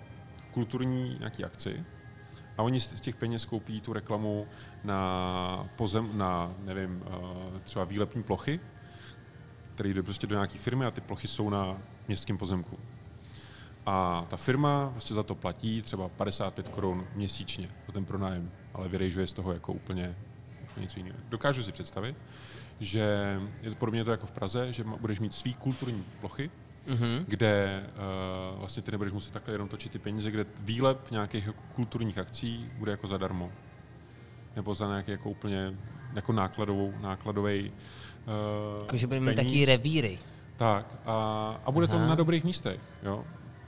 kulturní 0.51 1.17
nějaký 1.19 1.45
akci 1.45 1.85
a 2.59 2.63
oni 2.63 2.81
z 2.81 3.01
těch 3.01 3.17
peněz 3.17 3.45
koupí 3.45 3.81
tu 3.81 3.93
reklamu 3.93 4.47
na 4.85 5.69
pozem, 5.77 6.19
na, 6.19 6.55
nevím, 6.65 7.03
uh, 7.07 7.59
třeba 7.59 7.85
výlepní 7.85 8.23
plochy, 8.23 8.61
které 9.75 9.91
jde 9.91 10.03
prostě 10.03 10.27
do 10.27 10.35
nějaké 10.35 10.59
firmy 10.59 10.85
a 10.85 10.90
ty 10.90 11.01
plochy 11.01 11.29
jsou 11.29 11.51
na 11.51 11.79
městském 12.09 12.38
pozemku. 12.38 12.79
A 13.87 14.27
ta 14.31 14.37
firma 14.37 14.85
vlastně 14.85 15.15
za 15.15 15.23
to 15.23 15.35
platí 15.35 15.83
třeba 15.83 16.09
55 16.09 16.69
korun 16.69 17.07
měsíčně 17.15 17.69
za 17.87 17.92
ten 17.92 18.05
pronájem, 18.05 18.51
ale 18.75 18.88
vyrejžuje 18.88 19.27
z 19.27 19.33
toho 19.33 19.53
jako 19.53 19.73
úplně, 19.73 20.17
úplně 20.63 20.85
něco 20.85 20.99
jiného. 20.99 21.19
Dokážu 21.29 21.63
si 21.63 21.73
představit, 21.73 22.17
že 22.81 23.37
je 23.62 23.70
to 23.70 23.76
podobně 23.76 24.04
to 24.04 24.10
jako 24.10 24.26
v 24.26 24.31
Praze, 24.31 24.72
že 24.72 24.85
budeš 24.85 25.20
mít 25.20 25.35
svý 25.35 25.54
kulturní 25.54 26.04
plochy, 26.20 26.50
Mhm. 26.87 27.24
kde 27.29 27.83
uh, 28.52 28.58
vlastně 28.58 28.83
ty 28.83 28.90
nebudeš 28.90 29.12
muset 29.12 29.33
takhle 29.33 29.54
jenom 29.54 29.68
točit 29.68 29.92
ty 29.92 29.98
peníze, 29.98 30.31
kde 30.31 30.46
výlep 30.60 31.10
nějakých 31.10 31.46
jako 31.46 31.62
kulturních 31.74 32.18
akcí 32.18 32.70
bude 32.79 32.90
jako 32.90 33.06
zadarmo. 33.06 33.52
Nebo 34.56 34.74
za 34.74 34.87
nějaký 34.87 35.10
jako 35.10 35.31
úplně 35.31 35.74
jako 36.14 36.33
nákladovou, 36.33 36.94
nákladový 37.00 37.70
uh, 37.70 38.81
Jakože 38.81 39.06
budeme 39.06 39.31
mít 39.31 39.37
taky 39.37 39.64
revíry. 39.64 40.18
Tak 40.56 40.94
a, 41.06 41.14
a 41.64 41.70
bude 41.70 41.87
Aha. 41.87 41.98
to 41.98 42.06
na 42.08 42.14
dobrých 42.14 42.44
místech, 42.44 42.81
jo. 43.02 43.24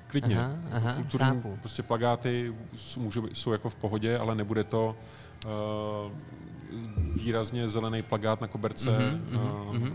Klidně. 0.06 0.38
Aha, 0.38 0.54
aha, 0.72 0.94
Kulturní 0.94 1.26
chápu. 1.26 1.58
prostě 1.60 1.82
plagáty 1.82 2.54
jsou, 2.76 3.10
jsou 3.32 3.52
jako 3.52 3.70
v 3.70 3.74
pohodě, 3.74 4.18
ale 4.18 4.34
nebude 4.34 4.64
to 4.64 4.96
uh, 5.46 5.50
výrazně 7.16 7.68
zelený 7.68 8.02
plagát 8.02 8.40
na 8.40 8.46
koberce. 8.46 8.90
Mhm, 8.90 9.36
uh, 9.36 9.88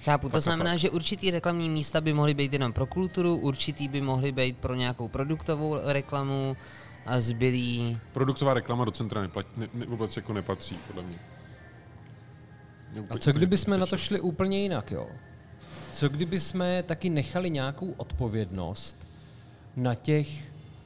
Chápu, 0.00 0.28
to 0.28 0.32
Tak 0.32 0.42
znamená, 0.42 0.70
tak. 0.70 0.78
že 0.78 0.90
určitý 0.90 1.30
reklamní 1.30 1.68
místa 1.68 2.00
by 2.00 2.12
mohly 2.12 2.34
být 2.34 2.52
jenom 2.52 2.72
pro 2.72 2.86
kulturu, 2.86 3.36
určitý 3.36 3.88
by 3.88 4.00
mohly 4.00 4.32
být 4.32 4.56
pro 4.58 4.74
nějakou 4.74 5.08
produktovou 5.08 5.76
reklamu 5.84 6.56
a 7.06 7.20
zbylý... 7.20 7.98
Produktová 8.12 8.54
reklama 8.54 8.84
do 8.84 8.90
centra 8.90 9.22
neplatí, 9.22 9.48
ne, 9.56 9.68
ne, 9.74 9.86
vůbec 9.86 10.16
jako 10.16 10.32
nepatří, 10.32 10.78
podle 10.86 11.02
mě. 11.02 11.18
A 13.10 13.18
co 13.18 13.32
kdyby 13.32 13.58
jsme 13.58 13.78
na 13.78 13.86
to 13.86 13.96
šli 13.96 14.20
úplně 14.20 14.62
jinak, 14.62 14.90
jo? 14.90 15.06
Co 15.92 16.08
kdyby 16.08 16.40
jsme 16.40 16.82
taky 16.82 17.10
nechali 17.10 17.50
nějakou 17.50 17.94
odpovědnost 17.96 19.08
na 19.76 19.94
těch 19.94 20.28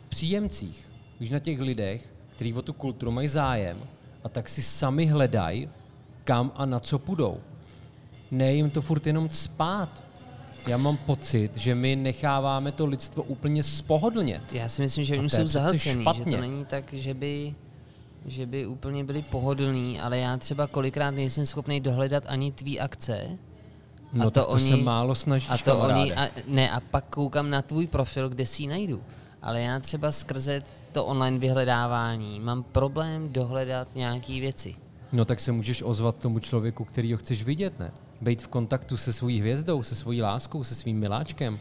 příjemcích, 0.09 0.89
už 1.21 1.31
na 1.31 1.39
těch 1.39 1.61
lidech, 1.61 2.15
kteří 2.37 2.55
o 2.55 2.63
tu 2.63 2.73
kulturu 2.73 3.11
mají 3.11 3.29
zájem 3.29 3.79
a 4.25 4.29
tak 4.29 4.49
si 4.49 4.63
sami 4.63 5.07
hledají, 5.07 5.69
kam 6.25 6.53
a 6.55 6.67
na 6.67 6.81
co 6.81 6.99
půjdou. 6.99 7.39
Ne 8.31 8.53
jim 8.55 8.71
to 8.71 8.83
furt 8.83 9.07
jenom 9.07 9.31
spát. 9.31 9.89
Já 10.67 10.77
mám 10.77 10.97
pocit, 10.97 11.57
že 11.57 11.75
my 11.75 11.97
necháváme 11.97 12.73
to 12.73 12.87
lidstvo 12.87 13.23
úplně 13.23 13.63
spohodlnět. 13.63 14.43
Já 14.53 14.69
si 14.69 14.83
myslím, 14.83 15.05
že 15.05 15.15
A 15.17 15.19
oni 15.19 15.29
to 15.29 15.37
jsou 15.37 15.47
zahlcený, 15.47 16.05
že 16.17 16.25
to 16.25 16.37
není 16.37 16.65
tak, 16.65 16.93
že 16.93 17.15
by, 17.15 17.55
že 18.27 18.47
by 18.47 18.67
úplně 18.67 19.05
byli 19.05 19.23
pohodlní, 19.23 20.01
ale 20.01 20.19
já 20.19 20.37
třeba 20.37 20.67
kolikrát 20.67 21.11
nejsem 21.11 21.47
schopný 21.47 21.81
dohledat 21.81 22.25
ani 22.27 22.53
tvý 22.53 22.81
akce. 22.81 23.39
No 24.13 24.25
to 24.25 24.31
tak 24.41 24.49
to 24.51 24.59
se 24.59 24.75
oni- 24.75 24.83
málo 24.83 25.15
snažíš, 25.15 25.51
A 25.51 25.59
to 25.59 25.79
oni, 25.79 26.15
a, 26.15 26.29
ne, 26.47 26.71
a 26.71 26.81
pak 26.81 27.05
koukám 27.05 27.51
na 27.51 27.63
tvůj 27.63 27.87
profil, 27.87 28.29
kde 28.29 28.47
si 28.47 28.63
ji 28.63 28.69
najdu. 28.69 29.03
Ale 29.43 29.61
já 29.61 29.79
třeba 29.79 30.13
skrze 30.13 30.63
to 30.93 31.05
online 31.05 31.39
vyhledávání 31.39 32.41
mám 32.41 32.63
problém 32.63 33.33
dohledat 33.33 33.89
nějaký 33.95 34.41
věci. 34.41 34.75
No 35.13 35.25
tak 35.25 35.41
se 35.41 35.53
můžeš 35.53 35.83
ozvat 35.83 36.17
tomu 36.17 36.39
člověku, 36.39 36.85
který 36.85 37.13
ho 37.13 37.19
chceš 37.19 37.43
vidět, 37.45 37.79
ne? 37.79 37.91
Být 38.21 38.43
v 38.43 38.49
kontaktu 38.49 38.97
se 38.97 39.13
svojí 39.13 39.41
hvězdou, 39.41 39.83
se 39.83 39.95
svojí 39.95 40.23
láskou, 40.23 40.65
se 40.65 40.75
svým 40.75 40.99
miláčkem. 40.99 41.59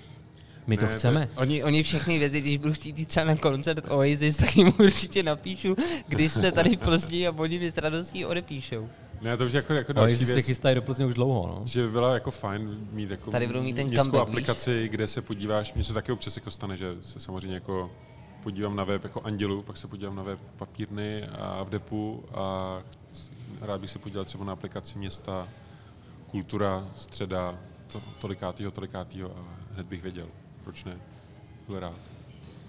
My 0.68 0.78
to 0.78 0.86
Ne, 0.86 0.92
to- 0.92 0.98
chceme. 0.98 1.30
Oni, 1.36 1.64
oni 1.64 1.84
všechny 1.84 2.20
věci, 2.20 2.42
když 2.42 2.58
budu 2.58 2.74
chtít 2.74 3.00
jít 3.00 3.06
třeba 3.06 3.24
na 3.26 3.36
koncert 3.36 3.86
Oasis, 3.92 4.38
tak 4.38 4.58
jim 4.58 4.74
určitě 4.80 5.24
napíšu, 5.24 5.76
když 6.08 6.32
jste 6.32 6.52
tady 6.52 6.70
v 6.76 6.80
Plzni 6.80 7.28
a 7.28 7.32
oni 7.38 7.60
mi 7.60 7.72
s 7.72 7.78
radostí 7.78 8.26
odepíšou. 8.26 8.90
Ne, 9.22 9.38
to 9.38 9.46
už 9.46 9.54
jako, 9.54 9.74
jako 9.74 9.94
Ale 9.96 10.08
další 10.08 10.26
se 10.26 10.34
věc. 10.34 10.46
chystají 10.46 10.76
do 10.76 10.82
Plzně 10.82 11.06
už 11.06 11.14
dlouho, 11.14 11.48
no. 11.48 11.62
Že 11.66 11.82
by 11.86 11.90
byla 11.92 12.14
jako 12.14 12.32
fajn 12.32 12.88
mít 12.92 13.12
jako 13.12 13.32
Tady 13.32 13.48
budou 13.48 13.62
mít 13.62 13.74
ten 13.76 13.88
městskou 13.88 14.12
comeback, 14.12 14.28
víš? 14.30 14.34
aplikaci, 14.34 14.90
kde 14.90 15.08
se 15.08 15.22
podíváš, 15.22 15.74
mně 15.74 15.84
se 15.84 15.94
taky 15.94 16.12
občas 16.12 16.36
jako 16.38 16.52
stane, 16.52 16.78
že 16.78 16.96
se 17.02 17.20
samozřejmě 17.20 17.54
jako 17.56 17.92
podívám 18.44 18.76
na 18.76 18.84
web 18.84 19.04
jako 19.04 19.22
Andělu, 19.22 19.62
pak 19.64 19.78
se 19.78 19.88
podívám 19.88 20.16
na 20.16 20.24
web 20.24 20.40
papírny 20.58 21.24
a 21.24 21.64
v 21.64 21.70
depu 21.70 22.24
a 22.34 22.78
rád 23.62 23.82
bych 23.82 23.90
se 23.90 24.00
podíval 24.00 24.26
třeba 24.26 24.46
na 24.46 24.54
aplikaci 24.54 24.98
města, 24.98 25.48
kultura, 26.32 26.88
středa, 26.96 27.56
to, 27.92 28.02
tolikátýho, 28.20 28.72
tolikátýho 28.72 29.32
a 29.38 29.42
hned 29.74 29.86
bych 29.86 30.02
věděl, 30.02 30.28
proč 30.64 30.84
ne, 30.84 30.94
byl 31.68 31.80
rád. 31.80 31.96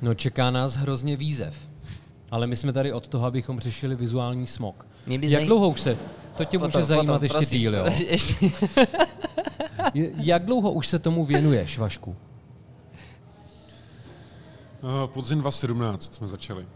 No 0.03 0.15
čeká 0.15 0.51
nás 0.51 0.75
hrozně 0.77 1.17
výzev. 1.17 1.69
Ale 2.31 2.47
my 2.47 2.57
jsme 2.57 2.73
tady 2.73 2.93
od 2.93 3.09
toho, 3.09 3.27
abychom 3.27 3.61
řešili 3.61 3.95
vizuální 3.97 4.47
smog. 4.47 4.87
Mě 5.07 5.19
by 5.19 5.31
Jak 5.31 5.43
zaj- 5.43 5.47
dlouho 5.47 5.69
už 5.69 5.81
se, 5.81 5.99
to 6.37 6.45
tě 6.45 6.59
může 6.59 6.85
zajímat 6.85 7.23
ještě 7.23 7.39
prosím, 7.39 7.59
díl, 7.59 7.75
jo? 7.75 7.85
Ještě, 8.07 8.51
Je- 9.95 10.11
Jak 10.17 10.45
dlouho 10.45 10.73
už 10.73 10.87
se 10.87 10.99
tomu 10.99 11.25
věnuješ, 11.25 11.79
Vašku? 11.79 12.17
Uh, 14.83 15.07
podzim 15.07 15.39
2017 15.41 16.15
jsme 16.15 16.29
začali. 16.29 16.67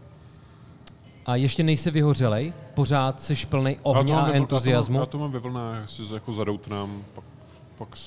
A 1.25 1.35
ještě 1.35 1.63
nejsi 1.63 1.91
vyhořelej? 1.91 2.53
Pořád 2.73 3.21
jsi 3.21 3.35
plný 3.45 3.77
ohně 3.83 4.15
a 4.15 4.31
entuziasmu? 4.31 4.99
Já 4.99 5.05
to, 5.05 5.17
mám, 5.17 5.31
to 5.31 5.33
ve 5.33 5.39
vlnách, 5.39 5.89
si 5.89 6.01
jako 6.13 6.33
zadoutnám, 6.33 7.03
pak, 7.13 7.23
pak 7.77 7.97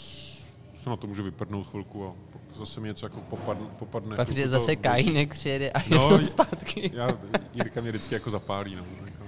se 0.83 0.91
na 0.91 0.97
to 0.97 1.07
můžu 1.07 1.23
vyprdnout 1.23 1.67
chvilku 1.71 2.07
a 2.07 2.13
pak 2.33 2.41
zase 2.59 2.81
mi 2.81 2.89
něco 2.89 3.07
jako 3.07 3.21
popadne. 3.21 3.67
popadne 3.79 4.17
pak 4.17 4.27
chvilku 4.27 4.33
přijde 4.33 4.49
to 4.49 4.51
zase 4.51 4.67
běží. 4.67 4.83
Kajínek 4.83 5.31
přijede 5.31 5.71
a 5.71 5.79
No, 5.91 6.11
je 6.13 6.19
to 6.19 6.25
zpátky. 6.25 6.91
Já, 6.95 7.09
Jirka 7.55 7.81
mě 7.81 7.91
vždycky 7.91 8.15
jako 8.15 8.31
zapálí. 8.31 8.75
No, 8.77 8.83
jako, 9.05 9.25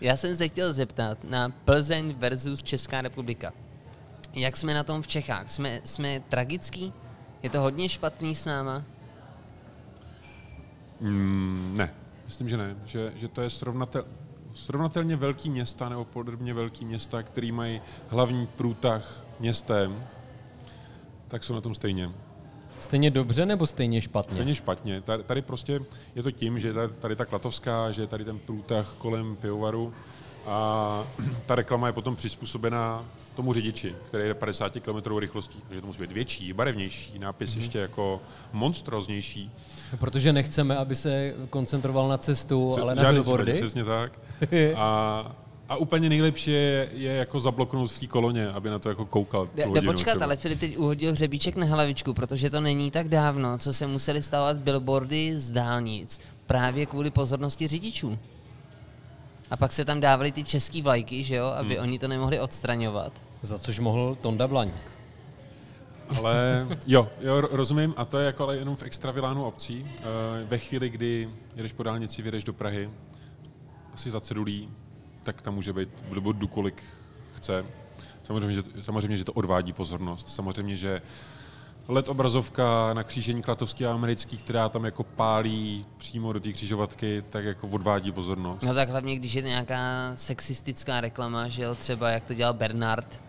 Já 0.00 0.16
jsem 0.16 0.36
se 0.36 0.48
chtěl 0.48 0.72
zeptat 0.72 1.18
na 1.24 1.48
Plzeň 1.64 2.14
versus 2.18 2.62
Česká 2.62 3.00
republika. 3.00 3.52
Jak 4.34 4.56
jsme 4.56 4.74
na 4.74 4.82
tom 4.82 5.02
v 5.02 5.06
Čechách? 5.06 5.50
Jsme, 5.50 5.80
jsme 5.84 6.20
tragický? 6.20 6.92
Je 7.42 7.50
to 7.50 7.60
hodně 7.60 7.88
špatný 7.88 8.34
s 8.34 8.44
náma? 8.44 8.84
Mm, 11.00 11.74
ne, 11.76 11.94
myslím, 12.26 12.48
že 12.48 12.56
ne. 12.56 12.76
Že, 12.84 13.12
že 13.16 13.28
to 13.28 13.40
je 13.40 13.50
srovnatel, 13.50 14.04
srovnatelně 14.54 15.16
velký 15.16 15.50
města 15.50 15.88
nebo 15.88 16.04
podobně 16.04 16.54
velký 16.54 16.84
města, 16.84 17.22
který 17.22 17.52
mají 17.52 17.80
hlavní 18.08 18.46
průtah 18.46 19.24
městem, 19.40 20.04
tak 21.28 21.44
jsou 21.44 21.54
na 21.54 21.60
tom 21.60 21.74
stejně. 21.74 22.10
Stejně 22.80 23.10
dobře 23.10 23.46
nebo 23.46 23.66
stejně 23.66 24.00
špatně? 24.00 24.34
Stejně 24.34 24.54
špatně. 24.54 25.00
Tady, 25.02 25.22
tady 25.22 25.42
prostě 25.42 25.80
je 26.14 26.22
to 26.22 26.30
tím, 26.30 26.58
že 26.58 26.72
tady, 26.72 26.92
tady 26.92 27.16
ta 27.16 27.24
Klatovská, 27.24 27.90
že 27.90 28.02
je 28.02 28.06
tady 28.06 28.24
ten 28.24 28.38
průtah 28.38 28.94
kolem 28.98 29.36
pivovaru 29.36 29.92
a 30.46 31.06
ta 31.46 31.54
reklama 31.54 31.86
je 31.86 31.92
potom 31.92 32.16
přizpůsobená 32.16 33.04
tomu 33.36 33.52
řidiči, 33.52 33.94
který 34.06 34.24
jede 34.24 34.34
50 34.34 34.72
km 34.72 35.16
rychlostí. 35.18 35.58
Takže 35.68 35.80
to 35.80 35.86
musí 35.86 36.00
být 36.00 36.12
větší, 36.12 36.52
barevnější, 36.52 37.18
nápis 37.18 37.50
mm-hmm. 37.50 37.56
ještě 37.56 37.78
jako 37.78 38.20
monstroznější. 38.52 39.50
Protože 39.98 40.32
nechceme, 40.32 40.76
aby 40.76 40.96
se 40.96 41.34
koncentroval 41.50 42.08
na 42.08 42.18
cestu, 42.18 42.74
ale 42.80 42.94
na 42.94 43.12
billboardy. 43.12 43.52
Přesně 43.54 43.84
tak. 43.84 44.20
A, 44.76 45.36
a 45.68 45.76
úplně 45.76 46.08
nejlepší 46.08 46.50
je, 46.50 46.88
je 46.92 47.12
jako 47.12 47.40
zabloknout 47.40 47.90
v 47.90 47.98
té 47.98 48.06
koloně, 48.06 48.48
aby 48.48 48.70
na 48.70 48.78
to 48.78 48.88
jako 48.88 49.06
koukal. 49.06 49.48
hodinu 49.66 49.92
počkat, 49.92 50.10
třeba. 50.10 50.24
ale 50.24 50.36
Filip 50.36 50.60
teď 50.60 50.76
uhodil 50.76 51.12
hřebíček 51.12 51.56
na 51.56 51.66
hlavičku, 51.66 52.14
protože 52.14 52.50
to 52.50 52.60
není 52.60 52.90
tak 52.90 53.08
dávno, 53.08 53.58
co 53.58 53.72
se 53.72 53.86
museli 53.86 54.22
stávat 54.22 54.56
billboardy 54.56 55.40
z 55.40 55.52
dálnic 55.52 56.20
právě 56.46 56.86
kvůli 56.86 57.10
pozornosti 57.10 57.66
řidičů. 57.66 58.18
A 59.50 59.56
pak 59.56 59.72
se 59.72 59.84
tam 59.84 60.00
dávaly 60.00 60.32
ty 60.32 60.44
český 60.44 60.82
vlajky, 60.82 61.24
že 61.24 61.34
jo, 61.34 61.46
aby 61.46 61.74
hmm. 61.74 61.82
oni 61.82 61.98
to 61.98 62.08
nemohli 62.08 62.40
odstraňovat. 62.40 63.12
Za 63.42 63.58
což 63.58 63.78
mohl 63.78 64.14
Tonda 64.20 64.48
Blaník. 64.48 64.96
Ale 66.18 66.66
jo, 66.86 67.08
jo, 67.20 67.40
ro- 67.40 67.48
rozumím, 67.50 67.94
a 67.96 68.04
to 68.04 68.18
je 68.18 68.26
jako 68.26 68.42
ale 68.42 68.56
jenom 68.56 68.76
v 68.76 68.82
extravilánu 68.82 69.44
obcí. 69.44 69.86
Eh, 69.98 70.02
Ve 70.44 70.58
chvíli, 70.58 70.90
kdy 70.90 71.28
jedeš 71.56 71.72
po 71.72 71.82
dálnici, 71.82 72.22
vyjedeš 72.22 72.44
do 72.44 72.52
Prahy, 72.52 72.90
asi 73.94 74.10
za 74.10 74.20
cedulí, 74.20 74.68
tak 75.22 75.42
tam 75.42 75.54
může 75.54 75.72
být 75.72 75.88
billboardu 76.08 76.48
kolik 76.48 76.82
chce. 77.34 77.64
Samozřejmě 78.24 78.54
že, 78.54 78.62
samozřejmě, 78.80 79.16
že 79.16 79.24
to 79.24 79.32
odvádí 79.32 79.72
pozornost. 79.72 80.28
Samozřejmě, 80.28 80.76
že 80.76 81.02
LED 81.88 82.08
obrazovka 82.08 82.94
na 82.94 83.02
křížení 83.02 83.42
Klatovský 83.42 83.86
a 83.86 83.92
Americký, 83.92 84.36
která 84.36 84.68
tam 84.68 84.84
jako 84.84 85.04
pálí 85.04 85.84
přímo 85.96 86.32
do 86.32 86.40
té 86.40 86.52
křižovatky, 86.52 87.24
tak 87.30 87.44
jako 87.44 87.68
odvádí 87.68 88.12
pozornost. 88.12 88.62
No 88.62 88.74
tak 88.74 88.88
hlavně, 88.88 89.16
když 89.16 89.34
je 89.34 89.42
nějaká 89.42 90.12
sexistická 90.16 91.00
reklama, 91.00 91.48
že 91.48 91.62
jo, 91.62 91.74
třeba 91.74 92.10
jak 92.10 92.24
to 92.24 92.34
dělal 92.34 92.54
Bernard, 92.54 93.22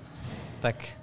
tak 0.59 1.01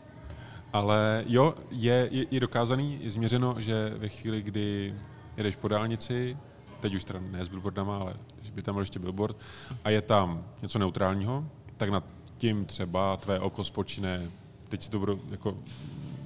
Ale 0.73 1.25
jo, 1.27 1.55
je, 1.71 2.09
je, 2.11 2.27
je 2.31 2.41
dokázaný, 2.41 2.99
je 3.03 3.11
změřeno, 3.11 3.55
že 3.59 3.93
ve 3.97 4.09
chvíli, 4.09 4.43
kdy 4.43 4.95
jedeš 5.37 5.57
po 5.57 5.69
dálnici, 5.69 6.37
teď 6.81 6.95
už 6.95 7.05
teda 7.05 7.21
ne 7.31 7.45
s 7.45 7.49
billboardama, 7.49 7.99
ale 7.99 8.15
že 8.43 8.53
by 8.53 8.63
tam 8.63 8.75
byl 8.75 8.83
ještě 8.83 8.99
billboard, 8.99 9.37
a 9.85 9.91
je 9.91 10.03
tam 10.03 10.45
něco 10.63 10.79
neutrálního, 10.79 11.45
tak 11.77 11.91
nad 11.91 12.05
tím 12.39 12.65
třeba 12.65 13.17
tvé 13.17 13.41
oko 13.41 13.65
spočine, 13.65 14.31
teď 14.69 14.83
si 14.83 14.91
to 14.91 14.99
budu 14.99 15.21
jako 15.31 15.57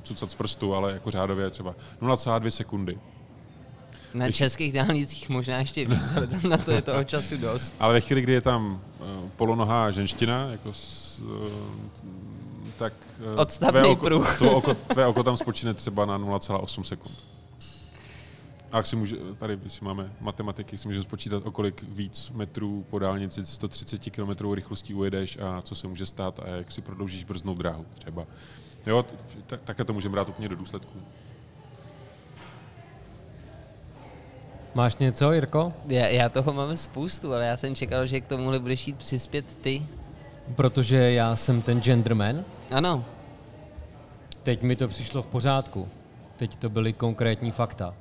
cucat 0.03 0.31
z 0.31 0.35
prstu, 0.35 0.75
ale 0.75 0.93
jako 0.93 1.11
řádově 1.11 1.51
třeba 1.51 1.75
0,2 2.01 2.49
sekundy. 2.51 2.99
na 4.15 4.25
Když- 4.27 4.37
českých 4.37 4.73
dálnicích 4.73 5.29
možná 5.29 5.59
ještě 5.59 5.85
víc, 5.85 6.01
ale 6.17 6.27
tam 6.27 6.41
na 6.51 6.57
to 6.59 6.71
je 6.71 6.83
toho 6.83 7.05
času 7.05 7.37
dost. 7.37 7.75
Ale 7.81 7.93
ve 7.95 8.01
chvíli, 8.01 8.23
kdy 8.23 8.33
je 8.33 8.41
tam 8.41 8.81
uh, 9.01 9.07
polonohá 9.37 9.91
ženština, 9.91 10.49
jako 10.51 10.73
s, 10.73 11.19
uh, 11.21 11.49
tak 12.77 12.93
uh, 13.35 13.41
Odstavný 13.41 13.81
tvé 13.81 13.89
oko, 13.91 14.05
pruh. 14.07 14.39
to 14.39 14.57
oko, 14.57 14.75
tvé 14.95 15.07
oko 15.07 15.23
tam 15.23 15.37
spočine 15.37 15.75
třeba 15.75 16.07
na 16.07 16.19
0,8 16.19 16.83
sekund. 16.83 17.15
A 18.73 18.77
jak 18.77 18.87
si 18.87 18.97
může, 18.97 19.17
tady 19.39 19.59
si 19.67 19.85
máme 19.85 20.13
matematiky, 20.21 20.79
si 20.79 20.89
můžeme 20.89 21.05
spočítat, 21.05 21.43
o 21.47 21.51
kolik 21.51 21.85
víc 21.89 22.31
metrů 22.35 22.87
po 22.91 22.99
dálnici 22.99 23.47
130 23.47 24.11
km 24.11 24.53
rychlostí 24.55 24.95
ujedeš 24.95 25.39
a 25.39 25.63
co 25.63 25.75
se 25.75 25.89
může 25.89 26.07
stát 26.07 26.41
a 26.41 26.49
jak 26.49 26.73
si 26.73 26.81
prodloužíš 26.83 27.25
brznou 27.25 27.55
dráhu 27.55 27.87
třeba. 27.99 28.27
Jo, 28.87 29.05
tak, 29.47 29.61
takhle 29.64 29.85
to 29.85 29.93
můžeme 29.93 30.12
brát 30.12 30.29
úplně 30.29 30.49
do 30.49 30.57
důsledků. 30.57 30.99
Máš 34.74 34.97
něco, 34.97 35.33
Jirko? 35.33 35.72
Já, 35.87 36.07
já 36.07 36.29
toho 36.29 36.53
mám 36.53 36.76
spoustu, 36.76 37.35
ale 37.35 37.47
já 37.47 37.57
jsem 37.57 37.74
čekal, 37.74 38.07
že 38.07 38.20
k 38.20 38.29
tomuhle 38.29 38.59
budeš 38.59 38.87
jít 38.87 38.97
přispět 38.97 39.55
ty. 39.55 39.83
Protože 40.55 41.12
já 41.12 41.37
jsem 41.37 41.62
ten 41.62 41.81
gentleman, 41.81 42.45
Ano, 42.70 43.05
teď 44.43 44.62
mi 44.62 44.76
to 44.76 44.89
přišlo 44.89 45.22
v 45.22 45.26
pořádku. 45.26 45.89
Teď 46.37 46.57
to 46.57 46.68
byly 46.68 46.93
konkrétní 46.93 47.51
fakta. 47.51 47.95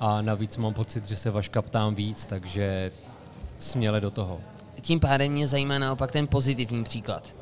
A 0.00 0.22
navíc 0.22 0.56
mám 0.56 0.74
pocit, 0.74 1.06
že 1.06 1.16
se 1.16 1.30
Vaška 1.30 1.62
ptám 1.62 1.94
víc, 1.94 2.26
takže 2.26 2.92
směle 3.58 4.00
do 4.00 4.10
toho. 4.10 4.40
tím 4.80 5.00
pádem 5.00 5.32
mě 5.32 5.46
zajímá 5.46 5.78
naopak 5.78 6.12
ten 6.12 6.26
pozitivní 6.26 6.84
příklad. 6.84 7.34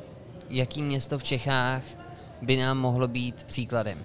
Jaký 0.49 0.81
město 0.81 1.19
v 1.19 1.23
Čechách 1.23 1.81
by 2.41 2.57
nám 2.57 2.77
mohlo 2.77 3.07
být 3.07 3.43
příkladem? 3.43 3.97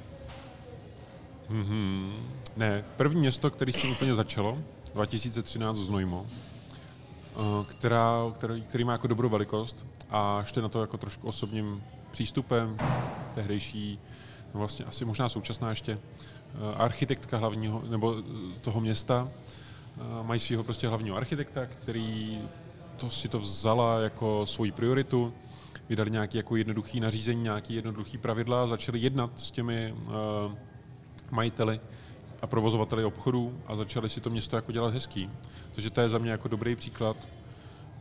Mm-hmm. 1.51 2.12
Ne, 2.57 2.85
první 2.97 3.20
město, 3.20 3.51
který 3.51 3.72
s 3.72 3.76
tím 3.76 3.91
úplně 3.91 4.14
začalo, 4.14 4.59
2013 4.95 5.76
Znojmo, 5.76 6.26
eh, 6.26 7.64
která, 7.64 8.16
který, 8.35 8.62
který 8.62 8.85
má 8.85 8.93
jako 8.93 9.07
dobrou 9.07 9.28
velikost 9.28 9.87
a 10.11 10.41
ještě 10.41 10.62
na 10.62 10.68
to 10.68 10.80
jako 10.80 10.97
trošku 10.97 11.28
osobním 11.28 11.82
přístupem, 12.11 12.76
tehdejší, 13.35 13.99
no 14.55 14.61
vlastně 14.61 14.85
asi 14.85 15.05
možná 15.05 15.28
současná 15.28 15.70
ještě, 15.70 15.93
eh, 15.93 16.74
architektka 16.76 17.39
hlavního, 17.39 17.82
nebo 17.89 18.16
eh, 18.18 18.61
toho 18.61 18.80
města, 18.80 19.28
mají 20.22 20.41
svého 20.41 20.64
prostě 20.64 20.89
hlavního 20.89 21.16
architekta, 21.16 21.66
který 21.66 22.39
to 22.97 23.11
si 23.11 23.28
to 23.28 23.39
vzala 23.39 24.01
jako 24.01 24.47
svoji 24.47 24.72
prioritu, 24.72 25.32
vydali 25.89 26.11
nějaký 26.11 26.37
jako 26.37 26.57
jednoduchý 26.57 27.01
nařízení, 27.01 27.43
nějaký 27.43 27.74
jednoduchý 27.74 28.18
pravidla 28.18 28.62
a 28.62 28.66
začali 28.66 28.99
jednat 28.99 29.41
s 29.41 29.51
těmi 29.51 29.93
uh, 29.93 30.12
majiteli 31.30 31.80
a 32.43 32.47
provozovateli 32.47 33.05
obchodů 33.05 33.59
a 33.66 33.76
začali 33.76 34.09
si 34.09 34.20
to 34.20 34.30
město 34.30 34.57
jako 34.57 34.72
dělat 34.72 34.95
hezký. 34.95 35.30
Takže 35.72 35.91
to 35.91 36.01
je 36.01 36.09
za 36.09 36.18
mě 36.18 36.30
jako 36.30 36.49
dobrý 36.49 36.76
příklad. 36.76 37.28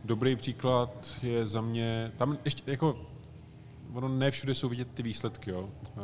Dobrý 0.04 0.36
příklad 0.36 0.90
je 1.22 1.46
za 1.46 1.60
mě, 1.60 2.12
tam 2.16 2.38
ještě 2.44 2.70
jako, 2.70 3.06
ono 3.92 4.08
ne 4.08 4.30
všude 4.30 4.54
jsou 4.54 4.68
vidět 4.68 4.88
ty 4.94 5.02
výsledky, 5.02 5.50
jo. 5.50 5.68
Eh, 5.86 6.00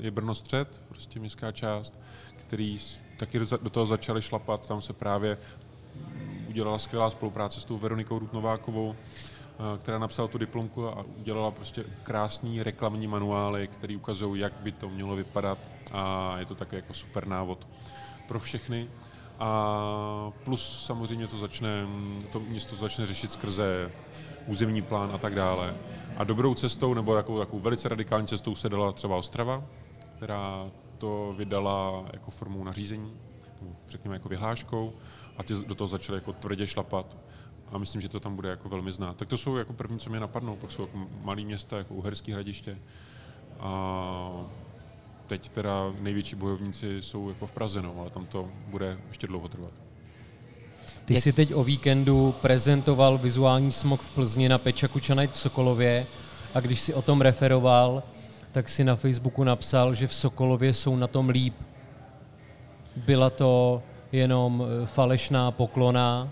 Je 0.00 0.10
Brno 0.10 0.34
střed, 0.34 0.82
prostě 0.88 1.20
městská 1.20 1.52
část, 1.52 2.00
který 2.36 2.78
taky 3.16 3.38
do 3.38 3.70
toho 3.70 3.86
začali 3.86 4.22
šlapat, 4.22 4.68
tam 4.68 4.80
se 4.80 4.92
právě 4.92 5.38
udělala 6.48 6.78
skvělá 6.78 7.10
spolupráce 7.10 7.60
s 7.60 7.64
tou 7.64 7.78
Veronikou 7.78 8.18
Rutnovákovou, 8.18 8.94
eh, 8.94 9.35
která 9.78 9.98
napsala 9.98 10.28
tu 10.28 10.38
diplomku 10.38 10.88
a 10.88 11.04
udělala 11.18 11.50
prostě 11.50 11.84
krásný 12.02 12.62
reklamní 12.62 13.06
manuály, 13.06 13.68
které 13.68 13.96
ukazují, 13.96 14.40
jak 14.40 14.52
by 14.52 14.72
to 14.72 14.88
mělo 14.88 15.16
vypadat 15.16 15.58
a 15.92 16.34
je 16.38 16.46
to 16.46 16.54
takový 16.54 16.76
jako 16.76 16.94
super 16.94 17.26
návod 17.26 17.68
pro 18.28 18.40
všechny. 18.40 18.88
A 19.38 20.32
plus 20.44 20.84
samozřejmě 20.86 21.26
to 21.26 21.38
začne, 21.38 21.86
to 22.32 22.40
město 22.40 22.76
začne 22.76 23.06
řešit 23.06 23.32
skrze 23.32 23.92
územní 24.46 24.82
plán 24.82 25.10
a 25.14 25.18
tak 25.18 25.34
dále. 25.34 25.74
A 26.16 26.24
dobrou 26.24 26.54
cestou, 26.54 26.94
nebo 26.94 27.14
takovou, 27.14 27.38
takovou 27.38 27.60
velice 27.60 27.88
radikální 27.88 28.26
cestou 28.26 28.54
se 28.54 28.68
dala 28.68 28.92
třeba 28.92 29.16
Ostrava, 29.16 29.64
která 30.16 30.70
to 30.98 31.34
vydala 31.38 32.04
jako 32.12 32.30
formou 32.30 32.64
nařízení, 32.64 33.16
řekněme 33.88 34.16
jako 34.16 34.28
vyhláškou, 34.28 34.92
a 35.38 35.42
ty 35.42 35.54
do 35.66 35.74
toho 35.74 35.88
začaly 35.88 36.16
jako 36.16 36.32
tvrdě 36.32 36.66
šlapat. 36.66 37.16
A 37.72 37.78
myslím, 37.78 38.00
že 38.00 38.08
to 38.08 38.20
tam 38.20 38.36
bude 38.36 38.48
jako 38.48 38.68
velmi 38.68 38.92
znát. 38.92 39.16
Tak 39.16 39.28
to 39.28 39.36
jsou 39.36 39.56
jako 39.56 39.72
první, 39.72 39.98
co 39.98 40.10
mě 40.10 40.20
napadnou, 40.20 40.56
pak 40.56 40.72
jsou 40.72 40.82
jako 40.82 40.98
malé 41.22 41.42
města, 41.42 41.78
jako 41.78 41.94
Uherský 41.94 42.32
hradiště. 42.32 42.78
A 43.60 44.32
teď 45.26 45.48
teda 45.48 45.92
největší 46.00 46.36
bojovníci 46.36 47.02
jsou 47.02 47.28
jako 47.28 47.46
v 47.46 47.52
Praze, 47.52 47.82
no, 47.82 47.94
ale 48.00 48.10
tam 48.10 48.26
to 48.26 48.48
bude 48.68 48.98
ještě 49.08 49.26
dlouho 49.26 49.48
trvat. 49.48 49.70
Ty 51.04 51.14
Jak- 51.14 51.22
jsi 51.22 51.32
teď 51.32 51.54
o 51.54 51.64
víkendu 51.64 52.34
prezentoval 52.42 53.18
vizuální 53.18 53.72
smog 53.72 54.00
v 54.00 54.10
Plzni 54.10 54.48
na 54.48 54.58
Pečaku 54.58 55.00
Čanajt 55.00 55.30
v 55.32 55.38
Sokolově 55.38 56.06
a 56.54 56.60
když 56.60 56.80
si 56.80 56.94
o 56.94 57.02
tom 57.02 57.20
referoval, 57.20 58.02
tak 58.52 58.68
si 58.68 58.84
na 58.84 58.96
Facebooku 58.96 59.44
napsal, 59.44 59.94
že 59.94 60.06
v 60.06 60.14
Sokolově 60.14 60.74
jsou 60.74 60.96
na 60.96 61.06
tom 61.06 61.28
líp. 61.28 61.54
Byla 62.96 63.30
to 63.30 63.82
jenom 64.12 64.64
eh, 64.82 64.86
falešná 64.86 65.50
poklona 65.50 66.28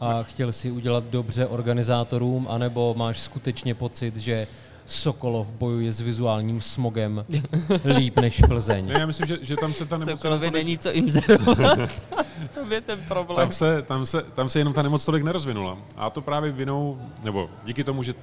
a 0.00 0.22
chtěl 0.22 0.52
si 0.52 0.70
udělat 0.70 1.04
dobře 1.04 1.46
organizátorům, 1.46 2.46
anebo 2.50 2.94
máš 2.98 3.20
skutečně 3.20 3.74
pocit, 3.74 4.16
že 4.16 4.46
Sokolov 4.86 5.46
bojuje 5.46 5.92
s 5.92 6.00
vizuálním 6.00 6.60
smogem 6.60 7.24
líp 7.96 8.16
než 8.20 8.40
Plzeň? 8.48 8.86
Ne, 8.86 9.00
já 9.00 9.06
myslím, 9.06 9.26
že, 9.26 9.38
že 9.40 9.56
tam 9.56 9.72
se 9.72 9.86
ta 9.86 9.96
nemoc... 9.96 10.20
Sokolově 10.20 10.50
tolik- 10.50 10.52
není 10.52 10.78
co 10.78 10.92
inzerovat. 10.92 11.78
to 12.54 12.74
je 12.74 12.80
ten 12.80 13.00
problém. 13.08 13.36
tam 13.36 13.52
se, 13.52 13.82
tam, 13.82 14.06
se, 14.06 14.22
tam 14.22 14.48
se 14.48 14.58
jenom 14.58 14.74
ta 14.74 14.82
nemoc 14.82 15.04
tolik 15.04 15.22
nerozvinula. 15.22 15.78
A 15.96 16.10
to 16.10 16.20
právě 16.20 16.52
vinou, 16.52 16.98
nebo 17.24 17.50
díky 17.64 17.84
tomu, 17.84 18.02
že 18.02 18.14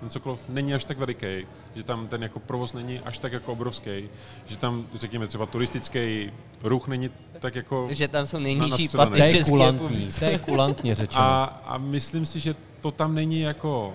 ten 0.00 0.10
Sokolov 0.10 0.48
není 0.48 0.74
až 0.74 0.84
tak 0.84 0.98
veliký, 0.98 1.46
že 1.74 1.82
tam 1.84 2.08
ten 2.08 2.22
jako 2.22 2.38
provoz 2.40 2.72
není 2.72 3.00
až 3.00 3.18
tak 3.18 3.32
jako 3.32 3.52
obrovský, 3.52 4.08
že 4.46 4.56
tam, 4.56 4.86
řekněme, 4.94 5.26
třeba 5.26 5.46
turistický 5.46 6.32
ruch 6.62 6.88
není 6.88 7.10
tak 7.40 7.54
jako... 7.54 7.88
Že 7.90 8.08
tam 8.08 8.26
jsou 8.26 8.38
nejnižší 8.38 8.88
platy 8.88 9.10
To 9.10 9.16
v 9.16 9.20
je 9.20 9.32
České 9.32 9.50
kulantní, 9.50 9.88
republice. 9.88 10.18
to 10.20 10.24
je 10.30 10.38
kulantně 10.38 10.94
řečeno. 11.00 11.22
A, 11.24 11.44
a 11.44 11.78
myslím 11.78 12.26
si, 12.26 12.40
že 12.40 12.54
to 12.80 12.90
tam 12.90 13.14
není 13.14 13.40
jako 13.40 13.94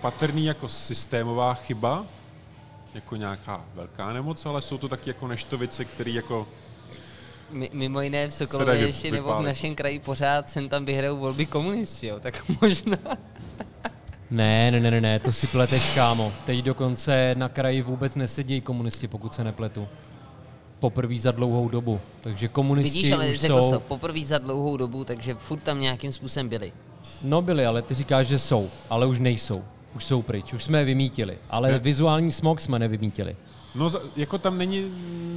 patrný 0.00 0.44
jako 0.44 0.68
systémová 0.68 1.54
chyba, 1.54 2.04
jako 2.94 3.16
nějaká 3.16 3.64
velká 3.74 4.12
nemoc, 4.12 4.46
ale 4.46 4.62
jsou 4.62 4.78
to 4.78 4.88
taky 4.88 5.10
jako 5.10 5.28
neštovice, 5.28 5.84
který 5.84 6.14
jako 6.14 6.46
Mi- 7.52 7.70
Mimo 7.72 8.00
jiné 8.00 8.28
v 8.28 8.34
Sokolově 8.34 8.86
ještě 8.86 9.10
nebo 9.10 9.38
v 9.38 9.42
našem 9.42 9.74
kraji 9.74 9.98
pořád 9.98 10.50
sem 10.50 10.68
tam 10.68 10.84
vyhrajou 10.84 11.16
volby 11.16 11.46
komunisti, 11.46 12.06
jo, 12.06 12.20
tak 12.20 12.44
možná. 12.62 12.96
Ne, 14.30 14.70
ne, 14.70 14.80
ne, 14.80 14.90
ne, 14.90 15.00
ne, 15.00 15.18
to 15.18 15.32
si 15.32 15.46
pleteš, 15.46 15.94
kámo. 15.94 16.32
Teď 16.46 16.58
dokonce 16.64 17.34
na 17.38 17.48
kraji 17.48 17.82
vůbec 17.82 18.14
nesedí 18.14 18.60
komunisti, 18.60 19.08
pokud 19.08 19.34
se 19.34 19.44
nepletu. 19.44 19.88
Poprvé 20.80 21.18
za 21.18 21.30
dlouhou 21.30 21.68
dobu. 21.68 22.00
Takže 22.20 22.48
komunisti 22.48 22.98
Vidíš, 22.98 23.12
ale 23.12 23.30
už 23.30 23.40
řekl 23.40 23.56
jsi 23.58 23.62
jsou... 23.64 23.72
to 23.72 23.80
poprvé 23.80 24.24
za 24.24 24.38
dlouhou 24.38 24.76
dobu, 24.76 25.04
takže 25.04 25.34
furt 25.34 25.60
tam 25.60 25.80
nějakým 25.80 26.12
způsobem 26.12 26.48
byli. 26.48 26.72
No 27.22 27.42
byli, 27.42 27.66
ale 27.66 27.82
ty 27.82 27.94
říkáš, 27.94 28.26
že 28.26 28.38
jsou, 28.38 28.70
ale 28.90 29.06
už 29.06 29.18
nejsou. 29.18 29.64
Už 29.96 30.04
jsou 30.04 30.22
pryč, 30.22 30.52
už 30.52 30.64
jsme 30.64 30.78
je 30.78 30.84
vymítili. 30.84 31.38
Ale 31.50 31.72
Ne. 31.72 31.78
vizuální 31.78 32.32
smog 32.32 32.60
jsme 32.60 32.78
nevymítili. 32.78 33.36
No, 33.74 33.90
jako 34.16 34.38
tam 34.38 34.58
není, 34.58 34.84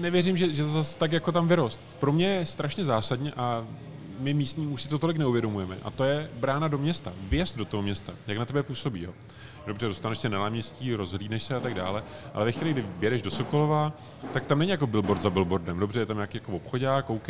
nevěřím, 0.01 0.37
že, 0.37 0.53
že 0.53 0.67
zase 0.67 0.99
tak 0.99 1.11
jako 1.11 1.31
tam 1.31 1.47
vyrost. 1.47 1.79
Pro 1.99 2.11
mě 2.11 2.27
je 2.27 2.45
strašně 2.45 2.83
zásadně 2.83 3.31
a 3.37 3.65
my 4.21 4.33
místní 4.33 4.67
už 4.67 4.81
si 4.81 4.89
to 4.89 4.97
tolik 4.97 5.17
neuvědomujeme. 5.17 5.77
A 5.83 5.91
to 5.91 6.03
je 6.03 6.29
brána 6.33 6.67
do 6.67 6.77
města, 6.77 7.13
vjezd 7.29 7.57
do 7.57 7.65
toho 7.65 7.83
města, 7.83 8.13
jak 8.27 8.37
na 8.37 8.45
tebe 8.45 8.63
působí. 8.63 9.01
Jo. 9.03 9.13
Dobře, 9.67 9.87
dostaneš 9.87 10.17
se 10.17 10.29
na 10.29 10.39
náměstí, 10.39 10.95
rozhlídneš 10.95 11.43
se 11.43 11.55
a 11.55 11.59
tak 11.59 11.73
dále, 11.73 12.03
ale 12.33 12.45
ve 12.45 12.51
chvíli, 12.51 12.73
kdy 12.73 12.85
vědeš 12.99 13.21
do 13.21 13.31
Sokolova, 13.31 13.93
tak 14.33 14.45
tam 14.45 14.59
není 14.59 14.71
jako 14.71 14.87
billboard 14.87 15.21
za 15.21 15.29
billboardem. 15.29 15.79
Dobře, 15.79 15.99
je 15.99 16.05
tam 16.05 16.17
nějaký 16.17 16.37
jako 16.37 16.51
obchodák, 16.51 17.09
OK, 17.09 17.29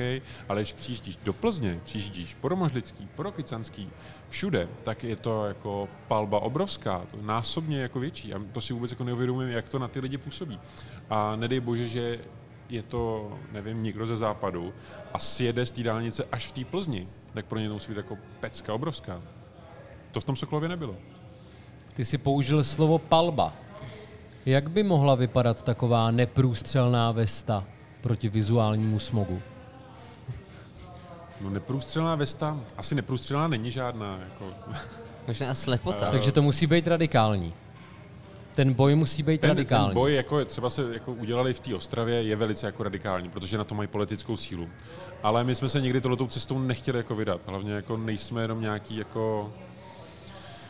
ale 0.49 0.61
když 0.61 0.73
přijíždíš 0.73 1.17
do 1.23 1.33
Plzně, 1.33 1.79
přijíždíš 1.83 2.35
po 2.35 2.47
Romožlický, 2.47 3.07
po 3.15 3.23
Rokycanský, 3.23 3.89
všude, 4.29 4.67
tak 4.83 5.03
je 5.03 5.15
to 5.15 5.45
jako 5.45 5.89
palba 6.07 6.39
obrovská, 6.39 7.05
to 7.11 7.17
násobně 7.21 7.81
jako 7.81 7.99
větší. 7.99 8.33
A 8.33 8.41
to 8.51 8.61
si 8.61 8.73
vůbec 8.73 8.91
jako 8.91 9.03
neuvědomujeme, 9.03 9.53
jak 9.53 9.69
to 9.69 9.79
na 9.79 9.87
ty 9.87 9.99
lidi 9.99 10.17
působí. 10.17 10.59
A 11.09 11.35
nedej 11.35 11.59
bože, 11.59 11.87
že 11.87 12.19
je 12.71 12.83
to, 12.83 13.31
nevím, 13.51 13.83
někdo 13.83 14.05
ze 14.05 14.15
západu 14.15 14.73
a 15.13 15.19
sjede 15.19 15.65
z 15.65 15.71
té 15.71 15.83
dálnice 15.83 16.27
až 16.31 16.47
v 16.47 16.51
té 16.51 16.65
Plzni, 16.65 17.07
tak 17.33 17.45
pro 17.45 17.59
ně 17.59 17.67
to 17.67 17.73
musí 17.73 17.91
být 17.91 17.97
jako 17.97 18.17
pecka 18.39 18.73
obrovská. 18.73 19.21
To 20.11 20.19
v 20.19 20.23
tom 20.23 20.35
Sokolově 20.35 20.69
nebylo. 20.69 20.95
Ty 21.93 22.05
si 22.05 22.17
použil 22.17 22.63
slovo 22.63 22.99
palba. 22.99 23.53
Jak 24.45 24.69
by 24.69 24.83
mohla 24.83 25.15
vypadat 25.15 25.63
taková 25.63 26.11
neprůstřelná 26.11 27.11
vesta 27.11 27.63
proti 28.01 28.29
vizuálnímu 28.29 28.99
smogu? 28.99 29.41
No 31.41 31.49
neprůstřelná 31.49 32.15
vesta, 32.15 32.59
asi 32.77 32.95
neprůstřelná 32.95 33.47
není 33.47 33.71
žádná. 33.71 34.19
Jako. 34.19 34.45
Možná 35.27 35.53
slepota. 35.53 36.11
Takže 36.11 36.31
to 36.31 36.41
musí 36.41 36.67
být 36.67 36.87
radikální. 36.87 37.53
Ten 38.55 38.73
boj 38.73 38.95
musí 38.95 39.23
být 39.23 39.41
Ten, 39.41 39.49
radikální. 39.49 39.87
ten 39.87 39.93
boj, 39.93 40.15
jako 40.15 40.45
třeba 40.45 40.69
se 40.69 40.93
jako 40.93 41.13
udělali 41.13 41.53
v 41.53 41.59
té 41.59 41.75
Ostravě, 41.75 42.23
je 42.23 42.35
velice 42.35 42.65
jako 42.65 42.83
radikální, 42.83 43.29
protože 43.29 43.57
na 43.57 43.63
to 43.63 43.75
mají 43.75 43.87
politickou 43.87 44.37
sílu. 44.37 44.69
Ale 45.23 45.43
my 45.43 45.55
jsme 45.55 45.69
se 45.69 45.81
nikdy 45.81 46.01
tohletou 46.01 46.27
cestou 46.27 46.59
nechtěli 46.59 46.97
jako 46.97 47.15
vydat. 47.15 47.41
Hlavně 47.45 47.73
jako 47.73 47.97
nejsme 47.97 48.41
jenom 48.41 48.61
nějaký 48.61 48.97
jako 48.97 49.53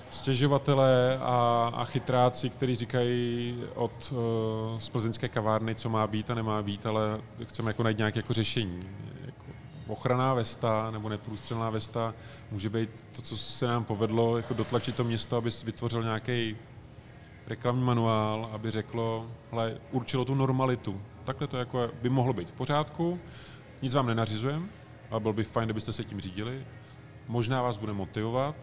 stěžovatelé 0.09 1.19
a, 1.21 1.71
a 1.75 1.85
chytráci, 1.85 2.49
kteří 2.49 2.75
říkají 2.75 3.57
od 3.75 4.11
uh, 4.11 4.79
z 4.79 4.89
plzeňské 4.89 5.29
kavárny, 5.29 5.75
co 5.75 5.89
má 5.89 6.07
být 6.07 6.31
a 6.31 6.35
nemá 6.35 6.61
být, 6.61 6.85
ale 6.85 7.01
chceme 7.43 7.69
jako 7.69 7.83
najít 7.83 7.97
nějaké 7.97 8.19
jako 8.19 8.33
řešení. 8.33 8.79
Jako 9.25 9.45
ochranná 9.87 10.33
vesta 10.33 10.91
nebo 10.91 11.09
neprůstřelná 11.09 11.69
vesta 11.69 12.13
může 12.51 12.69
být 12.69 12.89
to, 13.15 13.21
co 13.21 13.37
se 13.37 13.67
nám 13.67 13.83
povedlo, 13.83 14.37
jako 14.37 14.53
dotlačit 14.53 14.95
to 14.95 15.03
město, 15.03 15.37
aby 15.37 15.49
vytvořil 15.63 16.03
nějaký 16.03 16.57
reklamní 17.51 17.83
manuál, 17.83 18.49
aby 18.53 18.71
řeklo, 18.71 19.31
hle, 19.51 19.77
určilo 19.91 20.25
tu 20.25 20.35
normalitu. 20.35 21.01
Takhle 21.23 21.47
to 21.47 21.57
jako 21.57 21.89
by 22.01 22.09
mohlo 22.09 22.33
být 22.33 22.49
v 22.49 22.53
pořádku, 22.53 23.19
nic 23.81 23.93
vám 23.93 24.07
nenařizujeme, 24.07 24.65
ale 25.11 25.19
bylo 25.19 25.33
by 25.33 25.43
fajn, 25.43 25.67
kdybyste 25.67 25.93
se 25.93 26.03
tím 26.03 26.21
řídili. 26.21 26.65
Možná 27.27 27.61
vás 27.61 27.77
bude 27.77 27.93
motivovat, 27.93 28.55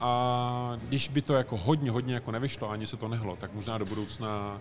A 0.00 0.76
když 0.88 1.08
by 1.08 1.22
to 1.22 1.34
jako 1.34 1.56
hodně, 1.56 1.90
hodně 1.90 2.14
jako 2.14 2.30
nevyšlo, 2.32 2.70
ani 2.70 2.86
se 2.86 2.96
to 2.96 3.08
nehlo, 3.08 3.36
tak 3.36 3.54
možná 3.54 3.78
do 3.78 3.86
budoucna 3.86 4.60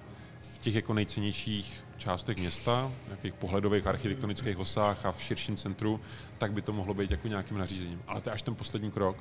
v 0.54 0.60
těch 0.60 0.76
jako 0.76 0.94
nejcennějších 0.94 1.84
částech 1.98 2.38
města, 2.38 2.92
nějakých 3.06 3.34
pohledových 3.34 3.88
architektonických 3.88 4.58
osách 4.58 5.06
a 5.06 5.12
v 5.12 5.22
širším 5.22 5.58
centru, 5.58 6.00
tak 6.38 6.52
by 6.52 6.62
to 6.62 6.74
mohlo 6.74 6.94
být 6.94 7.12
jako 7.12 7.28
nějakým 7.28 7.58
nařízením. 7.58 8.02
Ale 8.08 8.22
to 8.22 8.30
je 8.30 8.34
až 8.34 8.42
ten 8.42 8.56
poslední 8.56 8.92
krok. 8.92 9.18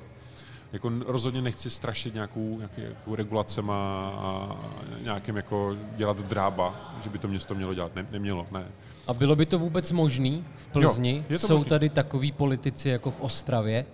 Jako 0.73 0.91
rozhodně 1.05 1.41
nechci 1.41 1.69
strašit 1.69 2.13
nějakou, 2.13 2.57
nějakou, 2.57 2.81
nějakou 2.81 3.15
regulacema 3.15 3.75
a 4.17 4.57
nějakým 5.01 5.35
jako 5.35 5.75
dělat 5.95 6.21
drába, 6.21 6.95
že 7.03 7.09
by 7.09 7.17
to 7.17 7.27
město 7.27 7.55
mělo 7.55 7.73
dělat. 7.73 7.95
Ne, 7.95 8.07
nemělo, 8.11 8.47
ne. 8.51 8.65
A 9.07 9.13
bylo 9.13 9.35
by 9.35 9.45
to 9.45 9.59
vůbec 9.59 9.91
možný 9.91 10.45
v 10.55 10.67
Plzni? 10.67 11.25
Jo, 11.29 11.39
Jsou 11.39 11.53
možný. 11.53 11.69
tady 11.69 11.89
takový 11.89 12.31
politici 12.31 12.89
jako 12.89 13.11
v 13.11 13.21
Ostravě? 13.21 13.85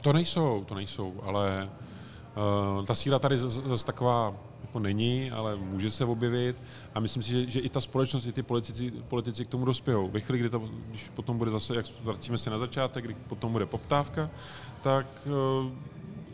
To 0.00 0.12
nejsou, 0.12 0.64
to 0.68 0.74
nejsou, 0.74 1.14
ale 1.22 1.70
uh, 2.78 2.84
ta 2.86 2.94
síla 2.94 3.18
tady 3.18 3.38
zase 3.38 3.60
zas 3.66 3.84
taková 3.84 4.34
jako 4.62 4.78
není, 4.78 5.30
ale 5.30 5.56
může 5.56 5.90
se 5.90 6.04
objevit 6.04 6.56
a 6.94 7.00
myslím 7.00 7.22
si, 7.22 7.30
že, 7.30 7.50
že 7.50 7.60
i 7.60 7.68
ta 7.68 7.80
společnost, 7.80 8.26
i 8.26 8.32
ty 8.32 8.42
politici, 8.42 8.90
politici 8.90 9.44
k 9.44 9.48
tomu 9.48 9.64
dospějou. 9.64 10.08
Ve 10.08 10.20
chvíli, 10.20 10.38
kdy 10.38 10.50
to, 10.50 10.62
když 10.88 11.08
potom 11.14 11.38
bude 11.38 11.50
zase, 11.50 11.76
jak 11.76 11.86
vracíme 12.02 12.38
se 12.38 12.50
na 12.50 12.58
začátek, 12.58 13.04
kdy 13.04 13.14
potom 13.14 13.52
bude 13.52 13.66
poptávka, 13.66 14.30
tak 14.82 15.06
uh, 15.26 15.72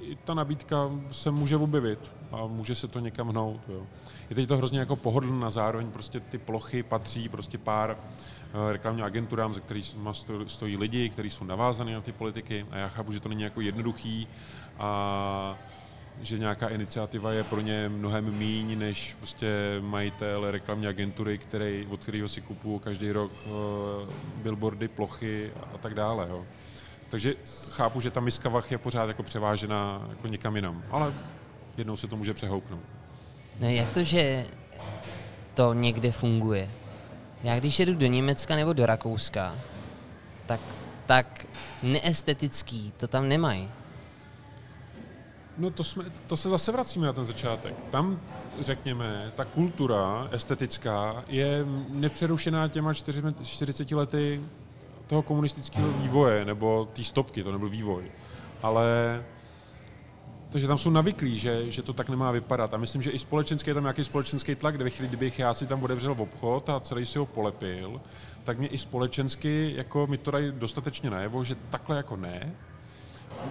i 0.08 0.16
ta 0.16 0.34
nabídka 0.34 0.90
se 1.10 1.30
může 1.30 1.56
objevit 1.56 2.12
a 2.32 2.46
může 2.46 2.74
se 2.74 2.88
to 2.88 2.98
někam 3.00 3.28
hnout. 3.28 3.60
Jo. 3.68 3.86
Je 4.30 4.36
teď 4.36 4.48
to 4.48 4.56
hrozně 4.56 4.78
jako 4.78 4.96
pohodlné 4.96 5.46
a 5.46 5.50
zároveň 5.50 5.90
prostě 5.90 6.20
ty 6.20 6.38
plochy 6.38 6.82
patří 6.82 7.28
prostě 7.28 7.58
pár 7.58 7.90
uh, 7.90 8.72
reklamním 8.72 9.04
agenturám, 9.04 9.54
ze 9.54 9.60
kterých 9.60 9.96
stojí 10.46 10.76
lidi, 10.76 11.08
kteří 11.08 11.30
jsou 11.30 11.44
navázaní 11.44 11.92
na 11.92 12.00
ty 12.00 12.12
politiky 12.12 12.66
a 12.70 12.76
já 12.76 12.88
chápu, 12.88 13.12
že 13.12 13.20
to 13.20 13.28
není 13.28 13.42
jako 13.42 13.60
jednoduchý 13.60 14.28
a 14.78 15.58
že 16.22 16.38
nějaká 16.38 16.68
iniciativa 16.68 17.32
je 17.32 17.44
pro 17.44 17.60
ně 17.60 17.88
mnohem 17.88 18.38
míň 18.38 18.78
než 18.78 19.14
prostě 19.18 19.48
majitel 19.80 20.50
reklamní 20.50 20.86
agentury, 20.86 21.38
který, 21.38 21.86
od 21.90 22.00
kterého 22.00 22.28
si 22.28 22.40
kupuju 22.40 22.78
každý 22.78 23.12
rok 23.12 23.32
uh, 23.32 23.52
billboardy, 24.42 24.88
plochy 24.88 25.52
a 25.74 25.78
tak 25.78 25.94
dále. 25.94 26.26
Jo. 26.30 26.46
Takže 27.10 27.34
chápu, 27.70 28.00
že 28.00 28.10
ta 28.10 28.20
miska 28.20 28.48
vach 28.48 28.72
je 28.72 28.78
pořád 28.78 29.08
jako 29.08 29.22
převážena 29.22 30.06
jako 30.10 30.28
někam 30.28 30.56
jinam, 30.56 30.82
ale 30.90 31.14
jednou 31.76 31.96
se 31.96 32.08
to 32.08 32.16
může 32.16 32.34
přehoupnout. 32.34 32.80
No 33.60 33.68
jak 33.68 33.92
to, 33.92 34.02
že 34.02 34.46
to 35.54 35.74
někde 35.74 36.12
funguje? 36.12 36.70
Já 37.42 37.58
když 37.58 37.78
jedu 37.78 37.94
do 37.94 38.06
Německa 38.06 38.56
nebo 38.56 38.72
do 38.72 38.86
Rakouska, 38.86 39.54
tak, 40.46 40.60
tak 41.06 41.46
neestetický 41.82 42.92
to 42.96 43.08
tam 43.08 43.28
nemají. 43.28 43.70
No 45.58 45.70
to, 45.70 45.84
jsme, 45.84 46.04
to 46.26 46.36
se 46.36 46.48
zase 46.48 46.72
vracíme 46.72 47.06
na 47.06 47.12
ten 47.12 47.24
začátek. 47.24 47.74
Tam, 47.90 48.20
řekněme, 48.60 49.32
ta 49.34 49.44
kultura 49.44 50.28
estetická 50.32 51.24
je 51.28 51.64
nepřerušená 51.88 52.68
těma 52.68 52.94
40 52.94 53.90
lety 53.90 54.40
toho 55.08 55.22
komunistického 55.22 55.88
vývoje, 55.88 56.44
nebo 56.44 56.88
té 56.92 57.04
stopky, 57.04 57.44
to 57.44 57.52
nebyl 57.52 57.68
vývoj. 57.68 58.04
Ale 58.62 58.84
takže 60.50 60.66
tam 60.66 60.78
jsou 60.78 60.90
navyklí, 60.90 61.38
že, 61.38 61.70
že 61.70 61.82
to 61.82 61.92
tak 61.92 62.08
nemá 62.08 62.30
vypadat. 62.30 62.74
A 62.74 62.76
myslím, 62.76 63.02
že 63.02 63.10
i 63.10 63.18
společenský 63.18 63.70
je 63.70 63.74
tam 63.74 63.82
nějaký 63.82 64.04
společenský 64.04 64.54
tlak, 64.54 64.74
kde 64.74 64.84
ve 64.84 64.90
chvíli, 64.90 65.08
kdybych 65.08 65.38
já 65.38 65.54
si 65.54 65.66
tam 65.66 65.82
odevřel 65.82 66.14
v 66.14 66.20
obchod 66.20 66.68
a 66.68 66.80
celý 66.80 67.06
si 67.06 67.18
ho 67.18 67.26
polepil, 67.26 68.00
tak 68.44 68.58
mě 68.58 68.68
i 68.68 68.78
společensky, 68.78 69.72
jako 69.76 70.06
mi 70.06 70.18
to 70.18 70.30
dají 70.30 70.52
dostatečně 70.52 71.10
najevo, 71.10 71.44
že 71.44 71.56
takhle 71.70 71.96
jako 71.96 72.16
ne. 72.16 72.54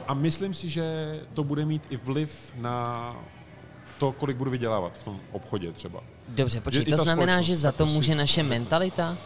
A 0.07 0.13
myslím 0.13 0.53
si, 0.53 0.69
že 0.69 1.19
to 1.33 1.43
bude 1.43 1.65
mít 1.65 1.83
i 1.89 1.97
vliv 1.97 2.53
na 2.55 3.15
to, 3.97 4.11
kolik 4.11 4.37
budu 4.37 4.51
vydělávat 4.51 4.97
v 4.97 5.03
tom 5.03 5.19
obchodě 5.31 5.71
třeba. 5.71 6.03
Dobře, 6.27 6.61
počkej, 6.61 6.85
to 6.85 6.97
znamená, 6.97 7.41
že 7.41 7.57
za 7.57 7.71
to 7.71 7.87
si 7.87 7.93
může 7.93 8.15
naše 8.15 8.41
řeknu. 8.41 8.49
mentalita? 8.49 9.17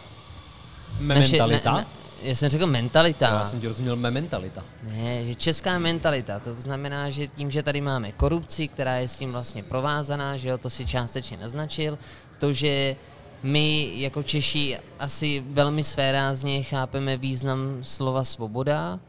Mementalita? 1.00 1.72
Naše, 1.72 1.86
já 2.22 2.34
jsem 2.34 2.48
řekl 2.48 2.66
mentalita. 2.66 3.26
Já 3.26 3.46
jsem 3.46 3.60
ti 3.60 3.68
rozuměl 3.68 3.96
mementalita. 3.96 4.64
Ne, 4.82 5.24
že 5.24 5.34
česká 5.34 5.78
mentalita, 5.78 6.40
to 6.40 6.54
znamená, 6.54 7.10
že 7.10 7.28
tím, 7.28 7.50
že 7.50 7.62
tady 7.62 7.80
máme 7.80 8.12
korupci, 8.12 8.68
která 8.68 8.96
je 8.96 9.08
s 9.08 9.16
tím 9.18 9.32
vlastně 9.32 9.62
provázaná, 9.62 10.36
že 10.36 10.48
jo, 10.48 10.58
to 10.58 10.70
si 10.70 10.86
částečně 10.86 11.36
naznačil, 11.36 11.98
to, 12.38 12.52
že 12.52 12.96
my 13.42 13.92
jako 13.94 14.22
Češi 14.22 14.78
asi 14.98 15.44
velmi 15.46 15.84
svérázně 15.84 16.62
chápeme 16.62 17.16
význam 17.16 17.78
slova 17.82 18.24
svoboda 18.24 19.00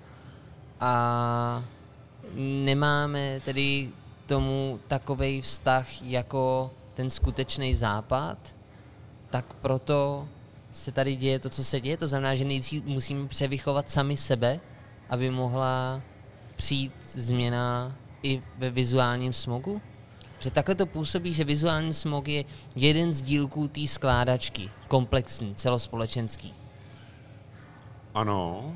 a 0.79 1.63
nemáme 2.35 3.41
tedy 3.45 3.89
k 4.25 4.29
tomu 4.29 4.79
takový 4.87 5.41
vztah 5.41 6.01
jako 6.01 6.71
ten 6.93 7.09
skutečný 7.09 7.73
západ, 7.73 8.37
tak 9.29 9.45
proto 9.53 10.27
se 10.73 10.91
tady 10.91 11.15
děje 11.15 11.39
to, 11.39 11.49
co 11.49 11.63
se 11.63 11.81
děje. 11.81 11.97
To 11.97 12.07
znamená, 12.07 12.35
že 12.35 12.45
nejdřív 12.45 12.83
musíme 12.83 13.27
převychovat 13.27 13.89
sami 13.89 14.17
sebe, 14.17 14.59
aby 15.09 15.31
mohla 15.31 16.01
přijít 16.55 16.93
změna 17.03 17.95
i 18.23 18.43
ve 18.57 18.69
vizuálním 18.69 19.33
smogu? 19.33 19.81
Že 20.39 20.51
takhle 20.51 20.75
to 20.75 20.85
působí, 20.85 21.33
že 21.33 21.43
vizuální 21.43 21.93
smog 21.93 22.27
je 22.27 22.45
jeden 22.75 23.13
z 23.13 23.21
dílků 23.21 23.67
té 23.67 23.87
skládačky, 23.87 24.69
komplexní, 24.87 25.55
celospolečenský. 25.55 26.53
Ano, 28.13 28.75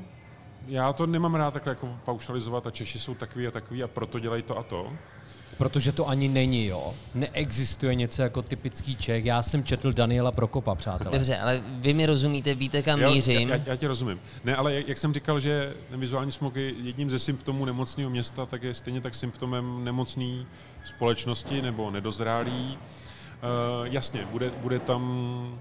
já 0.66 0.92
to 0.92 1.06
nemám 1.06 1.34
rád 1.34 1.50
takhle 1.50 1.70
jako 1.70 1.98
paušalizovat 2.04 2.66
a 2.66 2.70
Češi 2.70 2.98
jsou 2.98 3.14
takový 3.14 3.46
a 3.46 3.50
takový 3.50 3.82
a 3.82 3.88
proto 3.88 4.18
dělají 4.18 4.42
to 4.42 4.58
a 4.58 4.62
to. 4.62 4.92
Protože 5.58 5.92
to 5.92 6.08
ani 6.08 6.28
není, 6.28 6.66
jo. 6.66 6.94
Neexistuje 7.14 7.94
něco 7.94 8.22
jako 8.22 8.42
typický 8.42 8.96
Čech. 8.96 9.24
Já 9.24 9.42
jsem 9.42 9.64
četl 9.64 9.92
Daniela 9.92 10.32
Prokopa, 10.32 10.74
přátelé. 10.74 11.10
Dobře, 11.12 11.38
ale 11.38 11.62
vy 11.66 11.94
mi 11.94 12.06
rozumíte, 12.06 12.54
víte, 12.54 12.82
kam 12.82 13.00
Jo, 13.00 13.10
mířím. 13.10 13.48
Já, 13.48 13.56
já, 13.56 13.62
já 13.66 13.76
tě 13.76 13.88
rozumím. 13.88 14.20
Ne, 14.44 14.56
ale 14.56 14.74
jak, 14.74 14.88
jak 14.88 14.98
jsem 14.98 15.14
říkal, 15.14 15.40
že 15.40 15.74
vizuální 15.90 16.32
smog 16.32 16.56
je 16.56 16.72
jedním 16.82 17.10
ze 17.10 17.18
symptomů 17.18 17.64
nemocného 17.64 18.10
města, 18.10 18.46
tak 18.46 18.62
je 18.62 18.74
stejně 18.74 19.00
tak 19.00 19.14
symptomem 19.14 19.84
nemocné 19.84 20.44
společnosti 20.84 21.62
nebo 21.62 21.90
nedozrálý. 21.90 22.78
Uh, 22.78 23.86
jasně, 23.86 24.26
bude, 24.30 24.50
bude 24.50 24.78
tam 24.78 25.60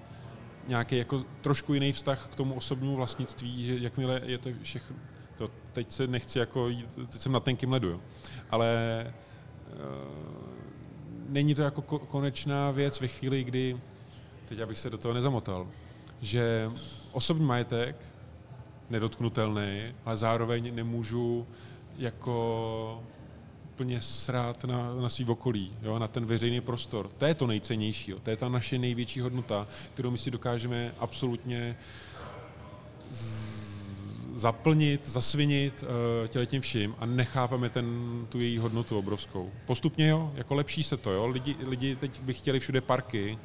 nějaký 0.68 0.98
jako 0.98 1.24
trošku 1.41 1.74
jiný 1.74 1.91
vztah 1.91 2.28
k 2.32 2.36
tomu 2.36 2.54
osobnímu 2.54 2.95
vlastnictví, 2.95 3.66
že 3.66 3.78
jakmile 3.80 4.22
je 4.26 4.38
to 4.38 4.50
všechno, 4.62 4.95
to 5.38 5.48
teď 5.74 5.91
se 5.91 6.08
nechci 6.08 6.39
jako 6.39 6.70
jít, 6.70 6.88
teď 6.95 7.22
jsem 7.22 7.32
na 7.32 7.39
tenkým 7.39 7.72
ledu, 7.72 7.89
jo. 7.89 8.00
ale 8.52 9.06
uh, 9.08 9.26
není 11.30 11.55
to 11.55 11.61
jako 11.61 11.82
ko- 11.82 11.99
konečná 11.99 12.72
věc 12.72 13.01
ve 13.01 13.07
chvíli, 13.07 13.43
kdy, 13.43 13.78
teď 14.45 14.59
abych 14.59 14.78
se 14.80 14.89
do 14.89 14.97
toho 14.97 15.13
nezamotal, 15.13 15.68
že 16.22 16.72
osobní 17.11 17.45
majetek, 17.45 17.95
nedotknutelný, 18.89 19.82
ale 20.05 20.18
zároveň 20.18 20.76
nemůžu 20.76 21.47
jako 21.97 23.03
úplně 23.74 24.01
srát 24.01 24.63
na, 24.63 24.93
na 24.95 25.09
svý 25.09 25.26
okolí, 25.26 25.74
jo, 25.82 25.99
na 25.99 26.07
ten 26.07 26.26
veřejný 26.26 26.61
prostor. 26.61 27.09
To 27.18 27.26
je 27.26 27.34
to 27.34 27.47
nejcennější, 27.47 28.11
jo. 28.11 28.20
to 28.24 28.30
je 28.30 28.38
ta 28.38 28.49
naše 28.49 28.78
největší 28.78 29.20
hodnota, 29.20 29.68
kterou 29.93 30.11
my 30.11 30.18
si 30.18 30.32
dokážeme 30.32 30.93
absolutně 30.99 31.78
z- 33.11 33.57
zaplnit, 34.34 35.07
zasvinit 35.07 35.84
uh, 36.36 36.45
tím 36.45 36.61
vším 36.61 36.95
a 36.99 37.05
nechápeme 37.05 37.69
ten, 37.69 37.88
tu 38.30 38.39
její 38.39 38.57
hodnotu 38.57 38.97
obrovskou. 38.97 39.51
Postupně 39.65 40.07
jo, 40.07 40.32
jako 40.36 40.55
lepší 40.55 40.84
se 40.84 40.97
to, 40.97 41.11
jo. 41.11 41.28
Lidi, 41.28 41.55
lidi 41.67 41.95
teď 41.95 42.21
by 42.21 42.34
chtěli 42.34 42.59
všude 42.59 42.82
parky, 42.82 43.38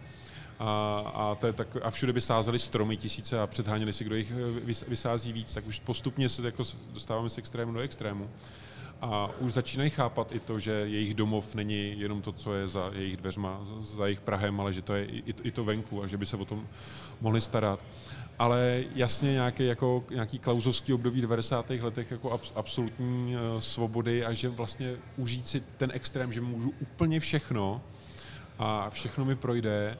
a, 0.59 0.99
a, 1.15 1.35
to 1.35 1.47
je 1.47 1.53
tak, 1.53 1.77
a 1.83 1.91
všude 1.91 2.13
by 2.13 2.21
sázeli 2.21 2.59
stromy 2.59 2.97
tisíce 2.97 3.41
a 3.41 3.47
předháněli 3.47 3.93
si, 3.93 4.05
kdo 4.05 4.17
jich 4.17 4.31
eh, 4.31 4.61
vys- 4.61 4.85
vysází 4.89 5.33
víc, 5.33 5.55
tak 5.55 5.67
už 5.67 5.81
postupně 5.81 6.29
se 6.29 6.47
jako 6.47 6.63
dostáváme 6.93 7.29
z 7.29 7.39
extrému 7.39 7.73
do 7.73 7.81
extrému. 7.81 8.31
A 9.01 9.31
už 9.39 9.53
začínají 9.53 9.91
chápat 9.91 10.33
i 10.33 10.41
to, 10.41 10.59
že 10.59 10.71
jejich 10.71 11.15
domov 11.15 11.55
není 11.55 12.01
jenom 12.01 12.23
to, 12.23 12.33
co 12.33 12.55
je 12.55 12.69
za 12.69 12.91
jejich 12.93 13.17
dveřma, 13.17 13.61
za, 13.63 13.81
za 13.81 14.07
jejich 14.07 14.21
Prahem, 14.21 14.61
ale 14.61 14.73
že 14.73 14.83
to 14.83 14.95
je 14.95 15.05
i, 15.05 15.35
i 15.43 15.51
to 15.51 15.65
venku 15.65 16.03
a 16.03 16.07
že 16.07 16.17
by 16.17 16.27
se 16.27 16.37
o 16.37 16.45
tom 16.45 16.69
mohli 17.21 17.41
starat. 17.41 17.85
Ale 18.39 18.85
jasně 18.95 19.33
nějaký, 19.33 19.67
jako, 19.67 20.05
nějaký 20.11 20.39
klauzovský 20.39 20.93
období 20.93 21.19
v 21.19 21.23
90. 21.23 21.71
letech 21.71 22.11
jako 22.11 22.33
abs, 22.33 22.53
absolutní 22.55 23.37
uh, 23.37 23.61
svobody 23.61 24.25
a 24.25 24.33
že 24.33 24.49
vlastně 24.49 24.95
užít 25.17 25.49
si 25.49 25.61
ten 25.61 25.91
extrém, 25.95 26.33
že 26.33 26.41
můžu 26.41 26.73
úplně 26.81 27.21
všechno 27.21 27.83
a 28.59 28.91
všechno 28.91 29.25
mi 29.25 29.37
projde, 29.37 29.99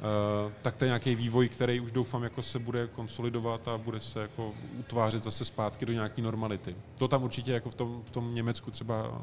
Uh, 0.00 0.52
tak 0.62 0.76
to 0.76 0.84
je 0.84 0.88
nějaký 0.88 1.14
vývoj, 1.14 1.48
který 1.48 1.80
už 1.80 1.92
doufám 1.92 2.22
jako 2.22 2.42
se 2.42 2.58
bude 2.58 2.86
konsolidovat 2.86 3.68
a 3.68 3.78
bude 3.78 4.00
se 4.00 4.20
jako 4.20 4.52
utvářet 4.78 5.24
zase 5.24 5.44
zpátky 5.44 5.86
do 5.86 5.92
nějaké 5.92 6.22
normality. 6.22 6.76
To 6.98 7.08
tam 7.08 7.22
určitě 7.22 7.52
jako 7.52 7.70
v 7.70 7.74
tom, 7.74 8.02
v 8.04 8.10
tom 8.10 8.34
Německu 8.34 8.70
třeba 8.70 9.22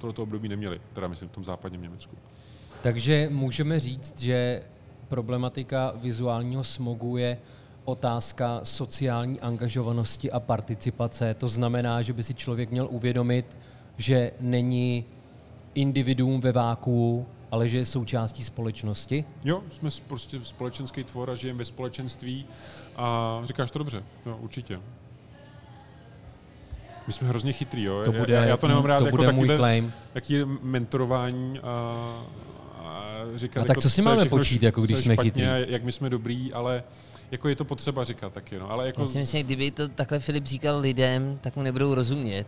tohoto 0.00 0.22
období 0.22 0.48
neměli, 0.48 0.80
teda 0.92 1.08
myslím 1.08 1.28
v 1.28 1.32
tom 1.32 1.44
západním 1.44 1.82
Německu. 1.82 2.16
Takže 2.82 3.28
můžeme 3.32 3.80
říct, 3.80 4.20
že 4.20 4.62
problematika 5.08 5.92
vizuálního 5.96 6.64
smogu 6.64 7.16
je 7.16 7.38
otázka 7.88 8.60
sociální 8.62 9.40
angažovanosti 9.40 10.30
a 10.30 10.40
participace. 10.40 11.34
To 11.34 11.48
znamená, 11.48 12.02
že 12.02 12.12
by 12.12 12.22
si 12.22 12.34
člověk 12.34 12.70
měl 12.70 12.88
uvědomit, 12.90 13.56
že 13.96 14.30
není 14.40 15.04
individuum 15.74 16.40
ve 16.40 16.52
váku, 16.52 17.26
ale 17.50 17.68
že 17.68 17.78
je 17.78 17.86
součástí 17.86 18.44
společnosti? 18.44 19.24
Jo, 19.44 19.62
jsme 19.70 19.90
prostě 20.06 20.40
společenský 20.42 21.04
tvor 21.04 21.30
a 21.30 21.34
žijeme 21.34 21.58
ve 21.58 21.64
společenství 21.64 22.46
a 22.96 23.40
říkáš 23.44 23.70
to 23.70 23.78
dobře, 23.78 24.02
jo, 24.26 24.38
určitě. 24.40 24.80
My 27.06 27.12
jsme 27.12 27.28
hrozně 27.28 27.52
chytrý, 27.52 27.82
jo. 27.82 28.02
To 28.04 28.12
já, 28.12 28.18
bude, 28.20 28.34
já, 28.34 28.44
já 28.44 28.56
to 28.56 28.68
nemám 28.68 28.84
rád 28.84 28.98
to 28.98 29.04
jako 29.04 29.16
bude 29.16 29.26
můj 29.32 29.32
takovýhle- 29.32 29.56
claim. 29.56 29.92
Jaký 30.14 30.32
je 30.32 30.46
mentorování 30.62 31.58
a, 31.58 31.68
a 32.78 33.06
říkat, 33.36 33.60
A 33.60 33.64
tak 33.64 33.68
jako, 33.68 33.80
co 33.80 33.90
si 33.90 34.02
máme 34.02 34.24
počít, 34.24 34.62
jako 34.62 34.82
když 34.82 34.98
jsme 34.98 35.16
chytrý? 35.16 35.46
jak 35.66 35.84
my 35.84 35.92
jsme 35.92 36.10
dobrý, 36.10 36.52
ale 36.52 36.82
jako 37.30 37.48
je 37.48 37.56
to 37.56 37.64
potřeba 37.64 38.04
říkat 38.04 38.32
taky, 38.32 38.58
no. 38.58 38.70
Ale 38.70 38.86
jako, 38.86 39.00
Já 39.00 39.06
si 39.06 39.18
myslím, 39.18 39.38
že 39.38 39.44
kdyby 39.44 39.70
to 39.70 39.88
takhle 39.88 40.20
Filip 40.20 40.46
říkal 40.46 40.78
lidem, 40.78 41.38
tak 41.40 41.56
mu 41.56 41.62
nebudou 41.62 41.94
rozumět. 41.94 42.46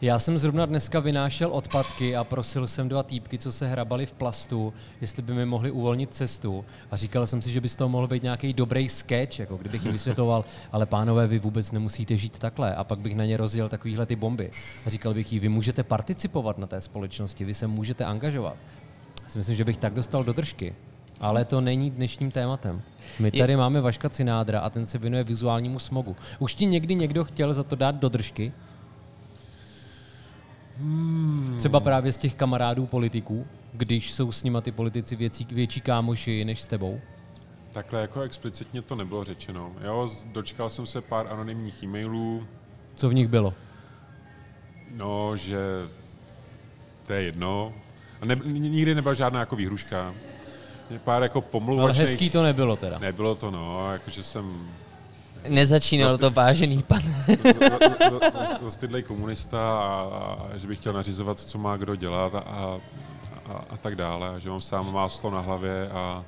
Já 0.00 0.18
jsem 0.18 0.38
zrovna 0.38 0.66
dneska 0.66 1.00
vynášel 1.00 1.50
odpadky 1.52 2.16
a 2.16 2.24
prosil 2.24 2.66
jsem 2.66 2.88
dva 2.88 3.02
týpky, 3.02 3.38
co 3.38 3.52
se 3.52 3.66
hrabali 3.66 4.06
v 4.06 4.12
plastu, 4.12 4.72
jestli 5.00 5.22
by 5.22 5.34
mi 5.34 5.46
mohli 5.46 5.70
uvolnit 5.70 6.14
cestu. 6.14 6.64
A 6.90 6.96
říkal 6.96 7.26
jsem 7.26 7.42
si, 7.42 7.50
že 7.50 7.60
by 7.60 7.68
z 7.68 7.76
toho 7.76 7.88
mohl 7.88 8.08
být 8.08 8.22
nějaký 8.22 8.52
dobrý 8.52 8.88
sketch, 8.88 9.38
jako 9.38 9.56
kdybych 9.56 9.84
jim 9.84 9.92
vysvětloval, 9.92 10.44
ale 10.72 10.86
pánové, 10.86 11.26
vy 11.26 11.38
vůbec 11.38 11.72
nemusíte 11.72 12.16
žít 12.16 12.38
takhle. 12.38 12.74
A 12.74 12.84
pak 12.84 12.98
bych 12.98 13.14
na 13.14 13.24
ně 13.24 13.36
rozjel 13.36 13.68
takovýhle 13.68 14.06
ty 14.06 14.16
bomby. 14.16 14.50
A 14.86 14.90
říkal 14.90 15.14
bych 15.14 15.32
jí, 15.32 15.38
vy 15.38 15.48
můžete 15.48 15.82
participovat 15.82 16.58
na 16.58 16.66
té 16.66 16.80
společnosti, 16.80 17.44
vy 17.44 17.54
se 17.54 17.66
můžete 17.66 18.04
angažovat. 18.04 18.56
Já 19.22 19.28
si 19.28 19.38
myslím, 19.38 19.56
že 19.56 19.64
bych 19.64 19.76
tak 19.76 19.94
dostal 19.94 20.24
do 20.24 20.32
držky. 20.32 20.74
Ale 21.20 21.44
to 21.44 21.60
není 21.60 21.90
dnešním 21.90 22.30
tématem. 22.30 22.82
My 23.20 23.30
Je- 23.32 23.42
tady 23.42 23.56
máme 23.56 23.80
Vaška 23.80 24.08
Cinádra 24.08 24.60
a 24.60 24.70
ten 24.70 24.86
se 24.86 24.98
věnuje 24.98 25.24
vizuálnímu 25.24 25.78
smogu. 25.78 26.16
Už 26.38 26.54
ti 26.54 26.66
někdy 26.66 26.94
někdo 26.94 27.24
chtěl 27.24 27.54
za 27.54 27.62
to 27.62 27.76
dát 27.76 27.94
do 27.94 28.08
držky? 28.08 28.52
Třeba 31.58 31.80
právě 31.80 32.12
z 32.12 32.16
těch 32.16 32.34
kamarádů 32.34 32.86
politiků, 32.86 33.46
když 33.72 34.12
jsou 34.12 34.32
s 34.32 34.42
nima 34.42 34.60
ty 34.60 34.72
politici 34.72 35.16
věcí, 35.16 35.46
větší 35.50 35.80
kámoši 35.80 36.44
než 36.44 36.62
s 36.62 36.66
tebou. 36.66 37.00
Takhle 37.72 38.00
jako 38.00 38.20
explicitně 38.20 38.82
to 38.82 38.94
nebylo 38.96 39.24
řečeno. 39.24 39.72
Jo, 39.84 40.10
dočkal 40.24 40.70
jsem 40.70 40.86
se 40.86 41.00
pár 41.00 41.26
anonymních 41.30 41.82
e-mailů, 41.82 42.46
Co 42.94 43.08
v 43.08 43.14
nich 43.14 43.28
bylo? 43.28 43.54
no, 44.90 45.36
že 45.36 45.58
to 47.06 47.12
je 47.12 47.22
jedno. 47.22 47.72
A 48.20 48.24
ne, 48.24 48.36
nikdy 48.44 48.94
nebyla 48.94 49.14
žádná 49.14 49.40
jako 49.40 49.56
výhruška. 49.56 50.14
Je 50.90 50.98
Pár 50.98 51.22
jako 51.22 51.38
Ale 51.38 51.48
pomluvačných... 51.50 52.08
hezký 52.08 52.30
to 52.30 52.42
nebylo 52.42 52.76
teda. 52.76 52.98
Nebylo 52.98 53.34
to, 53.34 53.50
no, 53.50 53.92
jakože 53.92 54.22
jsem 54.24 54.68
Nezačínalo 55.48 56.18
to 56.18 56.30
vážený 56.30 56.82
pan. 56.82 57.02
zastydlej 58.62 59.02
komunista 59.02 59.58
a, 59.78 60.08
a, 60.52 60.56
že 60.58 60.66
bych 60.66 60.78
chtěl 60.78 60.92
nařizovat, 60.92 61.38
co 61.38 61.58
má 61.58 61.76
kdo 61.76 61.94
dělat 61.94 62.34
a, 62.34 62.38
a, 62.38 62.80
a, 63.46 63.64
a 63.70 63.76
tak 63.76 63.96
dále. 63.96 64.28
A 64.28 64.38
že 64.38 64.50
mám 64.50 64.60
sám 64.60 64.92
máslo 64.92 65.30
na 65.30 65.40
hlavě 65.40 65.88
a 65.88 66.24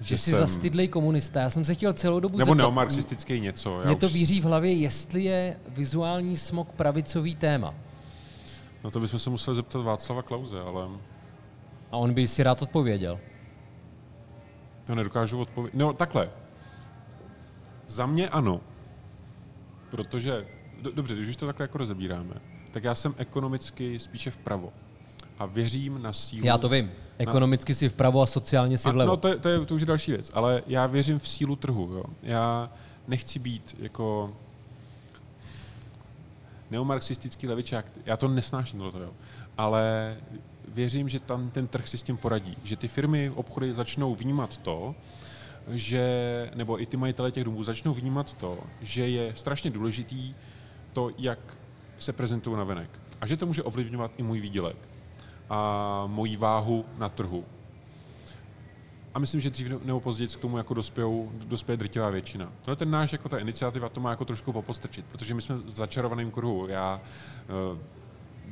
Že 0.00 0.18
jsi 0.18 0.30
zastydlej 0.30 0.88
komunista. 0.88 1.40
Já 1.40 1.50
jsem 1.50 1.64
se 1.64 1.74
chtěl 1.74 1.92
celou 1.92 2.20
dobu 2.20 2.38
Nebo 2.38 2.50
zeptat. 2.52 2.62
neomarxistický 2.62 3.40
něco. 3.40 3.80
já 3.80 3.86
Mě 3.86 3.96
to 3.96 4.06
už- 4.06 4.12
víří 4.12 4.40
v 4.40 4.44
hlavě, 4.44 4.72
jestli 4.72 5.24
je 5.24 5.56
vizuální 5.68 6.36
smog 6.36 6.68
pravicový 6.76 7.34
téma. 7.34 7.74
No 8.84 8.90
to 8.90 9.00
bychom 9.00 9.18
se 9.18 9.30
museli 9.30 9.56
zeptat 9.56 9.78
Václava 9.82 10.22
Klauze, 10.22 10.60
ale 10.60 10.84
A 11.90 11.96
on 11.96 12.14
by 12.14 12.20
jistě 12.20 12.42
rád 12.42 12.62
odpověděl. 12.62 13.18
To 14.84 14.94
nedokážu 14.94 15.40
odpovědět. 15.40 15.78
No 15.78 15.92
takhle. 15.92 16.30
Za 17.86 18.06
mě 18.06 18.28
ano. 18.28 18.60
Protože, 19.90 20.46
do, 20.82 20.92
dobře, 20.92 21.14
když 21.14 21.28
už 21.28 21.36
to 21.36 21.46
takhle 21.46 21.64
jako 21.64 21.78
rozebíráme, 21.78 22.34
tak 22.70 22.84
já 22.84 22.94
jsem 22.94 23.14
ekonomicky 23.18 23.98
spíše 23.98 24.30
vpravo. 24.30 24.72
A 25.38 25.46
věřím 25.46 26.02
na 26.02 26.12
sílu... 26.12 26.46
Já 26.46 26.58
to 26.58 26.68
vím. 26.68 26.90
Ekonomicky 27.18 27.74
si 27.74 27.88
vpravo 27.88 28.22
a 28.22 28.26
sociálně 28.26 28.78
si 28.78 28.88
A, 28.88 28.92
vlevo. 28.92 29.10
no 29.10 29.16
to, 29.16 29.28
je, 29.28 29.36
to, 29.36 29.48
je, 29.48 29.66
to 29.66 29.74
už 29.74 29.80
je 29.80 29.86
další 29.86 30.10
věc, 30.10 30.30
ale 30.34 30.62
já 30.66 30.86
věřím 30.86 31.18
v 31.18 31.28
sílu 31.28 31.56
trhu. 31.56 31.92
Jo. 31.92 32.04
Já 32.22 32.70
nechci 33.08 33.38
být 33.38 33.76
jako 33.78 34.36
neomarxistický 36.70 37.48
levičák, 37.48 37.86
já 38.06 38.16
to 38.16 38.28
nesnáším 38.28 38.78
tohleto, 38.78 38.98
jo. 38.98 39.10
ale 39.58 40.16
věřím, 40.68 41.08
že 41.08 41.20
tam 41.20 41.50
ten 41.50 41.66
trh 41.66 41.88
si 41.88 41.98
s 41.98 42.02
tím 42.02 42.16
poradí, 42.16 42.56
že 42.64 42.76
ty 42.76 42.88
firmy, 42.88 43.30
obchody 43.34 43.74
začnou 43.74 44.14
vnímat 44.14 44.56
to, 44.56 44.94
že, 45.68 46.50
nebo 46.54 46.82
i 46.82 46.86
ty 46.86 46.96
majitele 46.96 47.30
těch 47.30 47.44
domů 47.44 47.64
začnou 47.64 47.94
vnímat 47.94 48.34
to, 48.34 48.58
že 48.80 49.08
je 49.08 49.32
strašně 49.36 49.70
důležitý 49.70 50.34
to, 50.92 51.10
jak 51.18 51.38
se 51.98 52.12
prezentují 52.12 52.56
na 52.56 52.64
venek. 52.64 53.00
A 53.20 53.26
že 53.26 53.36
to 53.36 53.46
může 53.46 53.62
ovlivňovat 53.62 54.10
i 54.16 54.22
můj 54.22 54.40
výdělek 54.40 54.76
a 55.50 56.04
moji 56.06 56.36
váhu 56.36 56.84
na 56.98 57.08
trhu. 57.08 57.44
A 59.14 59.18
myslím, 59.18 59.40
že 59.40 59.50
dřív 59.50 59.84
nebo 59.84 60.00
později 60.00 60.28
k 60.28 60.40
tomu 60.40 60.56
jako 60.56 60.74
dospějou, 60.74 61.32
dospěje 61.34 61.76
drtivá 61.76 62.10
většina. 62.10 62.52
Tohle 62.62 62.76
ten 62.76 62.90
náš, 62.90 63.12
jako 63.12 63.28
ta 63.28 63.38
iniciativa, 63.38 63.88
to 63.88 64.00
má 64.00 64.10
jako 64.10 64.24
trošku 64.24 64.52
popostrčit, 64.52 65.06
protože 65.06 65.34
my 65.34 65.42
jsme 65.42 65.56
v 65.56 65.70
začarovaném 65.70 66.30
kruhu. 66.30 66.68
Já 66.68 67.00
uh, 67.72 67.78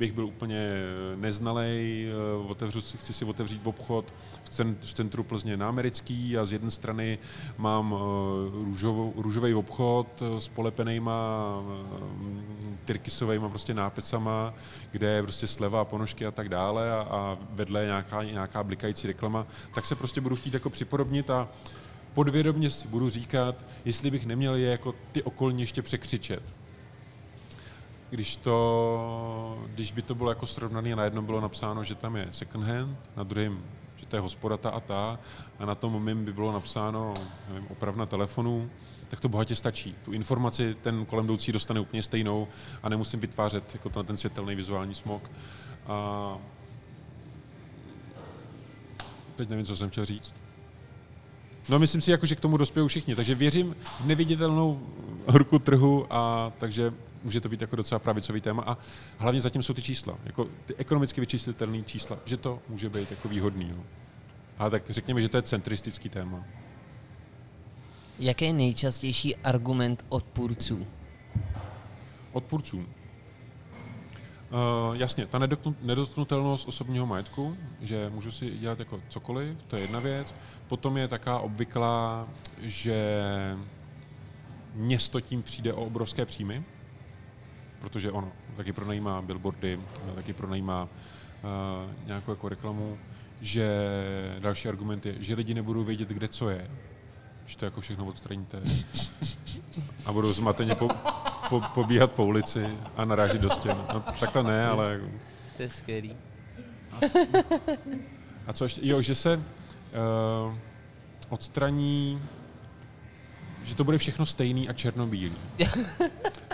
bych 0.01 0.13
byl 0.13 0.25
úplně 0.25 0.69
neznalej, 1.15 2.07
uh, 2.41 2.51
otevřu 2.51 2.81
chci 2.81 3.13
si 3.13 3.25
otevřít 3.25 3.61
obchod 3.63 4.13
v, 4.43 4.49
cen, 4.49 4.75
v 4.81 4.93
centru 4.93 5.23
Plzně 5.23 5.57
na 5.57 5.69
americký 5.69 6.37
a 6.37 6.45
z 6.45 6.51
jedné 6.51 6.71
strany 6.71 7.19
mám 7.57 7.95
růžovou, 8.51 9.13
růžový 9.17 9.53
obchod 9.53 10.23
s 10.39 10.47
polepenýma 10.47 11.13
tyrkisovými 12.85 13.49
prostě 13.49 13.73
nápisama, 13.73 14.53
kde 14.91 15.07
je 15.07 15.23
prostě 15.23 15.47
sleva 15.47 15.85
ponožky 15.85 16.25
a 16.25 16.31
tak 16.31 16.49
dále 16.49 16.91
a, 16.91 17.01
a 17.01 17.37
vedle 17.51 17.85
nějaká, 17.85 18.23
nějaká 18.23 18.63
blikající 18.63 19.07
reklama, 19.07 19.47
tak 19.75 19.85
se 19.85 19.95
prostě 19.95 20.21
budu 20.21 20.35
chtít 20.35 20.53
jako 20.53 20.69
připodobnit 20.69 21.29
a 21.29 21.49
podvědomně 22.13 22.69
si 22.69 22.87
budu 22.87 23.09
říkat, 23.09 23.65
jestli 23.85 24.11
bych 24.11 24.25
neměl 24.25 24.55
je 24.55 24.71
jako 24.71 24.95
ty 25.11 25.23
okolní 25.23 25.61
ještě 25.61 25.81
překřičet. 25.81 26.60
Když, 28.11 28.37
to, 28.37 29.63
když 29.67 29.91
by 29.91 30.01
to 30.01 30.15
bylo 30.15 30.31
jako 30.31 30.47
srovnané 30.47 30.93
a 30.93 30.95
na 30.95 31.03
jednom 31.03 31.25
bylo 31.25 31.41
napsáno, 31.41 31.83
že 31.83 31.95
tam 31.95 32.15
je 32.15 32.27
second 32.31 32.65
hand, 32.65 32.97
na 33.17 33.23
druhém, 33.23 33.61
že 33.95 34.05
to 34.05 34.15
je 34.15 34.21
hospoda 34.21 34.57
ta 34.57 34.69
a 34.69 34.79
ta, 34.79 35.19
a 35.59 35.65
na 35.65 35.75
tom 35.75 36.03
mým 36.03 36.25
by 36.25 36.33
bylo 36.33 36.51
napsáno 36.51 37.13
nevím, 37.49 37.67
opravna 37.69 38.05
telefonu, 38.05 38.69
tak 39.07 39.19
to 39.19 39.29
bohatě 39.29 39.55
stačí. 39.55 39.95
Tu 40.05 40.11
informaci 40.11 40.75
ten 40.81 41.05
kolem 41.05 41.25
jdoucí 41.25 41.51
dostane 41.51 41.79
úplně 41.79 42.03
stejnou 42.03 42.47
a 42.83 42.89
nemusím 42.89 43.19
vytvářet 43.19 43.73
jako 43.73 43.89
to, 43.89 44.03
ten 44.03 44.17
světelný 44.17 44.55
vizuální 44.55 44.95
smog. 44.95 45.31
A 45.87 46.37
teď 49.35 49.49
nevím, 49.49 49.65
co 49.65 49.75
jsem 49.75 49.89
chtěl 49.89 50.05
říct. 50.05 50.35
No 51.69 51.79
myslím 51.79 52.01
si, 52.01 52.11
jako, 52.11 52.25
že 52.25 52.35
k 52.35 52.39
tomu 52.39 52.57
dospějou 52.57 52.87
všichni, 52.87 53.15
takže 53.15 53.35
věřím 53.35 53.75
v 53.99 54.05
neviditelnou 54.05 54.79
ruku 55.27 55.59
trhu 55.59 56.07
a 56.09 56.51
takže 56.57 56.93
může 57.23 57.41
to 57.41 57.49
být 57.49 57.61
jako 57.61 57.75
docela 57.75 57.99
pravicový 57.99 58.41
téma 58.41 58.63
a 58.67 58.77
hlavně 59.17 59.41
zatím 59.41 59.63
jsou 59.63 59.73
ty 59.73 59.81
čísla, 59.81 60.17
jako 60.23 60.47
ty 60.65 60.75
ekonomicky 60.75 61.21
vyčíslitelné 61.21 61.83
čísla, 61.83 62.17
že 62.25 62.37
to 62.37 62.59
může 62.69 62.89
být 62.89 63.11
jako 63.11 63.29
výhodný. 63.29 63.69
Jo. 63.69 63.83
A 64.57 64.69
tak 64.69 64.89
řekněme, 64.89 65.21
že 65.21 65.29
to 65.29 65.37
je 65.37 65.41
centristický 65.41 66.09
téma. 66.09 66.45
Jaký 68.19 68.45
je 68.45 68.53
nejčastější 68.53 69.35
argument 69.35 70.05
odpůrců? 70.09 70.87
Odpůrcům. 72.31 72.87
Uh, 74.51 74.95
jasně, 74.95 75.25
ta 75.25 75.39
nedotknu- 75.39 75.75
nedotknutelnost 75.81 76.67
osobního 76.67 77.05
majetku, 77.05 77.57
že 77.81 78.09
můžu 78.09 78.31
si 78.31 78.49
dělat 78.49 78.79
jako 78.79 79.01
cokoliv, 79.09 79.63
to 79.63 79.75
je 79.75 79.81
jedna 79.81 79.99
věc. 79.99 80.35
Potom 80.67 80.97
je 80.97 81.07
taká 81.07 81.39
obvyklá, 81.39 82.27
že 82.61 83.13
město 84.73 85.21
tím 85.21 85.43
přijde 85.43 85.73
o 85.73 85.85
obrovské 85.85 86.25
příjmy, 86.25 86.63
protože 87.81 88.11
ono 88.11 88.31
taky 88.57 88.73
pronajímá 88.73 89.21
billboardy, 89.21 89.79
taky 90.15 90.33
pronajímá 90.33 90.83
uh, 90.83 92.07
nějakou 92.07 92.31
jako 92.31 92.49
reklamu, 92.49 92.97
že 93.41 93.69
další 94.39 94.69
argument 94.69 95.05
je, 95.05 95.15
že 95.19 95.35
lidi 95.35 95.53
nebudou 95.53 95.83
vědět, 95.83 96.09
kde 96.09 96.27
co 96.27 96.49
je, 96.49 96.71
že 97.45 97.57
to 97.57 97.65
jako 97.65 97.81
všechno 97.81 98.05
odstraníte 98.05 98.61
a 100.05 100.11
budou 100.11 100.33
zmateně 100.33 100.75
po, 100.75 100.89
po, 101.49 101.61
pobíhat 101.73 102.13
po 102.13 102.25
ulici 102.25 102.65
a 102.97 103.05
narážet 103.05 103.41
do 103.41 103.49
stěn. 103.49 103.77
No, 103.93 104.03
takhle 104.19 104.43
ne, 104.43 104.67
ale... 104.67 105.01
To 105.57 105.63
je 105.63 105.69
skvělý. 105.69 106.15
A 108.47 108.53
co 108.53 108.65
ještě? 108.65 108.81
Jo, 108.83 109.01
že 109.01 109.15
se 109.15 109.37
uh, 109.37 110.55
odstraní, 111.29 112.21
že 113.63 113.75
to 113.75 113.83
bude 113.83 113.97
všechno 113.97 114.25
stejný 114.25 114.69
a 114.69 114.73
černobílý. 114.73 115.35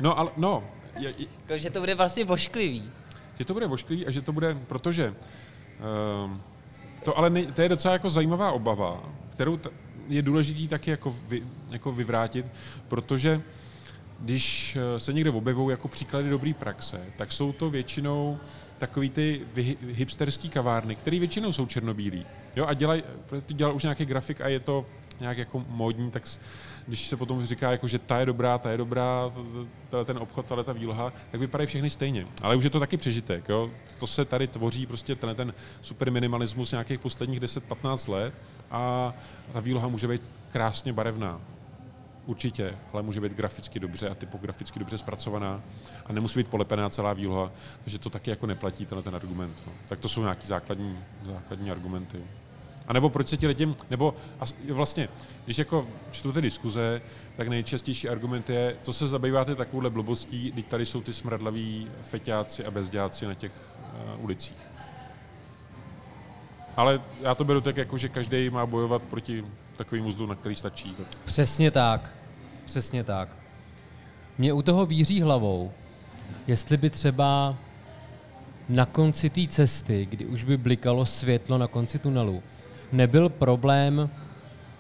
No, 0.01 0.19
ale, 0.19 0.31
no, 0.37 0.63
je, 0.97 1.13
je, 1.17 1.25
Jako, 1.47 1.57
že 1.57 1.69
to 1.69 1.79
bude 1.79 1.95
vlastně 1.95 2.25
vošklivý. 2.25 2.91
že 3.39 3.45
to 3.45 3.53
bude 3.53 3.67
vošklivý 3.67 4.07
a 4.07 4.11
že 4.11 4.21
to 4.21 4.31
bude, 4.33 4.57
protože 4.67 5.09
uh, 6.25 6.37
to 7.03 7.17
ale 7.17 7.29
ne, 7.29 7.45
to 7.45 7.61
je 7.61 7.69
docela 7.69 7.91
jako 7.93 8.09
zajímavá 8.09 8.51
obava, 8.51 9.03
kterou 9.29 9.57
t- 9.57 9.69
je 10.07 10.21
důležitý 10.21 10.67
taky 10.67 10.91
jako, 10.91 11.15
vy, 11.27 11.43
jako 11.69 11.91
vyvrátit, 11.91 12.45
protože 12.87 13.41
když 14.19 14.75
eh, 14.95 14.99
se 14.99 15.13
někde 15.13 15.29
objevují 15.31 15.69
jako 15.73 15.87
příklady 15.87 16.29
dobré 16.29 16.53
praxe, 16.53 17.01
tak 17.17 17.31
jsou 17.31 17.51
to 17.51 17.69
většinou 17.69 18.37
takový 18.77 19.09
ty 19.09 19.41
vy- 19.53 19.77
hipsterský 19.87 20.49
kavárny, 20.49 20.95
které 20.95 21.19
většinou 21.19 21.51
jsou 21.53 21.65
černobílí. 21.65 22.25
Jo, 22.55 22.65
a 22.65 22.73
dělaj, 22.73 23.03
ty 23.45 23.53
dělal 23.53 23.75
už 23.75 23.83
nějaký 23.83 24.05
grafik 24.05 24.41
a 24.41 24.47
je 24.47 24.59
to 24.59 24.85
nějak 25.19 25.37
jako 25.37 25.65
módní, 25.67 26.11
tak 26.11 26.23
když 26.87 27.07
se 27.07 27.17
potom 27.17 27.45
říká, 27.45 27.71
jako, 27.71 27.87
že 27.87 27.99
ta 27.99 28.19
je 28.19 28.25
dobrá, 28.25 28.57
ta 28.57 28.71
je 28.71 28.77
dobrá, 28.77 29.31
ten 30.05 30.17
obchod, 30.17 30.45
ta 30.63 30.73
výloha, 30.73 31.13
tak 31.31 31.39
vypadají 31.39 31.67
všechny 31.67 31.89
stejně. 31.89 32.27
Ale 32.41 32.55
už 32.55 32.63
je 32.63 32.69
to 32.69 32.79
taky 32.79 32.97
přežitek. 32.97 33.49
Jo? 33.49 33.69
To 33.99 34.07
se 34.07 34.25
tady 34.25 34.47
tvoří 34.47 34.85
prostě 34.85 35.15
ten, 35.15 35.35
ten 35.35 35.53
super 35.81 36.11
minimalismus 36.11 36.71
nějakých 36.71 36.99
posledních 36.99 37.39
10-15 37.39 38.11
let 38.11 38.33
a 38.71 39.13
ta 39.53 39.59
výloha 39.59 39.87
může 39.87 40.07
být 40.07 40.31
krásně 40.51 40.93
barevná. 40.93 41.41
Určitě, 42.25 42.75
ale 42.93 43.03
může 43.03 43.21
být 43.21 43.33
graficky 43.33 43.79
dobře 43.79 44.09
a 44.09 44.15
typograficky 44.15 44.79
dobře 44.79 44.97
zpracovaná 44.97 45.61
a 46.05 46.13
nemusí 46.13 46.39
být 46.39 46.47
polepená 46.47 46.89
celá 46.89 47.13
výloha, 47.13 47.51
takže 47.83 47.99
to 47.99 48.09
taky 48.09 48.29
jako 48.29 48.47
neplatí 48.47 48.85
tenhle 48.85 49.03
ten 49.03 49.15
argument. 49.15 49.63
No. 49.67 49.73
Tak 49.87 49.99
to 49.99 50.09
jsou 50.09 50.21
nějaký 50.21 50.47
základní, 50.47 50.99
základní 51.23 51.71
argumenty. 51.71 52.23
A 52.87 52.93
nebo 52.93 53.09
proč 53.09 53.27
se 53.27 53.37
ti 53.37 53.47
lidem, 53.47 53.75
nebo 53.89 54.15
as- 54.39 54.73
vlastně, 54.73 55.09
když 55.45 55.57
jako 55.57 55.87
čtu 56.11 56.31
ty 56.31 56.41
diskuze, 56.41 57.01
tak 57.37 57.47
nejčastější 57.47 58.09
argument 58.09 58.49
je, 58.49 58.75
co 58.81 58.93
se 58.93 59.07
zabýváte 59.07 59.55
takovouhle 59.55 59.89
blbostí, 59.89 60.51
když 60.51 60.65
tady 60.65 60.85
jsou 60.85 61.01
ty 61.01 61.13
smradlaví 61.13 61.87
feťáci 62.01 62.65
a 62.65 62.71
bezděláci 62.71 63.25
na 63.25 63.33
těch 63.33 63.51
uh, 64.15 64.23
ulicích. 64.23 64.57
Ale 66.77 67.01
já 67.21 67.35
to 67.35 67.43
beru 67.43 67.61
tak, 67.61 67.77
jako, 67.77 67.97
že 67.97 68.09
každý 68.09 68.49
má 68.49 68.65
bojovat 68.65 69.01
proti 69.01 69.45
takovým 69.77 70.05
uzdu, 70.05 70.25
na 70.25 70.35
který 70.35 70.55
stačí. 70.55 70.93
Tak 70.93 71.07
Přesně 71.25 71.71
tak. 71.71 72.11
Přesně 72.65 73.03
tak. 73.03 73.29
Mě 74.37 74.53
u 74.53 74.61
toho 74.61 74.85
víří 74.85 75.21
hlavou, 75.21 75.71
jestli 76.47 76.77
by 76.77 76.89
třeba 76.89 77.55
na 78.69 78.85
konci 78.85 79.29
té 79.29 79.47
cesty, 79.47 80.05
kdy 80.05 80.25
už 80.25 80.43
by 80.43 80.57
blikalo 80.57 81.05
světlo 81.05 81.57
na 81.57 81.67
konci 81.67 81.99
tunelu, 81.99 82.43
nebyl 82.91 83.29
problém 83.29 84.09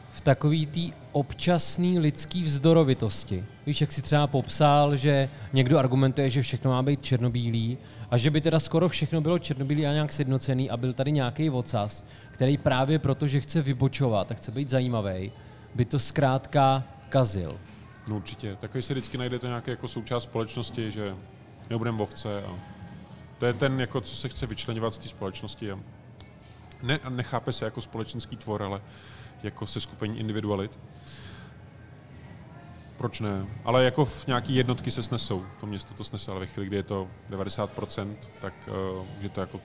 v 0.09 0.21
takový 0.21 0.65
té 0.65 0.95
občasný 1.11 1.99
lidský 1.99 2.43
vzdorovitosti. 2.43 3.45
Víš, 3.65 3.81
jak 3.81 3.91
si 3.91 4.01
třeba 4.01 4.27
popsal, 4.27 4.95
že 4.95 5.29
někdo 5.53 5.77
argumentuje, 5.77 6.29
že 6.29 6.41
všechno 6.41 6.71
má 6.71 6.83
být 6.83 7.01
černobílý 7.01 7.77
a 8.11 8.17
že 8.17 8.31
by 8.31 8.41
teda 8.41 8.59
skoro 8.59 8.89
všechno 8.89 9.21
bylo 9.21 9.39
černobílý 9.39 9.87
a 9.87 9.93
nějak 9.93 10.13
sjednocený 10.13 10.69
a 10.69 10.77
byl 10.77 10.93
tady 10.93 11.11
nějaký 11.11 11.49
vocas, 11.49 12.05
který 12.31 12.57
právě 12.57 12.99
proto, 12.99 13.27
že 13.27 13.41
chce 13.41 13.61
vybočovat 13.61 14.31
a 14.31 14.35
chce 14.35 14.51
být 14.51 14.69
zajímavý, 14.69 15.31
by 15.75 15.85
to 15.85 15.99
zkrátka 15.99 16.83
kazil. 17.09 17.59
No 18.07 18.15
určitě. 18.15 18.55
Takový 18.55 18.81
si 18.81 18.93
vždycky 18.93 19.17
najdete 19.17 19.47
nějaké 19.47 19.71
jako 19.71 19.87
součást 19.87 20.23
společnosti, 20.23 20.91
že 20.91 21.15
nebudeme 21.69 22.01
ovce 22.01 22.43
a 22.43 22.55
to 23.37 23.45
je 23.45 23.53
ten, 23.53 23.79
jako, 23.79 24.01
co 24.01 24.15
se 24.15 24.29
chce 24.29 24.47
vyčlenovat 24.47 24.93
z 24.93 24.97
té 24.97 25.09
společnosti 25.09 25.71
a, 25.71 25.79
ne, 26.81 26.99
nechápe 27.09 27.53
se 27.53 27.65
jako 27.65 27.81
společenský 27.81 28.37
tvor, 28.37 28.63
ale 28.63 28.81
jako 29.43 29.67
se 29.67 29.81
skupení 29.81 30.19
individualit. 30.19 30.79
Proč 32.97 33.19
ne? 33.19 33.45
Ale 33.65 33.85
jako 33.85 34.05
v 34.05 34.27
nějaký 34.27 34.55
jednotky 34.55 34.91
se 34.91 35.03
snesou. 35.03 35.45
To 35.59 35.65
město 35.65 35.93
to 35.93 36.03
snese, 36.03 36.31
ale 36.31 36.39
ve 36.39 36.45
chvíli, 36.45 36.67
kdy 36.67 36.75
je 36.75 36.83
to 36.83 37.07
90%, 37.29 38.15
tak 38.41 38.53
uh, 38.67 39.05
je 39.21 39.29
to 39.29 39.41
jako 39.41 39.59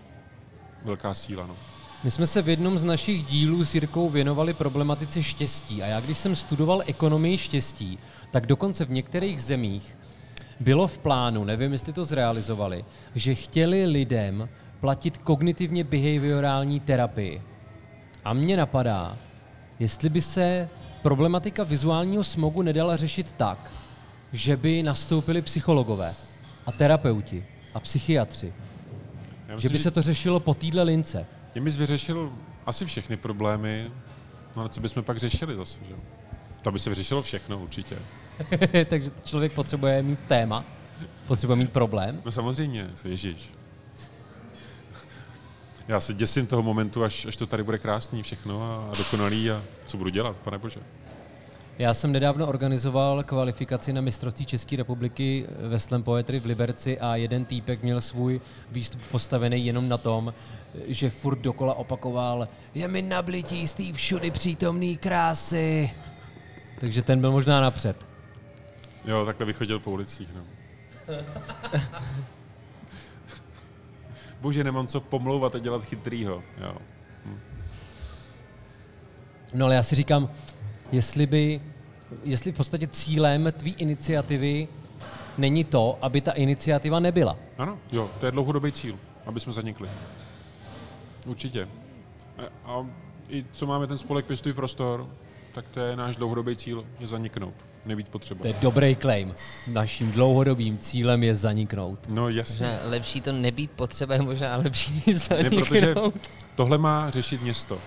velká 0.84 1.14
síla. 1.14 1.46
No. 1.46 1.56
My 2.04 2.10
jsme 2.10 2.26
se 2.26 2.42
v 2.42 2.48
jednom 2.48 2.78
z 2.78 2.84
našich 2.84 3.24
dílů 3.24 3.64
s 3.64 3.74
Jirkou 3.74 4.10
věnovali 4.10 4.54
problematice 4.54 5.22
štěstí 5.22 5.82
a 5.82 5.86
já 5.86 6.00
když 6.00 6.18
jsem 6.18 6.36
studoval 6.36 6.82
ekonomii 6.86 7.38
štěstí, 7.38 7.98
tak 8.30 8.46
dokonce 8.46 8.84
v 8.84 8.90
některých 8.90 9.42
zemích 9.42 9.98
bylo 10.60 10.88
v 10.88 10.98
plánu, 10.98 11.44
nevím, 11.44 11.72
jestli 11.72 11.92
to 11.92 12.04
zrealizovali, 12.04 12.84
že 13.14 13.34
chtěli 13.34 13.86
lidem 13.86 14.48
platit 14.82 15.18
kognitivně 15.18 15.84
behaviorální 15.84 16.80
terapii. 16.80 17.42
A 18.24 18.32
mně 18.32 18.56
napadá, 18.56 19.18
jestli 19.78 20.08
by 20.08 20.20
se 20.20 20.68
problematika 21.02 21.64
vizuálního 21.64 22.24
smogu 22.24 22.62
nedala 22.62 22.96
řešit 22.96 23.32
tak, 23.32 23.72
že 24.32 24.56
by 24.56 24.82
nastoupili 24.82 25.42
psychologové 25.42 26.14
a 26.66 26.72
terapeuti 26.72 27.46
a 27.74 27.80
psychiatři. 27.80 28.54
Já 29.48 29.58
Že 29.58 29.68
by 29.68 29.78
se 29.78 29.90
to 29.90 30.02
řešilo 30.02 30.40
po 30.40 30.54
týdle 30.54 30.82
lince. 30.82 31.26
Tím 31.52 31.64
bys 31.64 31.76
vyřešil 31.76 32.32
asi 32.66 32.86
všechny 32.86 33.16
problémy, 33.16 33.90
no 34.56 34.60
ale 34.60 34.68
co 34.68 34.80
bychom 34.80 35.04
pak 35.04 35.16
řešili 35.16 35.56
zase, 35.56 35.78
že? 35.88 35.94
To 36.62 36.72
by 36.72 36.78
se 36.78 36.90
vyřešilo 36.90 37.22
všechno 37.22 37.58
určitě. 37.58 37.96
Takže 38.88 39.10
člověk 39.24 39.52
potřebuje 39.52 40.02
mít 40.02 40.18
téma, 40.28 40.64
potřebuje 41.26 41.56
mít 41.56 41.72
problém. 41.72 42.22
No 42.24 42.32
samozřejmě, 42.32 42.90
ježíš. 43.04 43.61
Já 45.88 46.00
se 46.00 46.14
děsím 46.14 46.46
toho 46.46 46.62
momentu, 46.62 47.04
až, 47.04 47.26
až 47.26 47.36
to 47.36 47.46
tady 47.46 47.62
bude 47.62 47.78
krásný 47.78 48.22
všechno 48.22 48.62
a, 48.62 48.92
a 48.92 48.96
dokonalý 48.98 49.50
a 49.50 49.62
co 49.86 49.96
budu 49.96 50.10
dělat, 50.10 50.36
pane 50.36 50.58
bože. 50.58 50.80
Já 51.78 51.94
jsem 51.94 52.12
nedávno 52.12 52.46
organizoval 52.46 53.22
kvalifikaci 53.22 53.92
na 53.92 54.00
mistrovství 54.00 54.46
České 54.46 54.76
republiky 54.76 55.46
ve 55.68 55.78
Slam 55.78 56.02
Poetry 56.02 56.40
v 56.40 56.46
Liberci 56.46 57.00
a 57.00 57.16
jeden 57.16 57.44
týpek 57.44 57.82
měl 57.82 58.00
svůj 58.00 58.40
výstup 58.70 59.00
postavený 59.10 59.66
jenom 59.66 59.88
na 59.88 59.98
tom, 59.98 60.34
že 60.86 61.10
furt 61.10 61.38
dokola 61.38 61.74
opakoval 61.74 62.48
je 62.74 62.88
mi 62.88 63.02
nablití 63.02 63.68
z 63.68 63.74
té 63.74 63.92
všudy 63.92 64.30
přítomný 64.30 64.96
krásy. 64.96 65.90
Takže 66.80 67.02
ten 67.02 67.20
byl 67.20 67.32
možná 67.32 67.60
napřed. 67.60 68.06
Jo, 69.04 69.26
takhle 69.26 69.46
vychodil 69.46 69.80
po 69.80 69.90
ulicích, 69.90 70.28
no. 70.34 70.42
Bože, 74.42 74.64
nemám 74.64 74.86
co 74.86 75.00
pomlouvat 75.00 75.54
a 75.54 75.58
dělat 75.58 75.84
chytrýho, 75.84 76.42
jo. 76.60 76.76
No 79.54 79.66
ale 79.66 79.74
já 79.74 79.82
si 79.82 79.94
říkám, 79.96 80.28
jestli 80.92 81.26
by, 81.26 81.60
jestli 82.24 82.52
v 82.52 82.56
podstatě 82.56 82.86
cílem 82.86 83.52
tvý 83.56 83.74
iniciativy 83.78 84.68
není 85.38 85.64
to, 85.64 85.98
aby 86.02 86.20
ta 86.20 86.32
iniciativa 86.32 87.00
nebyla. 87.00 87.36
Ano, 87.58 87.78
jo, 87.92 88.10
to 88.20 88.26
je 88.26 88.32
dlouhodobý 88.32 88.72
cíl, 88.72 88.98
aby 89.26 89.40
jsme 89.40 89.52
zanikli. 89.52 89.88
Určitě. 91.26 91.68
A, 92.38 92.70
a 92.72 92.86
i 93.28 93.44
co 93.52 93.66
máme 93.66 93.86
ten 93.86 93.98
spolek 93.98 94.26
Pěstuj 94.26 94.52
prostor, 94.52 95.08
tak 95.54 95.68
to 95.68 95.80
je 95.80 95.96
náš 95.96 96.16
dlouhodobý 96.16 96.56
cíl, 96.56 96.84
je 96.98 97.06
zaniknout, 97.06 97.54
nebýt 97.86 98.08
potřeba. 98.08 98.42
To 98.42 98.46
je 98.48 98.54
dobrý 98.60 98.96
claim. 98.96 99.34
Naším 99.66 100.12
dlouhodobým 100.12 100.78
cílem 100.78 101.22
je 101.22 101.34
zaniknout. 101.34 101.98
No 102.08 102.28
jasně. 102.28 102.66
Možná 102.66 102.90
lepší 102.90 103.20
to 103.20 103.32
nebýt 103.32 103.70
potřeba, 103.70 104.14
je 104.14 104.22
možná 104.22 104.56
lepší 104.56 105.02
Ne, 105.06 105.50
protože 105.50 105.80
zaniknout. 105.80 106.14
tohle 106.54 106.78
má 106.78 107.10
řešit 107.10 107.42
město. 107.42 107.78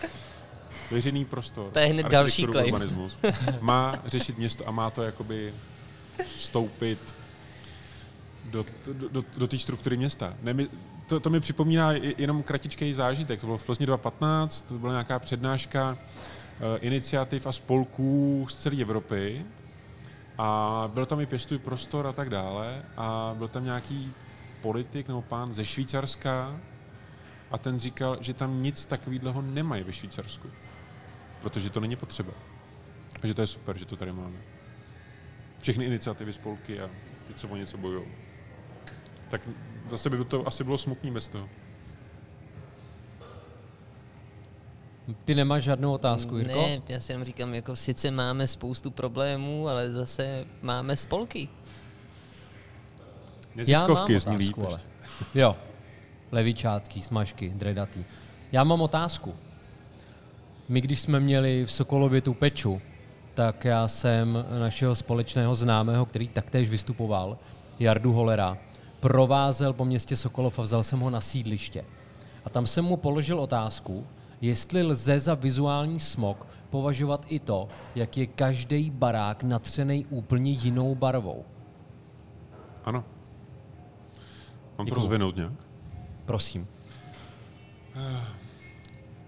Veřejný 0.92 1.26
prostor. 1.26 1.70
To 1.72 1.80
je 1.80 1.86
hned 1.86 2.06
další 2.06 2.48
claim. 2.48 2.74
urbanismus. 2.74 3.18
Má 3.62 3.94
řešit 4.06 4.38
město 4.38 4.68
a 4.68 4.72
má 4.72 4.90
to 4.90 5.04
jakoby 5.04 5.54
vstoupit 6.28 7.16
do, 8.46 8.66
do, 8.94 9.10
do, 9.10 9.24
do 9.38 9.48
té 9.48 9.58
struktury 9.58 9.98
města. 9.98 10.34
Ne, 10.42 10.54
my, 10.54 10.68
to, 11.08 11.20
to 11.20 11.30
mi 11.30 11.40
připomíná 11.40 11.92
jenom 12.18 12.44
kratičký 12.44 12.94
zážitek. 12.94 13.40
To 13.42 13.48
bylo 13.48 13.58
v 13.58 13.64
Plzni 13.64 13.86
2015, 13.86 14.62
to 14.62 14.74
byla 14.74 14.92
nějaká 14.94 15.20
přednáška 15.20 15.98
eh, 15.98 16.78
iniciativ 16.80 17.48
a 17.48 17.52
spolků 17.52 18.46
z 18.50 18.56
celé 18.56 18.82
Evropy. 18.82 19.46
A 20.38 20.90
byl 20.94 21.06
tam 21.06 21.20
i 21.20 21.26
pěstuj 21.26 21.58
prostor 21.58 22.08
a 22.08 22.14
tak 22.14 22.30
dále. 22.30 22.84
A 22.98 23.36
byl 23.38 23.48
tam 23.48 23.64
nějaký 23.64 24.14
politik 24.62 25.08
nebo 25.08 25.22
pán 25.22 25.54
ze 25.54 25.66
Švýcarska 25.66 26.60
a 27.52 27.58
ten 27.58 27.80
říkal, 27.80 28.18
že 28.22 28.34
tam 28.34 28.64
nic 28.64 28.86
takového 28.86 29.42
nemají 29.42 29.84
ve 29.84 29.94
Švýcarsku. 29.94 30.50
Protože 31.42 31.70
to 31.70 31.80
není 31.80 31.96
potřeba. 31.96 32.34
A 33.24 33.28
že 33.28 33.34
to 33.34 33.42
je 33.42 33.48
super, 33.48 33.78
že 33.78 33.86
to 33.86 33.96
tady 33.96 34.12
máme. 34.12 34.38
Všechny 35.60 35.86
iniciativy, 35.86 36.34
spolky 36.34 36.82
a 36.82 36.90
ty, 37.28 37.34
co 37.34 37.48
o 37.48 37.56
něco 37.56 37.78
bojují. 37.78 38.06
Tak 39.30 39.50
zase 39.90 40.10
by 40.10 40.26
to 40.26 40.48
asi 40.48 40.64
bylo 40.64 40.78
smutný 40.78 41.12
bez 41.12 41.28
toho. 41.28 41.50
Ty 45.26 45.36
nemáš 45.36 45.64
žádnou 45.64 45.94
otázku, 45.94 46.38
Jirko? 46.38 46.62
Ne, 46.62 46.82
já 46.88 47.00
si 47.00 47.12
jenom 47.12 47.24
říkám, 47.24 47.54
jako 47.54 47.76
sice 47.76 48.12
máme 48.12 48.48
spoustu 48.48 48.92
problémů, 48.92 49.68
ale 49.70 49.92
zase 49.92 50.46
máme 50.62 50.96
spolky. 50.96 51.50
Neziskovky 53.56 54.20
zní 54.20 54.38
líp. 54.38 54.58
ale. 54.68 54.80
Jo. 55.36 55.56
Levičácký, 56.32 57.02
smažky, 57.02 57.50
dredatý. 57.50 58.06
Já 58.52 58.64
mám 58.64 58.82
otázku. 58.82 59.34
My, 60.70 60.82
když 60.82 61.00
jsme 61.00 61.20
měli 61.20 61.66
v 61.66 61.72
Sokolově 61.72 62.22
tu 62.22 62.34
peču, 62.34 62.82
tak 63.34 63.66
já 63.66 63.88
jsem 63.88 64.46
našeho 64.60 64.96
společného 64.96 65.56
známého, 65.56 66.06
který 66.06 66.28
taktéž 66.28 66.70
vystupoval, 66.70 67.38
Jardu 67.80 68.14
Holera, 68.14 68.58
provázel 69.00 69.74
po 69.74 69.86
městě 69.86 70.18
Sokolov 70.18 70.60
a 70.60 70.62
vzal 70.62 70.84
jsem 70.84 71.00
ho 71.00 71.10
na 71.10 71.22
sídliště. 71.22 71.86
A 72.46 72.50
tam 72.50 72.68
jsem 72.68 72.86
mu 72.86 72.98
položil 72.98 73.40
otázku, 73.40 74.08
jestli 74.42 74.84
lze 74.84 75.20
za 75.20 75.34
vizuální 75.34 76.00
smog 76.00 76.48
považovat 76.70 77.26
i 77.30 77.40
to, 77.40 77.68
jak 77.96 78.18
je 78.18 78.28
každý 78.28 78.90
barák 78.90 79.44
natřený 79.44 80.06
úplně 80.06 80.52
jinou 80.52 80.96
barvou. 80.96 81.46
Ano. 82.86 83.04
Mám 84.78 84.78
to 84.78 84.84
Děkuju. 84.84 85.02
rozvinout 85.02 85.36
nějak? 85.36 85.54
Prosím. 86.26 86.68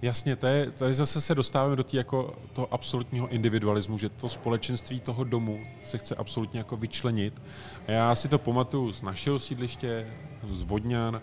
Jasně, 0.01 0.35
to 0.35 0.47
je, 0.47 0.71
to 0.71 0.85
je 0.85 0.93
zase 0.93 1.21
se 1.21 1.35
dostáváme 1.35 1.75
do 1.75 1.83
tý 1.83 1.97
jako 1.97 2.35
toho 2.53 2.73
absolutního 2.73 3.27
individualismu, 3.27 3.97
že 3.97 4.09
to 4.09 4.29
společenství 4.29 4.99
toho 4.99 5.23
domu 5.23 5.59
se 5.83 5.97
chce 5.97 6.15
absolutně 6.15 6.59
jako 6.59 6.77
vyčlenit. 6.77 7.41
A 7.87 7.91
já 7.91 8.15
si 8.15 8.27
to 8.27 8.39
pamatuju 8.39 8.91
z 8.91 9.01
našeho 9.01 9.39
sídliště, 9.39 10.13
z 10.53 10.63
Vodňan, 10.63 11.21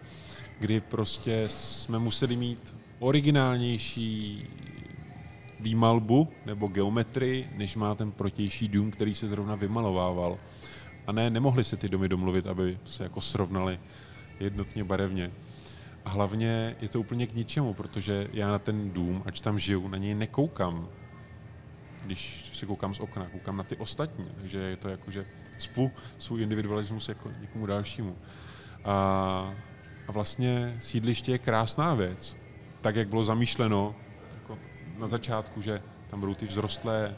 kdy 0.59 0.81
prostě 0.81 1.45
jsme 1.47 1.99
museli 1.99 2.37
mít 2.37 2.75
originálnější 3.05 4.49
výmalbu 5.61 6.29
nebo 6.47 6.67
geometrii, 6.67 7.49
než 7.57 7.77
má 7.77 7.95
ten 7.95 8.13
protější 8.13 8.69
dům, 8.69 8.91
který 8.91 9.15
se 9.15 9.29
zrovna 9.29 9.55
vymalovával. 9.55 10.39
A 11.07 11.13
ne, 11.13 11.31
nemohli 11.31 11.65
se 11.65 11.77
ty 11.77 11.89
domy 11.89 12.09
domluvit, 12.09 12.47
aby 12.47 12.79
se 12.85 13.03
jako 13.03 13.21
srovnali 13.21 13.81
jednotně 14.41 14.85
barevně. 14.85 15.31
A 16.05 16.11
hlavně 16.11 16.77
je 16.81 16.89
to 16.89 17.01
úplně 17.01 17.27
k 17.27 17.35
ničemu, 17.35 17.75
protože 17.75 18.29
já 18.33 18.51
na 18.51 18.59
ten 18.59 18.91
dům, 18.91 19.23
ač 19.27 19.41
tam 19.41 19.59
žiju, 19.59 19.89
na 19.89 19.99
něj 19.99 20.15
nekoukám. 20.15 20.89
Když 22.05 22.51
se 22.53 22.67
koukám 22.67 22.95
z 22.95 23.01
okna, 23.01 23.27
koukám 23.27 23.57
na 23.57 23.65
ty 23.65 23.77
ostatní. 23.77 24.25
Takže 24.37 24.59
je 24.59 24.77
to 24.77 24.89
jako, 24.89 25.11
že 25.11 25.27
cpu 25.57 25.91
svůj 26.19 26.43
individualismus 26.43 27.09
jako 27.09 27.31
někomu 27.41 27.67
dalšímu. 27.67 28.17
A, 28.85 28.95
a 30.09 30.13
vlastně 30.13 30.77
sídliště 30.81 31.33
je 31.33 31.39
krásná 31.39 31.95
věc. 31.95 32.44
Tak, 32.85 32.97
jak 32.97 33.09
bylo 33.09 33.25
zamýšleno 33.25 33.95
jako 34.35 34.59
na 34.99 35.07
začátku, 35.07 35.63
že 35.63 35.83
tam 36.11 36.21
budou 36.21 36.35
ty 36.35 36.47
vzrostlé 36.47 37.17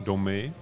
domy 0.00 0.52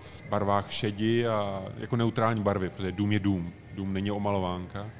v 0.00 0.24
barvách 0.28 0.72
šedi 0.72 1.28
a 1.28 1.62
jako 1.78 1.96
neutrální 1.96 2.42
barvy, 2.42 2.70
protože 2.70 2.92
dům 2.92 3.12
je 3.12 3.18
dům. 3.18 3.52
Dům 3.74 3.92
není 3.92 4.10
omalovánka 4.10 4.90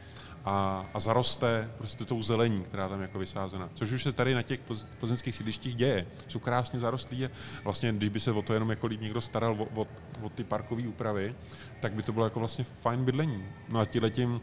a, 0.45 0.87
a 0.95 1.01
zaroste 1.01 1.71
prostě 1.79 2.05
tou 2.05 2.23
zelení, 2.23 2.63
která 2.63 2.89
tam 2.89 3.01
je 3.01 3.03
jako 3.03 3.19
vysázena. 3.19 3.69
Což 3.75 3.93
už 3.93 4.03
se 4.03 4.13
tady 4.13 4.35
na 4.35 4.43
těch 4.43 4.61
plz- 4.69 4.87
plzeňských 5.01 5.37
sídlištích 5.37 5.75
děje. 5.75 6.07
Jsou 6.29 6.39
krásně 6.39 6.81
zarostlí 6.81 7.25
a 7.25 7.31
vlastně, 7.65 7.93
když 7.93 8.09
by 8.09 8.21
se 8.21 8.33
o 8.33 8.43
to 8.43 8.55
jenom 8.55 8.71
jako 8.71 8.87
líp 8.87 9.01
někdo 9.01 9.21
staral 9.21 9.57
o, 9.59 9.83
o, 9.83 9.87
o 10.23 10.29
ty 10.29 10.45
parkové 10.45 10.89
úpravy, 10.89 11.35
tak 11.81 11.93
by 11.93 12.03
to 12.03 12.13
bylo 12.13 12.27
jako 12.27 12.39
vlastně 12.39 12.65
fajn 12.65 13.05
bydlení. 13.05 13.45
No 13.69 13.81
a 13.81 13.85
tím, 14.11 14.41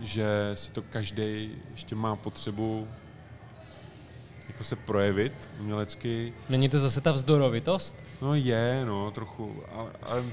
že 0.00 0.50
si 0.54 0.72
to 0.72 0.82
každý 0.82 1.50
ještě 1.72 1.94
má 1.94 2.16
potřebu 2.16 2.88
jako 4.58 4.64
se 4.64 4.76
projevit 4.76 5.48
umělecky, 5.60 6.32
Není 6.48 6.68
to 6.68 6.78
zase 6.78 7.00
ta 7.00 7.12
vzdorovitost? 7.12 7.96
No 8.22 8.34
je, 8.34 8.84
no, 8.84 9.10
trochu, 9.10 9.62
ale, 9.72 9.90
ale 10.02 10.24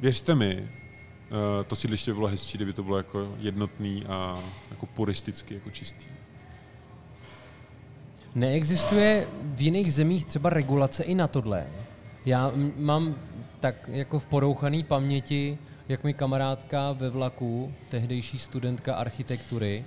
věřte 0.00 0.34
mi, 0.34 0.68
eh, 0.68 1.64
to 1.64 1.76
sídliště 1.76 2.10
by 2.10 2.14
bylo 2.14 2.28
hezčí, 2.28 2.58
kdyby 2.58 2.72
to 2.72 2.82
bylo 2.82 2.96
jako 2.96 3.34
jednotný 3.38 4.04
a 4.06 4.38
jako 4.70 4.86
puristicky, 4.86 5.54
jako 5.54 5.70
čistý. 5.70 6.06
Neexistuje 8.34 9.28
v 9.42 9.60
jiných 9.60 9.94
zemích 9.94 10.24
třeba 10.24 10.50
regulace 10.50 11.02
i 11.04 11.14
na 11.14 11.28
tohle. 11.28 11.66
Já 12.26 12.52
mám 12.76 13.14
tak 13.60 13.74
jako 13.88 14.18
v 14.18 14.26
porouchaný 14.26 14.84
paměti, 14.84 15.58
jak 15.88 16.04
mi 16.04 16.14
kamarádka 16.14 16.92
ve 16.92 17.10
vlaku, 17.10 17.74
tehdejší 17.88 18.38
studentka 18.38 18.94
architektury, 18.94 19.84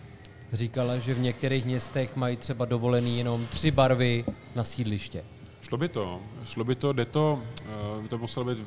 říkala, 0.54 0.98
že 0.98 1.14
v 1.14 1.20
některých 1.20 1.66
městech 1.66 2.16
mají 2.16 2.38
třeba 2.38 2.66
dovolený 2.66 3.18
jenom 3.18 3.46
tři 3.48 3.72
barvy 3.72 4.26
na 4.56 4.64
sídliště. 4.64 5.24
Šlo 5.62 5.78
by 5.78 5.90
to, 5.90 6.22
šlo 6.46 6.64
by 6.64 6.76
to, 6.76 6.94
jde 6.94 7.06
to, 7.06 7.44
eh, 7.62 8.02
by 8.02 8.08
to 8.08 8.18
musela 8.18 8.46
být 8.46 8.64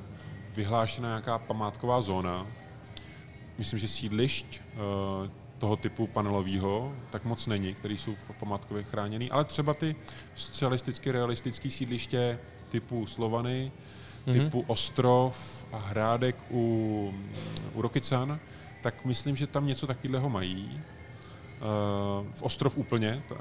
vyhlášena 0.55 1.09
nějaká 1.09 1.39
památková 1.39 2.01
zóna. 2.01 2.47
Myslím, 3.59 3.79
že 3.79 3.89
sídlišť 3.89 4.47
eh, 4.61 5.31
toho 5.59 5.77
typu 5.77 6.07
panelového 6.07 6.93
tak 7.11 7.25
moc 7.25 7.47
není, 7.47 7.75
který 7.75 7.99
jsou 7.99 8.15
památkově 8.41 8.83
chráněný, 8.83 9.31
ale 9.31 9.45
třeba 9.45 9.75
ty 9.75 9.97
socialisticky 10.35 11.11
realistické 11.13 11.71
sídliště 11.71 12.39
typu 12.69 13.07
Slovany, 13.07 13.73
Mhm. 14.27 14.41
typu 14.41 14.65
Ostrov 14.67 15.65
a 15.73 15.79
Hrádek 15.79 16.37
u, 16.51 17.15
u 17.75 17.83
Rokycan, 17.83 18.39
tak 18.83 19.05
myslím, 19.05 19.37
že 19.37 19.47
tam 19.47 19.67
něco 19.67 19.87
takového 19.87 20.29
mají. 20.29 20.81
Eh, 21.59 22.33
v 22.35 22.43
Ostrov 22.43 22.77
úplně, 22.77 23.23
ta, 23.29 23.35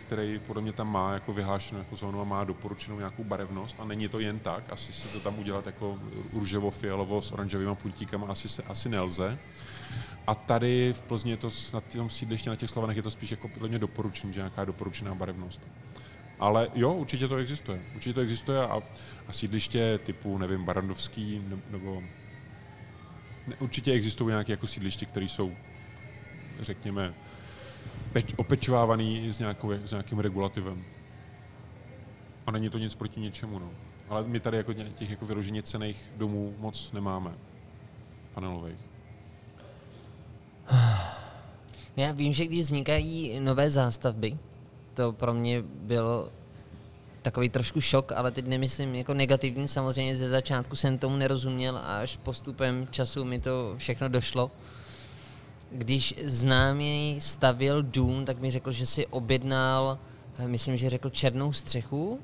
který 0.00 0.38
podle 0.46 0.62
mě 0.62 0.72
tam 0.72 0.92
má 0.92 1.12
jako 1.12 1.32
vyhlášenou 1.32 1.78
jako 1.78 1.96
zónu 1.96 2.20
a 2.20 2.24
má 2.24 2.44
doporučenou 2.44 2.98
nějakou 2.98 3.24
barevnost 3.24 3.76
a 3.80 3.84
není 3.84 4.08
to 4.08 4.20
jen 4.20 4.38
tak, 4.38 4.64
asi 4.70 4.92
se 4.92 5.08
to 5.08 5.20
tam 5.20 5.38
udělat 5.38 5.66
jako 5.66 5.98
růžovo, 6.32 6.70
fialovo 6.70 7.22
s 7.22 7.32
oranžovými 7.32 7.74
puntíkama 7.74 8.26
asi, 8.26 8.48
se, 8.48 8.62
asi 8.62 8.88
nelze. 8.88 9.38
A 10.26 10.34
tady 10.34 10.92
v 10.92 11.02
Plzni 11.02 11.30
je 11.30 11.36
to 11.36 11.50
na 11.74 11.80
tom 11.80 12.10
sídliště 12.10 12.50
na 12.50 12.56
těch 12.56 12.70
Slovanech 12.70 12.96
je 12.96 13.02
to 13.02 13.10
spíš 13.10 13.30
jako 13.30 13.48
podle 13.48 13.68
mě 13.68 13.78
doporučený, 13.78 14.32
že 14.32 14.40
nějaká 14.40 14.64
doporučená 14.64 15.14
barevnost. 15.14 15.60
Ale 16.38 16.68
jo, 16.74 16.92
určitě 16.92 17.28
to 17.28 17.36
existuje. 17.36 17.82
Určitě 17.94 18.14
to 18.14 18.20
existuje 18.20 18.66
a, 18.66 18.82
a 19.28 19.32
sídliště 19.32 19.98
typu, 20.04 20.38
nevím, 20.38 20.64
Barandovský 20.64 21.42
ne- 21.48 21.62
nebo 21.70 22.02
ne, 23.46 23.56
určitě 23.58 23.92
existují 23.92 24.28
nějaké 24.28 24.52
jako 24.52 24.66
sídliště, 24.66 25.06
které 25.06 25.26
jsou, 25.26 25.52
řekněme, 26.60 27.14
peč, 28.14 28.34
opečovávaný 28.36 29.34
s, 29.34 29.38
nějakou, 29.38 29.72
s 29.72 29.90
nějakým 29.90 30.18
regulativem. 30.18 30.84
A 32.46 32.50
není 32.50 32.70
to 32.70 32.78
nic 32.78 32.94
proti 32.94 33.20
ničemu, 33.20 33.58
no. 33.58 33.70
Ale 34.08 34.24
my 34.24 34.40
tady 34.40 34.56
jako 34.56 34.72
těch 34.72 35.10
jako 35.10 35.26
vyloženě 35.26 35.62
cených 35.62 36.10
domů 36.16 36.54
moc 36.58 36.92
nemáme. 36.92 37.34
Panelových. 38.34 38.78
Já 41.96 42.12
vím, 42.12 42.32
že 42.32 42.46
když 42.46 42.60
vznikají 42.60 43.40
nové 43.40 43.70
zástavby, 43.70 44.38
to 44.94 45.12
pro 45.12 45.34
mě 45.34 45.62
byl 45.62 46.32
takový 47.22 47.48
trošku 47.48 47.80
šok, 47.80 48.12
ale 48.12 48.30
teď 48.30 48.46
nemyslím 48.46 48.94
jako 48.94 49.14
negativní, 49.14 49.68
samozřejmě 49.68 50.16
ze 50.16 50.28
začátku 50.28 50.76
jsem 50.76 50.98
tomu 50.98 51.16
nerozuměl 51.16 51.76
a 51.76 52.00
až 52.00 52.16
postupem 52.16 52.88
času 52.90 53.24
mi 53.24 53.40
to 53.40 53.74
všechno 53.78 54.08
došlo. 54.08 54.50
Když 55.76 56.14
známý 56.24 57.16
stavil 57.20 57.82
dům, 57.82 58.24
tak 58.24 58.38
mi 58.40 58.50
řekl, 58.50 58.72
že 58.72 58.86
si 58.86 59.06
objednal, 59.06 59.98
eh, 60.38 60.48
myslím, 60.48 60.76
že 60.76 60.90
řekl 60.90 61.10
černou 61.10 61.52
střechu 61.52 62.18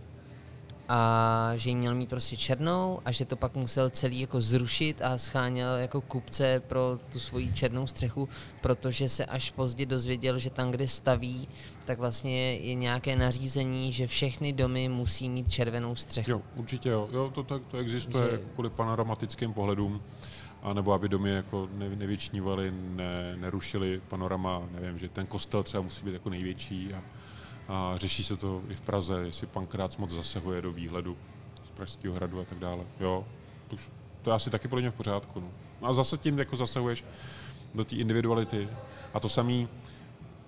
a 0.89 1.53
že 1.57 1.69
ji 1.71 1.75
měl 1.75 1.95
mít 1.95 2.11
prostě 2.11 2.37
černou 2.37 3.01
a 3.05 3.13
že 3.13 3.25
to 3.25 3.37
pak 3.37 3.55
musel 3.55 3.91
celý 3.91 4.21
jako 4.21 4.41
zrušit 4.41 5.03
a 5.03 5.19
scháněl 5.19 5.77
jako 5.77 6.01
kupce 6.01 6.61
pro 6.67 6.99
tu 7.13 7.21
svoji 7.21 7.53
černou 7.53 7.87
střechu, 7.87 8.29
protože 8.61 9.09
se 9.09 9.25
až 9.25 9.51
pozdě 9.51 9.87
dozvěděl, 9.87 10.39
že 10.39 10.51
tam, 10.51 10.71
kde 10.71 10.89
staví, 10.89 11.49
tak 11.85 11.99
vlastně 11.99 12.55
je 12.55 12.75
nějaké 12.75 13.17
nařízení, 13.17 13.93
že 13.93 14.07
všechny 14.07 14.53
domy 14.53 14.89
musí 14.89 15.29
mít 15.29 15.53
červenou 15.53 15.95
střechu. 15.95 16.31
Jo, 16.31 16.43
určitě 16.57 16.89
jo. 16.89 17.09
Jo, 17.13 17.31
to, 17.35 17.43
to, 17.43 17.59
to 17.59 17.79
existuje 17.79 18.25
Že- 18.25 18.31
jako 18.33 18.45
kvůli 18.55 18.71
panoramatickým 18.71 19.53
pohledům. 19.53 20.03
A 20.63 20.73
nebo 20.73 20.93
aby 20.93 21.09
domy 21.09 21.31
jako 21.31 21.69
ne, 21.73 21.89
nevyčnívaly, 21.89 22.73
ne, 22.77 23.37
nerušily 23.37 24.03
panorama, 24.09 24.63
nevím, 24.81 24.99
že 24.99 25.09
ten 25.09 25.27
kostel 25.27 25.63
třeba 25.63 25.83
musí 25.83 26.05
být 26.05 26.13
jako 26.13 26.31
největší 26.31 26.95
a, 26.95 27.03
a 27.69 27.95
řeší 27.97 28.25
se 28.25 28.37
to 28.37 28.63
i 28.69 28.75
v 28.75 28.81
Praze, 28.81 29.23
jestli 29.25 29.47
pankrác 29.47 29.97
moc 29.97 30.11
zasahuje 30.11 30.63
do 30.63 30.73
výhledu 30.73 31.17
z 31.65 31.71
Pražského 31.71 32.15
hradu 32.15 32.41
a 32.41 32.45
tak 32.45 32.59
dále. 32.59 32.85
Jo, 33.01 33.27
to, 33.69 33.75
už, 33.77 33.91
to 34.23 34.31
je 34.31 34.35
asi 34.35 34.51
taky 34.51 34.69
podle 34.69 34.81
mě 34.83 34.91
v 34.91 34.95
pořádku. 34.95 35.41
No. 35.41 35.49
No 35.81 35.89
A 35.89 35.93
zase 35.93 36.17
tím 36.19 36.39
jako 36.39 36.57
zasahuješ 36.57 37.05
do 37.75 37.85
té 37.85 37.97
individuality. 37.97 38.69
A 39.15 39.21
to 39.21 39.29
samý, 39.29 39.69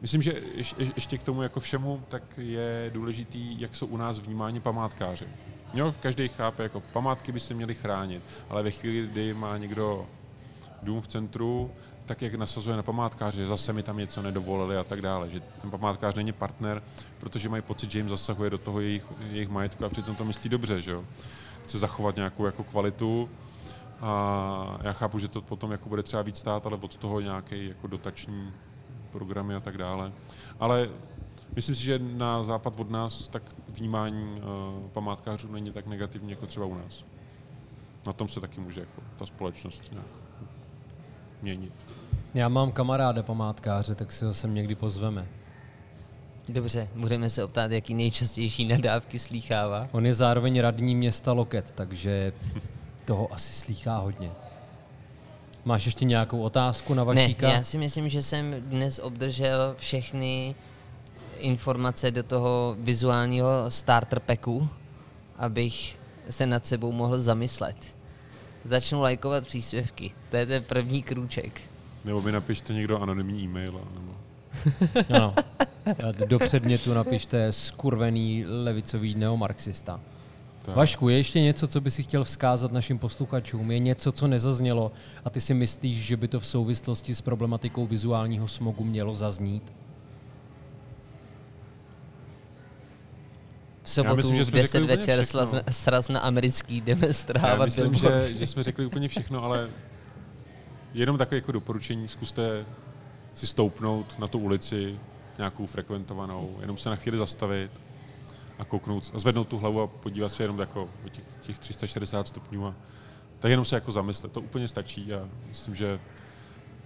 myslím, 0.01 0.23
že 0.23 0.43
ješ, 0.55 0.75
je- 0.79 0.93
ještě 0.97 1.19
k 1.19 1.23
tomu 1.23 1.43
jako 1.43 1.61
všemu, 1.61 2.03
tak 2.09 2.23
je 2.37 2.91
důležitý, 2.95 3.61
jak 3.61 3.77
jsou 3.77 3.87
u 3.87 3.97
nás 3.97 4.21
vnímáni 4.21 4.61
památkáři. 4.61 5.27
Jo, 5.75 5.95
každý 6.01 6.29
chápe, 6.29 6.63
jako 6.63 6.81
památky 6.81 7.33
by 7.33 7.41
se 7.41 7.55
měly 7.55 7.75
chránit, 7.75 8.23
ale 8.51 8.63
ve 8.63 8.71
chvíli, 8.71 9.07
kdy 9.07 9.35
má 9.35 9.59
někdo 9.59 10.07
dům 10.83 11.01
v 11.01 11.07
centru, 11.07 11.71
tak 12.07 12.23
jak 12.23 12.35
nasazuje 12.35 12.77
na 12.77 12.83
památkáře, 12.83 13.41
že 13.41 13.47
zase 13.47 13.73
mi 13.73 13.83
tam 13.83 13.97
něco 13.99 14.23
nedovolili 14.23 14.77
a 14.77 14.85
tak 14.85 15.03
dále, 15.03 15.31
že 15.31 15.41
ten 15.41 15.71
památkář 15.71 16.15
není 16.15 16.33
partner, 16.33 16.83
protože 17.19 17.49
mají 17.49 17.63
pocit, 17.63 17.91
že 17.91 17.99
jim 17.99 18.09
zasahuje 18.09 18.51
do 18.51 18.59
toho 18.59 18.81
jejich, 18.81 19.05
jejich 19.31 19.49
majetku 19.49 19.85
a 19.85 19.89
přitom 19.89 20.17
to 20.17 20.25
myslí 20.25 20.51
dobře, 20.51 20.81
že 20.81 20.91
jo. 20.91 21.05
Chce 21.65 21.79
zachovat 21.79 22.17
nějakou 22.17 22.47
jako 22.47 22.65
kvalitu 22.65 23.31
a 24.01 24.79
já 24.83 24.93
chápu, 24.93 25.19
že 25.19 25.29
to 25.29 25.43
potom 25.43 25.73
jako 25.73 25.89
bude 25.89 26.03
třeba 26.03 26.23
víc 26.23 26.39
stát, 26.39 26.67
ale 26.67 26.77
od 26.77 26.97
toho 26.97 27.21
nějaký 27.21 27.69
jako 27.69 27.87
dotační 27.87 28.53
programy 29.11 29.55
a 29.55 29.61
tak 29.61 29.79
dále. 29.79 30.13
Ale 30.61 30.89
myslím 31.57 31.75
si, 31.75 31.83
že 31.83 31.99
na 31.99 32.45
západ 32.45 32.81
od 32.81 32.91
nás 32.91 33.29
tak 33.29 33.43
vnímání 33.69 34.25
uh, 34.33 34.41
památkářů 34.93 35.53
není 35.53 35.71
tak 35.73 35.87
negativní 35.87 36.31
jako 36.31 36.47
třeba 36.47 36.67
u 36.67 36.75
nás. 36.75 37.05
Na 38.07 38.13
tom 38.13 38.29
se 38.29 38.41
taky 38.41 38.61
může 38.61 38.81
jako 38.81 39.03
ta 39.17 39.27
společnost 39.27 39.93
nějak 39.93 40.07
měnit. 41.43 41.73
Já 42.35 42.49
mám 42.49 42.73
kamaráda 42.73 43.23
památkáře, 43.23 43.95
tak 43.95 44.13
si 44.13 44.25
ho 44.25 44.35
sem 44.35 44.55
někdy 44.55 44.75
pozveme. 44.75 45.29
Dobře, 46.49 46.89
budeme 46.97 47.31
se 47.31 47.45
optát, 47.45 47.71
jaký 47.73 47.95
nejčastější 47.95 48.65
nadávky 48.65 49.19
slýchává. 49.19 49.89
On 49.93 50.07
je 50.07 50.15
zároveň 50.15 50.61
radní 50.61 50.95
města 50.95 51.33
Loket, 51.33 51.71
takže 51.71 52.33
toho 53.05 53.33
asi 53.33 53.53
slýchá 53.55 53.99
hodně. 53.99 54.31
Máš 55.65 55.87
ještě 55.87 56.05
nějakou 56.05 56.41
otázku 56.41 56.95
na 56.95 57.05
Ne, 57.05 57.23
Vašíka? 57.23 57.49
já 57.49 57.63
si 57.63 57.79
myslím, 57.79 58.09
že 58.09 58.23
jsem 58.23 58.55
dnes 58.59 58.99
obdržel 58.99 59.75
všechny 59.79 60.55
informace 61.43 62.11
do 62.11 62.23
toho 62.23 62.77
vizuálního 62.79 63.49
starter 63.69 64.21
packu, 64.21 64.69
abych 65.37 65.99
se 66.31 66.47
nad 66.47 66.67
sebou 66.67 66.93
mohl 66.93 67.19
zamyslet. 67.19 67.95
Začnu 68.65 69.01
lajkovat 69.01 69.47
příspěvky. 69.47 70.11
To 70.31 70.37
je 70.37 70.47
ten 70.47 70.65
první 70.65 71.03
krůček. 71.03 71.61
Nebo 72.05 72.23
mi 72.23 72.33
napište 72.33 72.73
někdo 72.73 73.03
anonymní 73.03 73.43
e-mail. 73.45 73.81
Nebo... 73.95 74.13
Ano. 75.15 75.35
Do 76.27 76.39
předmětu 76.39 76.95
napište 76.95 77.53
skurvený 77.53 78.45
levicový 78.47 79.15
neomarxista. 79.15 80.01
Tak. 80.63 80.77
Vašku, 80.77 81.09
je 81.09 81.17
ještě 81.17 81.41
něco, 81.41 81.67
co 81.67 81.81
by 81.81 81.91
si 81.91 82.03
chtěl 82.03 82.25
vzkázat 82.25 82.73
našim 82.73 82.99
posluchačům? 82.99 83.71
Je 83.71 83.79
něco, 83.79 84.13
co 84.13 84.27
nezaznělo 84.27 84.93
a 85.25 85.31
ty 85.31 85.41
si 85.41 85.55
myslíš, 85.55 85.99
že 85.99 86.17
by 86.17 86.29
to 86.29 86.41
v 86.41 86.47
souvislosti 86.47 87.15
s 87.15 87.21
problematikou 87.21 87.87
vizuálního 87.87 88.49
smogu 88.49 88.85
mělo 88.85 89.15
zaznít? 89.15 89.73
V 93.83 93.91
sobotu 93.91 94.17
myslím, 94.17 94.37
že 94.37 94.45
v 94.45 94.47
jsme 94.47 94.59
10 94.59 94.73
řekli 94.73 94.85
úplně 94.85 94.97
večer 94.97 95.27
slaz, 95.27 95.55
sraz 95.71 96.09
na 96.09 96.21
americký 96.21 96.81
jdeme 96.81 97.07
Já 97.49 97.65
myslím, 97.65 97.95
že, 97.95 98.35
že 98.35 98.47
jsme 98.47 98.63
řekli 98.63 98.87
úplně 98.87 99.09
všechno, 99.09 99.45
ale 99.45 99.71
jenom 100.95 101.19
takové 101.19 101.37
jako 101.37 101.53
doporučení, 101.53 102.09
zkuste 102.09 102.65
si 103.35 103.47
stoupnout 103.47 104.19
na 104.19 104.29
tu 104.29 104.39
ulici, 104.39 104.99
nějakou 105.39 105.67
frekventovanou, 105.67 106.57
jenom 106.61 106.77
se 106.77 106.91
na 106.91 106.97
chvíli 106.97 107.19
zastavit 107.19 107.83
a 108.59 108.65
kouknout, 108.65 109.11
a 109.15 109.19
zvednout 109.19 109.49
tu 109.49 109.59
hlavu 109.59 109.81
a 109.81 109.87
podívat 109.87 110.29
se 110.29 110.43
jenom 110.43 110.59
jako 110.59 110.89
o 111.07 111.09
těch, 111.09 111.25
těch 111.41 111.59
360 111.59 112.29
stupňů 112.29 112.67
a 112.67 112.75
tak 113.39 113.51
jenom 113.51 113.65
se 113.65 113.75
jako 113.75 113.93
zamyslet. 113.93 114.33
To 114.33 114.41
úplně 114.41 114.69
stačí 114.69 115.15
a 115.15 115.29
myslím, 115.49 115.75
že 115.75 116.01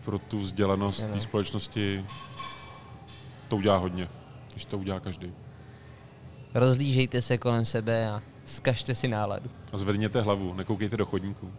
pro 0.05 0.18
tu 0.18 0.38
vzdělanost 0.38 1.03
Ano. 1.03 1.14
té 1.14 1.20
společnosti 1.20 2.07
to 3.49 3.57
udělá 3.57 3.76
hodně, 3.76 4.09
když 4.53 4.64
to 4.66 4.78
udělá 4.78 5.01
každý. 5.01 5.32
Rozlížejte 6.57 7.23
se 7.23 7.39
kolem 7.39 7.65
sebe 7.65 8.09
a 8.09 8.23
zkažte 8.45 8.95
si 8.95 9.09
náladu. 9.09 9.51
A 9.73 9.77
zvedněte 9.77 10.21
hlavu, 10.21 10.55
nekoukejte 10.55 10.97
do 10.97 11.07
chodníku. 11.07 11.53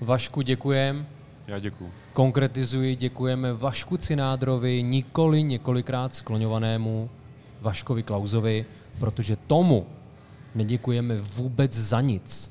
Vašku, 0.00 0.42
děkujem. 0.42 1.06
Já 1.46 1.58
děkuju. 1.58 1.90
Konkretizuji, 2.12 2.96
děkujeme 2.96 3.52
Vašku 3.52 3.96
Cinádrovi, 3.96 4.82
nikoli 4.82 5.42
několikrát 5.42 6.14
skloňovanému 6.14 7.10
Vaškovi 7.60 8.02
Klauzovi, 8.02 8.66
protože 8.98 9.36
tomu 9.36 9.86
neděkujeme 10.54 11.16
vůbec 11.16 11.72
za 11.72 12.00
nic. 12.00 12.50